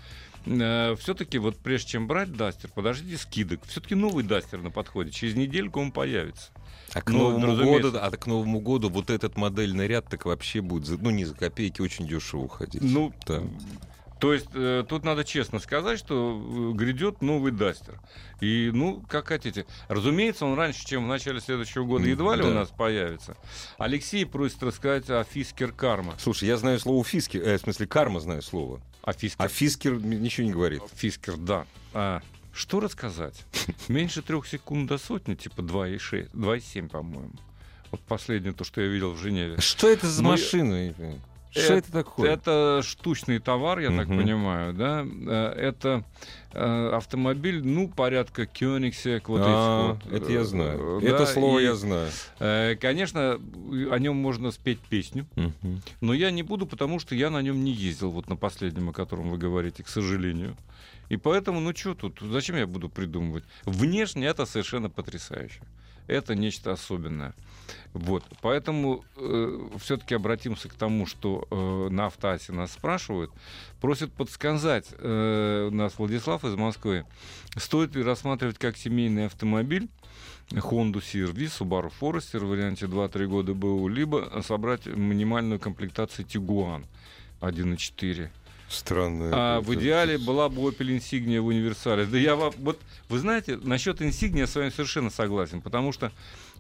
все-таки 0.47 1.39
вот 1.39 1.59
прежде 1.59 1.91
чем 1.91 2.07
брать 2.07 2.33
Дастер, 2.33 2.71
подождите 2.75 3.17
скидок. 3.19 3.61
Все-таки 3.67 3.95
новый 3.95 4.25
Дастер 4.25 4.63
на 4.63 4.71
подходе. 4.71 5.11
Через 5.11 5.35
недельку 5.35 5.81
он 5.81 5.93
появится. 5.93 6.51
А 6.93 7.03
к 7.03 7.11
Ну, 7.11 7.39
Новому 7.39 7.81
году, 7.81 7.99
а 8.01 8.11
к 8.11 8.27
Новому 8.27 8.61
году 8.61 8.89
вот 8.89 9.11
этот 9.11 9.37
модельный 9.37 9.87
ряд 9.87 10.09
так 10.09 10.25
вообще 10.25 10.61
будет, 10.61 11.03
ну 11.03 11.11
не 11.11 11.25
за 11.25 11.35
копейки, 11.35 11.81
очень 11.81 12.07
дешево 12.07 12.43
уходить. 12.43 12.83
Ну, 12.83 13.13
Да. 13.27 13.43
То 14.19 14.33
есть 14.33 14.49
э, 14.55 14.83
тут 14.89 15.05
надо 15.05 15.25
честно 15.25 15.59
сказать, 15.59 15.99
что 15.99 16.41
э, 16.43 16.73
грядет 16.75 17.21
новый 17.21 17.53
Дастер. 17.53 18.01
И, 18.41 18.71
ну, 18.73 19.05
как 19.09 19.29
хотите. 19.29 19.67
Разумеется, 19.89 20.47
он 20.47 20.57
раньше, 20.57 20.87
чем 20.87 21.05
в 21.05 21.09
начале 21.09 21.39
следующего 21.41 21.85
года 21.85 22.07
едва 22.09 22.35
ли 22.35 22.43
да. 22.43 22.49
у 22.49 22.53
нас 22.53 22.71
появится. 22.71 23.37
Алексей 23.77 24.25
просит 24.25 24.63
рассказать 24.63 25.11
о 25.11 25.23
Фискер 25.25 25.73
Карма. 25.73 26.15
Слушай, 26.19 26.49
я 26.49 26.57
знаю 26.57 26.79
слово 26.81 27.05
фиски, 27.05 27.37
э, 27.37 27.59
в 27.59 27.61
смысле 27.61 27.87
карма 27.87 28.21
знаю 28.21 28.41
слово, 28.41 28.81
О 29.07 29.13
Фискер. 29.13 29.45
а 29.45 29.49
фискер 29.49 29.93
ничего 29.95 30.47
не 30.47 30.53
говорит. 30.53 30.83
Фискер, 30.97 31.37
да. 31.37 31.65
А, 31.95 32.21
что 32.53 32.81
рассказать? 32.81 33.45
Меньше 33.89 34.21
трех 34.21 34.47
секунд 34.47 34.89
до 34.89 34.99
сотни, 34.99 35.35
типа 35.35 35.61
2,6, 35.61 36.31
2,7, 36.33 36.89
по-моему. 36.89 37.33
Вот 37.93 38.01
последнее 38.01 38.53
то, 38.53 38.65
что 38.65 38.81
я 38.81 38.89
видел 38.89 39.13
в 39.13 39.19
Женеве. 39.19 39.61
Что 39.61 39.89
это 39.89 40.09
за 40.11 40.23
Ну, 40.23 40.31
машина? 40.31 40.93
Что 41.57 41.73
это 41.75 41.93
такое? 41.93 42.31
Это 42.31 42.81
штучный 42.85 43.39
товар, 43.39 43.79
я 43.81 43.89
так 43.89 44.09
Мгм. 44.09 44.19
понимаю, 44.19 44.73
да? 44.75 45.07
Э, 45.07 45.53
Это 45.57 46.05
э, 46.53 46.91
автомобиль, 46.95 47.61
ну, 47.67 47.89
порядка 47.89 48.43
Koenigsegg, 48.45 49.23
вот 49.27 49.43
А, 49.45 49.99
вот. 50.03 50.13
это 50.13 50.33
я 50.33 50.41
Э, 50.41 50.45
знаю. 50.45 51.01
да, 51.03 51.07
это 51.09 51.27
слово 51.27 51.59
и, 51.59 51.65
я 51.65 51.75
знаю. 51.75 52.11
э, 52.41 52.77
Конечно, 52.81 53.35
о 53.91 53.99
нем 53.99 54.17
можно 54.17 54.51
спеть 54.51 54.79
песню, 54.81 55.27
Мгм. 55.37 55.83
но 56.01 56.15
я 56.15 56.31
не 56.31 56.43
буду, 56.43 56.67
потому 56.67 56.99
что 56.99 57.15
я 57.15 57.31
на 57.31 57.43
нем 57.43 57.63
не 57.65 57.73
ездил, 57.73 58.11
вот 58.11 58.29
на 58.29 58.37
последнем, 58.37 58.89
о 58.89 58.93
котором 58.93 59.31
вы 59.31 59.39
говорите, 59.39 59.83
к 59.83 59.89
сожалению. 59.89 60.57
И 61.09 61.17
поэтому, 61.17 61.61
ну 61.61 61.75
что 61.77 61.95
тут, 61.95 62.19
зачем 62.21 62.57
я 62.57 62.67
буду 62.67 62.89
придумывать? 62.89 63.45
Внешне 63.65 64.27
это 64.27 64.47
совершенно 64.47 64.91
потрясающе. 64.91 65.61
Это 66.07 66.35
нечто 66.35 66.73
особенное. 66.73 67.35
Вот. 67.93 68.23
Поэтому 68.43 69.05
все-таки 69.79 70.15
обратимся 70.15 70.69
к 70.69 70.75
тому, 70.75 71.07
что 71.07 71.47
э, 71.51 71.89
на 71.91 72.07
автоасе 72.07 72.53
нас 72.53 72.73
спрашивают. 72.73 73.31
Просят 73.81 74.13
подсказать 74.13 74.87
э, 74.93 75.71
нас 75.73 75.99
Владислав 75.99 76.45
из 76.45 76.55
Москвы, 76.55 77.07
стоит 77.57 77.95
ли 77.97 78.03
рассматривать 78.03 78.59
как 78.59 78.77
семейный 78.77 79.27
автомобиль 79.27 79.89
Honda 80.51 81.01
CR-V, 81.01 81.41
Subaru 81.47 81.93
Forester 82.01 82.39
в 82.39 82.49
варианте 82.49 82.87
2-3 82.87 83.27
года 83.27 83.55
БУ, 83.55 83.89
либо 83.89 84.43
собрать 84.47 84.87
минимальную 84.87 85.59
комплектацию 85.59 86.27
Tiguan 86.27 86.85
1.4. 87.41 88.31
Странно. 88.69 89.31
А 89.33 89.61
в 89.61 89.73
идеале 89.75 90.19
была 90.19 90.49
бы 90.49 90.63
Opel 90.63 90.97
Insignia 90.97 91.41
в 91.41 91.47
универсале. 91.47 92.05
Да 92.05 92.19
я 92.19 92.35
вам, 92.35 92.53
вот, 92.59 92.81
вы 93.09 93.19
знаете, 93.19 93.59
насчет 93.63 94.01
Insignia 94.01 94.41
я 94.41 94.47
с 94.47 94.55
вами 94.57 94.71
совершенно 94.71 95.11
согласен, 95.11 95.61
потому 95.61 95.93
что 95.93 96.11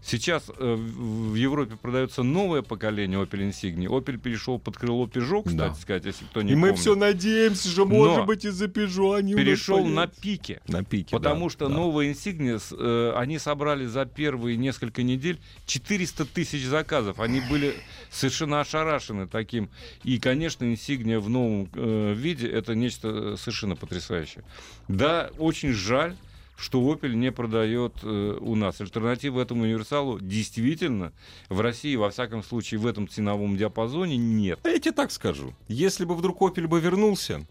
сейчас 0.02 0.50
э, 0.56 0.74
в 0.74 1.34
Европе 1.34 1.76
продается 1.80 2.22
новое 2.22 2.62
поколение 2.62 3.20
Opel 3.20 3.48
Insignia. 3.48 3.86
Opel 3.88 4.18
перешел 4.18 4.58
под 4.58 4.76
крыло 4.76 5.06
Peugeot, 5.06 5.42
кстати 5.44 5.56
Да. 5.56 5.74
сказать, 5.74 6.04
если 6.04 6.24
кто 6.26 6.42
не 6.42 6.52
И 6.52 6.54
мы 6.54 6.68
помнит. 6.68 6.80
все 6.80 6.94
надеемся, 6.94 7.68
что, 7.68 7.84
Но 7.84 7.94
может 7.94 8.26
быть, 8.26 8.44
из-за 8.44 8.66
Peugeot 8.66 9.16
они 9.16 9.34
перешел 9.34 9.84
на 9.84 10.06
пике. 10.06 10.60
на 10.68 10.84
пике. 10.84 11.10
Потому 11.10 11.46
да, 11.46 11.50
что 11.52 11.68
да. 11.68 11.74
новые 11.74 12.12
Insignia, 12.12 12.60
э, 12.78 13.12
они 13.16 13.38
собрали 13.38 13.86
за 13.86 14.04
первые 14.06 14.56
несколько 14.56 15.02
недель 15.02 15.38
400 15.66 16.24
тысяч 16.26 16.64
заказов. 16.64 17.20
Они 17.20 17.40
были 17.40 17.74
совершенно 18.10 18.60
ошарашены 18.60 19.26
таким. 19.26 19.68
И, 20.04 20.18
конечно, 20.18 20.64
Insignia 20.64 21.18
в 21.18 21.28
новом 21.28 21.68
э, 21.74 22.14
виде 22.14 22.48
это 22.48 22.74
нечто 22.74 23.08
э, 23.08 23.36
совершенно 23.38 23.76
потрясающее. 23.76 24.44
Да, 24.88 25.30
очень 25.38 25.72
жаль, 25.72 26.16
что 26.56 26.80
Opel 26.80 27.14
не 27.14 27.30
продает 27.30 27.98
э, 28.02 28.38
у 28.40 28.54
нас. 28.54 28.80
Альтернативы 28.80 29.42
этому 29.42 29.64
универсалу 29.64 30.18
действительно 30.18 31.12
в 31.48 31.60
России, 31.60 31.94
во 31.96 32.10
всяком 32.10 32.42
случае, 32.42 32.80
в 32.80 32.86
этом 32.86 33.08
ценовом 33.08 33.56
диапазоне 33.56 34.16
нет. 34.16 34.58
А 34.64 34.68
я 34.68 34.78
тебе 34.78 34.92
так 34.92 35.12
скажу. 35.12 35.54
Если 35.68 36.04
бы 36.04 36.14
вдруг 36.14 36.40
Opel 36.40 36.66
бы 36.66 36.80
вернулся, 36.80 37.46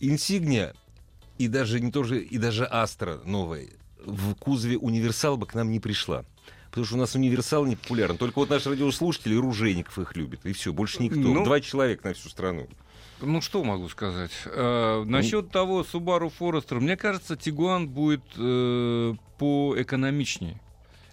Insignia 0.00 0.74
и 1.38 1.48
даже 1.48 1.80
не 1.80 1.92
тоже, 1.92 2.20
и 2.20 2.38
даже 2.38 2.64
Astra 2.64 3.20
новая 3.24 3.68
в 4.04 4.34
кузове 4.34 4.78
универсал 4.78 5.36
бы 5.36 5.46
к 5.46 5.54
нам 5.54 5.70
не 5.70 5.80
пришла. 5.80 6.24
Потому 6.70 6.86
что 6.86 6.96
у 6.96 6.98
нас 6.98 7.14
универсал 7.14 7.64
не 7.64 7.76
популярен. 7.76 8.18
Только 8.18 8.38
вот 8.38 8.50
наши 8.50 8.68
радиослушатели, 8.68 9.34
Ружейников 9.34 9.98
их 9.98 10.16
любит. 10.16 10.44
И 10.44 10.52
все, 10.52 10.72
больше 10.72 11.02
никто. 11.02 11.18
Ну, 11.18 11.44
Два 11.44 11.60
человека 11.60 12.08
на 12.08 12.14
всю 12.14 12.28
страну. 12.28 12.68
Ну, 13.20 13.40
что 13.40 13.64
могу 13.64 13.88
сказать? 13.88 14.30
Э, 14.46 15.02
насчет 15.04 15.50
того 15.50 15.82
Subaru 15.82 16.32
Forester, 16.36 16.80
мне 16.80 16.96
кажется, 16.96 17.34
Tiguan 17.34 17.86
будет 17.86 18.22
э, 18.36 19.14
поэкономичнее. 19.38 20.60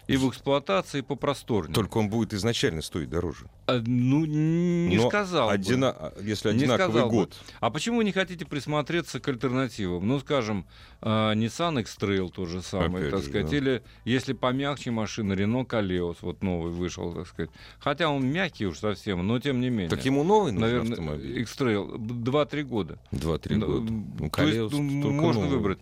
И 0.07 0.17
в 0.17 0.29
эксплуатации 0.29 1.01
попросторнее. 1.01 1.73
Только 1.73 1.97
он 1.97 2.09
будет 2.09 2.33
изначально 2.33 2.81
стоить 2.83 3.09
дороже. 3.09 3.47
А, 3.65 3.81
ну, 3.85 4.25
не 4.25 4.97
Но 4.97 5.09
сказал 5.09 5.47
бы. 5.47 5.53
Одина- 5.55 5.95
а, 5.97 6.13
Если 6.21 6.49
Не 6.51 6.57
одинаковый 6.57 6.91
сказал 6.91 7.09
бы. 7.09 7.15
год. 7.15 7.35
А 7.59 7.71
почему 7.71 7.97
вы 7.97 8.03
не 8.03 8.11
хотите 8.11 8.45
присмотреться 8.45 9.19
к 9.19 9.27
альтернативам? 9.27 10.07
Ну, 10.07 10.19
скажем, 10.19 10.67
а, 11.01 11.33
Nissan 11.33 11.79
X-Trail 11.81 12.29
то 12.31 12.45
же 12.45 12.61
самое, 12.61 13.07
Опять 13.07 13.11
так 13.11 13.23
же, 13.23 13.29
сказать. 13.29 13.49
да. 13.49 13.57
Или, 13.57 13.83
если 14.05 14.33
помягче 14.33 14.91
машина, 14.91 15.33
Renault 15.33 15.65
Kaleos, 15.67 16.17
вот 16.21 16.43
новый 16.43 16.71
вышел, 16.71 17.11
так 17.11 17.25
сказать. 17.27 17.49
Хотя 17.79 18.09
он 18.09 18.25
мягкий 18.27 18.67
уж 18.67 18.77
совсем, 18.77 19.25
но 19.25 19.39
тем 19.39 19.59
не 19.59 19.69
менее. 19.71 19.89
Так 19.89 20.05
ему 20.05 20.23
новый 20.23 20.51
нужен 20.51 20.67
Наверное, 20.67 20.91
автомобиль? 20.91 21.39
X-Trail 21.41 21.97
2-3 21.97 22.61
года. 22.63 22.99
Два-три 23.11 23.55
Ну, 23.55 23.65
года. 23.65 23.87
м, 23.91 24.13
Ну, 24.19 24.29
то 24.29 24.43
есть, 24.43 24.71
ну, 24.73 25.11
можно 25.11 25.41
новый. 25.45 25.57
выбрать. 25.57 25.79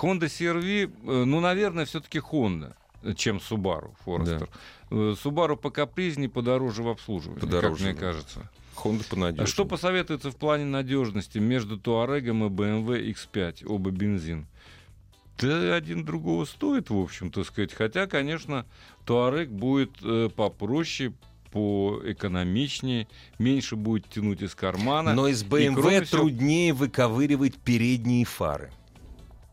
Honda 0.00 0.24
CR-V, 0.28 0.90
э, 1.12 1.24
ну, 1.24 1.40
наверное, 1.40 1.84
все-таки 1.84 2.18
Honda, 2.18 2.72
э, 2.72 2.72
чем 3.16 3.38
Subaru 3.38 3.92
Forester. 4.04 4.48
Э, 4.90 5.14
Subaru 5.22 5.56
покапризнее, 5.56 6.28
подороже 6.28 6.82
в 6.82 6.88
обслуживании, 6.88 7.40
Подороже, 7.40 7.74
как 7.74 7.80
мне 7.84 7.92
да. 7.94 8.00
кажется. 8.00 8.50
Honda 8.76 9.08
понадежнее. 9.08 9.44
А 9.44 9.46
Что 9.46 9.64
посоветуется 9.64 10.30
в 10.30 10.36
плане 10.36 10.64
надежности 10.64 11.38
между 11.38 11.78
Туарегом 11.78 12.44
и 12.44 12.48
BMW 12.48 13.12
X5, 13.12 13.66
оба 13.66 13.90
бензин? 13.90 14.46
Да 15.40 15.74
один 15.74 16.04
другого 16.04 16.44
стоит, 16.44 16.90
в 16.90 16.96
общем, 16.96 17.30
так 17.30 17.46
сказать. 17.46 17.72
Хотя, 17.72 18.06
конечно, 18.06 18.66
Туарег 19.04 19.50
будет 19.50 19.92
э, 20.02 20.28
попроще, 20.34 21.12
поэкономичнее, 21.52 23.08
меньше 23.38 23.76
будет 23.76 24.08
тянуть 24.10 24.42
из 24.42 24.54
кармана. 24.54 25.14
Но 25.14 25.28
из 25.28 25.42
И, 25.42 25.46
BMW 25.46 26.04
всего- 26.04 26.22
труднее 26.22 26.72
выковыривать 26.72 27.56
передние 27.56 28.24
фары. 28.24 28.70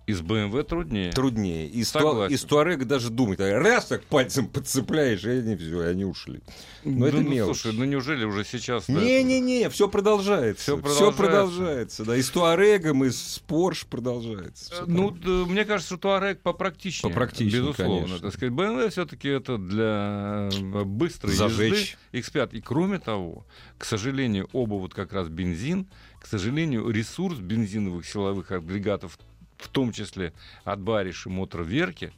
Из 0.07 0.21
BMW 0.21 0.63
труднее. 0.63 1.11
Труднее. 1.11 1.67
Из, 1.67 1.91
Туа- 1.91 2.27
из 2.29 2.43
Туарега 2.43 2.85
даже 2.85 3.09
думать. 3.09 3.39
а 3.39 3.59
Раз 3.59 3.85
так 3.85 4.03
пальцем 4.03 4.47
подцепляешь, 4.47 5.23
и 5.23 5.29
они 5.29 5.55
все, 5.55 5.81
и 5.83 5.85
они 5.87 6.05
ушли. 6.05 6.41
Но 6.83 7.05
Да 7.05 7.07
это 7.07 7.17
ну, 7.21 7.29
мелочь. 7.29 7.61
Слушай, 7.61 7.75
ну 7.75 7.85
неужели 7.85 8.23
уже 8.23 8.45
сейчас... 8.45 8.87
Не-не-не, 8.87 9.67
все 9.71 9.87
продолжается. 9.89 10.61
Все 10.63 10.77
продолжается. 10.77 11.23
продолжается. 11.23 12.05
Да, 12.05 12.15
и 12.17 12.21
с 12.21 12.29
Туарегом, 12.29 13.03
и 13.05 13.09
с 13.09 13.41
Порш 13.47 13.87
продолжается. 13.87 14.73
Всё 14.75 14.85
Ну, 14.85 15.09
там. 15.09 15.21
да, 15.21 15.51
мне 15.51 15.65
кажется, 15.65 15.95
что 15.95 15.97
Туарек 15.97 16.41
попрактичнее. 16.41 17.11
Попрактичнее, 17.11 17.61
безусловно. 17.63 18.05
конечно. 18.05 18.19
Так 18.19 18.33
сказать, 18.35 18.53
BMW 18.53 18.89
все-таки 18.91 19.27
это 19.29 19.57
для 19.57 20.49
э, 20.53 20.83
быстрой 20.83 21.33
Зажечь. 21.33 21.97
езды. 22.11 22.37
X5. 22.39 22.49
И 22.57 22.61
кроме 22.61 22.99
того, 22.99 23.47
к 23.79 23.85
сожалению, 23.85 24.47
оба 24.53 24.75
вот 24.75 24.93
как 24.93 25.13
раз 25.13 25.29
бензин, 25.29 25.87
к 26.21 26.27
сожалению, 26.27 26.87
ресурс 26.91 27.39
бензиновых 27.39 28.05
силовых 28.05 28.51
агрегатов, 28.51 29.17
в 29.65 29.69
том 29.69 29.91
числе 29.91 30.31
от 30.63 30.79
Бариш 30.79 31.25
и 31.25 31.29
Моторверки, 31.29 32.13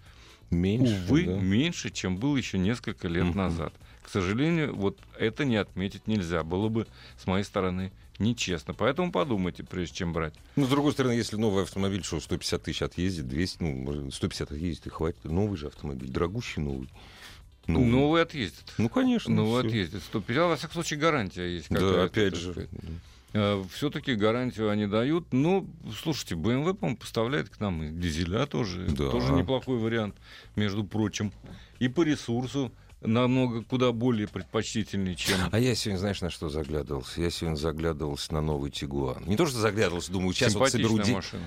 Меньше, 0.50 0.94
увы, 1.08 1.26
да. 1.26 1.34
меньше, 1.34 1.90
чем 1.90 2.18
был 2.18 2.36
еще 2.38 2.58
несколько 2.58 3.08
лет 3.08 3.26
Мгм. 3.26 3.38
назад. 3.38 3.74
К 4.04 4.10
сожалению, 4.10 4.74
вот 4.76 4.98
это 5.20 5.44
не 5.44 5.58
отметить 5.58 6.08
нельзя. 6.08 6.44
Было 6.44 6.70
бы 6.70 6.88
с 7.22 7.28
моей 7.28 7.44
стороны 7.44 7.92
нечестно. 8.20 8.74
Поэтому 8.74 9.12
подумайте, 9.12 9.64
прежде 9.66 9.96
чем 9.98 10.14
брать. 10.14 10.34
Ну, 10.56 10.66
с 10.66 10.70
другой 10.70 10.94
стороны, 10.94 11.12
если 11.12 11.36
новый 11.36 11.64
автомобиль, 11.64 12.04
что 12.04 12.20
150 12.22 12.64
тысяч 12.64 12.82
отъездит, 12.82 13.28
200, 13.28 13.58
ну, 13.64 13.74
может, 13.74 14.14
150 14.14 14.52
отъездит 14.54 14.88
и 14.88 14.90
хватит. 14.90 15.24
Новый 15.26 15.58
же 15.58 15.68
автомобиль, 15.68 16.10
дорогущий 16.10 16.62
новый. 16.62 16.90
Новый, 17.68 17.86
новый 17.90 18.22
отъездит. 18.22 18.74
Ну, 18.78 18.88
конечно. 18.88 19.34
Новый 19.36 19.60
всё. 19.60 19.68
отъездит. 19.68 20.02
150, 20.04 20.48
во 20.48 20.56
всяком 20.56 20.74
случае, 20.76 21.00
гарантия 21.00 21.56
есть. 21.56 21.70
Да, 21.70 22.06
опять 22.06 22.36
же. 22.36 22.52
сказать. 22.54 22.70
Все-таки 23.32 24.16
гарантию 24.16 24.70
они 24.70 24.88
дают. 24.88 25.28
Ну, 25.32 25.70
слушайте, 26.02 26.36
BMW, 26.36 26.74
по-моему, 26.74 26.98
поставляет 26.98 27.50
к 27.50 27.60
нам 27.60 27.84
и 27.84 27.90
дизеля 27.90 28.46
тоже. 28.46 28.88
Да. 28.90 29.10
Тоже 29.10 29.34
неплохой 29.34 29.78
вариант, 29.78 30.16
между 30.56 30.84
прочим. 30.84 31.32
И 31.80 31.88
по 31.88 32.02
ресурсу 32.04 32.72
намного 33.02 33.64
куда 33.64 33.92
более 33.92 34.28
предпочтительный, 34.28 35.16
чем... 35.16 35.38
А 35.52 35.60
я 35.60 35.76
сегодня, 35.76 36.00
знаешь, 36.00 36.22
на 36.22 36.30
что 36.30 36.50
заглядывался? 36.50 37.22
Я 37.22 37.30
сегодня 37.30 37.56
заглядывался 37.56 38.34
на 38.34 38.42
новый 38.42 38.72
Тигуан. 38.72 39.24
Не 39.26 39.36
то, 39.36 39.46
что 39.46 39.60
заглядывался, 39.60 40.12
думаю, 40.12 40.34
сейчас 40.34 40.56
вот 40.56 40.70
соберу 40.70 40.98
машина. 40.98 41.44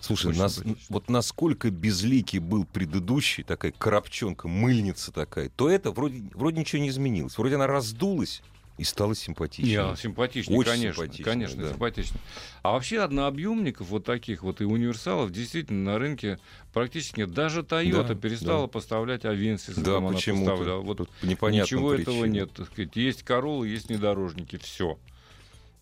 Слушай, 0.00 0.30
Очень 0.30 0.40
нас- 0.40 0.62
вот 0.88 1.08
насколько 1.08 1.70
безликий 1.70 2.40
был 2.40 2.64
предыдущий, 2.64 3.44
такая 3.44 3.70
коробчонка, 3.70 4.48
мыльница 4.48 5.12
такая, 5.12 5.48
то 5.48 5.70
это 5.70 5.92
вроде, 5.92 6.24
вроде 6.34 6.58
ничего 6.58 6.82
не 6.82 6.88
изменилось. 6.88 7.38
Вроде 7.38 7.54
она 7.54 7.68
раздулась 7.68 8.42
и 8.82 8.84
стала 8.84 9.14
симпатичнее. 9.14 9.90
Не, 9.90 9.96
симпатичнее, 9.96 10.58
Очень 10.58 10.70
конечно, 10.70 10.94
симпатичнее, 10.94 11.24
конечно, 11.24 11.62
да. 11.62 11.68
симпатично. 11.70 12.20
А 12.62 12.72
вообще 12.72 13.00
однообъемников 13.00 13.86
вот 13.88 14.04
таких 14.04 14.42
вот 14.42 14.60
и 14.60 14.64
универсалов 14.64 15.30
действительно 15.30 15.92
на 15.92 15.98
рынке 15.98 16.38
практически. 16.72 17.24
Даже 17.24 17.60
Toyota 17.60 18.08
Да, 18.08 18.14
перестала 18.16 18.66
да. 18.66 18.72
поставлять 18.72 19.24
Авенсис. 19.24 19.76
Да, 19.76 20.00
поставляла. 20.00 20.82
Вот 20.82 21.08
непонятным 21.22 21.62
ничего 21.62 21.94
этого 21.94 22.22
причинам. 22.22 22.32
нет. 22.32 22.52
так 22.52 22.66
сказать. 22.66 22.96
Есть 22.96 23.22
Короллы, 23.22 23.68
есть 23.68 23.88
внедорожники, 23.88 24.58
все. 24.58 24.98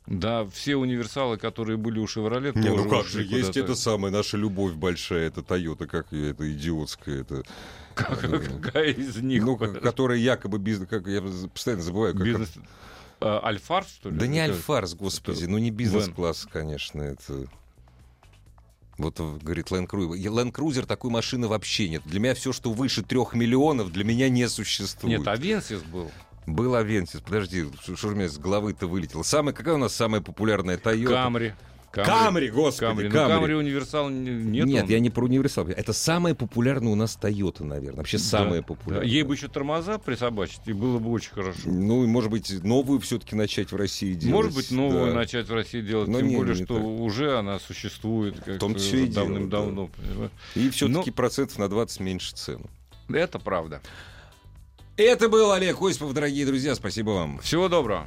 Да, 0.07 0.45
все 0.47 0.77
универсалы, 0.77 1.37
которые 1.37 1.77
были 1.77 1.99
у 2.01 2.07
Шевроле, 2.07 2.53
Не, 2.55 2.71
ну 2.71 2.89
как 2.89 3.07
же, 3.07 3.23
есть 3.23 3.57
это 3.57 3.75
самая 3.75 4.11
наша 4.11 4.37
любовь 4.37 4.73
большая, 4.75 5.29
это 5.29 5.43
Тойота, 5.43 5.87
как 5.87 6.13
ее, 6.13 6.31
это 6.31 6.51
идиотская, 6.53 7.21
это... 7.21 7.45
Какая 8.05 8.93
из 8.93 9.17
них? 9.17 9.43
Ну, 9.45 9.57
ко- 9.57 9.69
которая 9.81 10.19
якобы 10.19 10.59
бизнес, 10.59 10.89
как 10.89 11.07
я 11.07 11.23
постоянно 11.23 11.83
забываю, 11.83 12.15
как... 12.15 12.25
Бизнес... 12.25 12.53
А, 13.21 13.41
Альфарс, 13.45 13.89
что 13.89 14.11
ли? 14.11 14.17
Да 14.17 14.27
не 14.27 14.39
Это- 14.39 14.55
Альфарс, 14.55 14.95
господи, 14.95 15.45
ну 15.45 15.59
не 15.59 15.71
бизнес-класс, 15.71 16.47
конечно, 16.51 17.03
это... 17.03 17.47
Вот 18.99 19.19
э, 19.19 19.39
говорит 19.41 19.69
Land 19.69 19.89
Cruiser. 19.89 20.17
Land 20.17 20.53
Cruiser 20.53 20.85
такой 20.87 21.11
машины 21.11 21.49
вообще 21.49 21.89
нет. 21.89 22.03
Для 22.05 22.21
меня 22.21 22.35
все, 22.35 22.53
что 22.53 22.71
выше 22.73 23.03
трех 23.03 23.35
миллионов, 23.35 23.91
для 23.93 24.05
меня 24.05 24.29
не 24.29 24.47
существует. 24.49 25.19
Нет, 25.21 25.29
Авенсис 25.29 25.81
был. 25.83 26.11
Был 26.47 26.75
Авентис. 26.75 27.21
Подожди, 27.21 27.65
что 27.81 27.97
что 27.97 28.09
же 28.09 28.15
у 28.15 28.17
меня 28.17 28.29
с 28.29 28.37
головы-то 28.39 28.87
вылетело? 28.87 29.23
Самая, 29.23 29.55
какая 29.55 29.75
у 29.75 29.79
нас 29.79 29.95
самая 29.95 30.21
популярная 30.21 30.77
Toyota? 30.77 31.09
Камри. 31.09 31.55
Камри, 31.93 32.51
господи, 32.51 32.87
Камри. 32.87 33.09
Ну, 33.09 33.15
Камри. 33.15 33.35
Камри 33.35 33.55
универсал 33.55 34.09
не- 34.11 34.31
нет. 34.31 34.67
Нет, 34.67 34.85
он. 34.85 34.91
я 34.91 35.01
не 35.01 35.11
про 35.11 35.25
универсал. 35.25 35.67
Это 35.67 35.93
самая 35.93 36.35
популярная 36.35 36.93
у 36.93 36.95
нас 36.95 37.19
Toyota, 37.21 37.65
наверное. 37.65 37.97
Вообще 37.99 38.19
Да, 38.19 38.23
самая 38.25 38.61
да. 38.61 38.67
популярная. 38.67 39.09
Ей 39.09 39.23
бы 39.25 39.35
еще 39.35 39.49
тормоза 39.49 39.99
присобачить, 39.99 40.61
и 40.67 40.73
было 40.73 40.99
бы 40.99 41.11
очень 41.11 41.33
хорошо. 41.33 41.61
Ну, 41.67 42.05
и, 42.05 42.07
может 42.07 42.31
быть, 42.31 42.63
новую 42.63 43.01
все-таки 43.01 43.35
начать 43.35 43.73
в 43.73 43.77
России 43.77 44.15
делать. 44.15 44.35
Может 44.35 44.55
быть, 44.55 44.71
новую 44.71 45.07
да. 45.09 45.15
начать 45.15 45.49
в 45.49 45.55
России 45.55 45.81
делать, 45.81 46.09
Но 46.09 46.19
тем 46.19 46.29
не- 46.29 46.37
более, 46.37 46.55
не 46.57 46.65
что 46.65 46.75
так. 46.77 46.85
уже 46.85 47.37
она 47.37 47.59
существует 47.59 48.39
как 48.45 48.59
том-то 48.61 48.81
э, 48.81 49.07
давным-давно. 49.07 49.89
понимаешь? 49.89 50.31
И 50.55 50.71
все-таки 50.71 51.11
Ну- 51.11 51.15
процентов 51.15 51.59
на 51.59 51.69
20 51.69 52.01
меньше 52.01 52.35
цену. 52.37 52.67
Это 53.09 53.39
правда. 53.41 53.81
Это 54.97 55.29
был 55.29 55.51
Олег 55.51 55.81
Осипов, 55.83 56.13
дорогие 56.13 56.45
друзья. 56.47 56.75
Спасибо 56.75 57.11
вам. 57.11 57.39
Всего 57.41 57.69
доброго. 57.69 58.07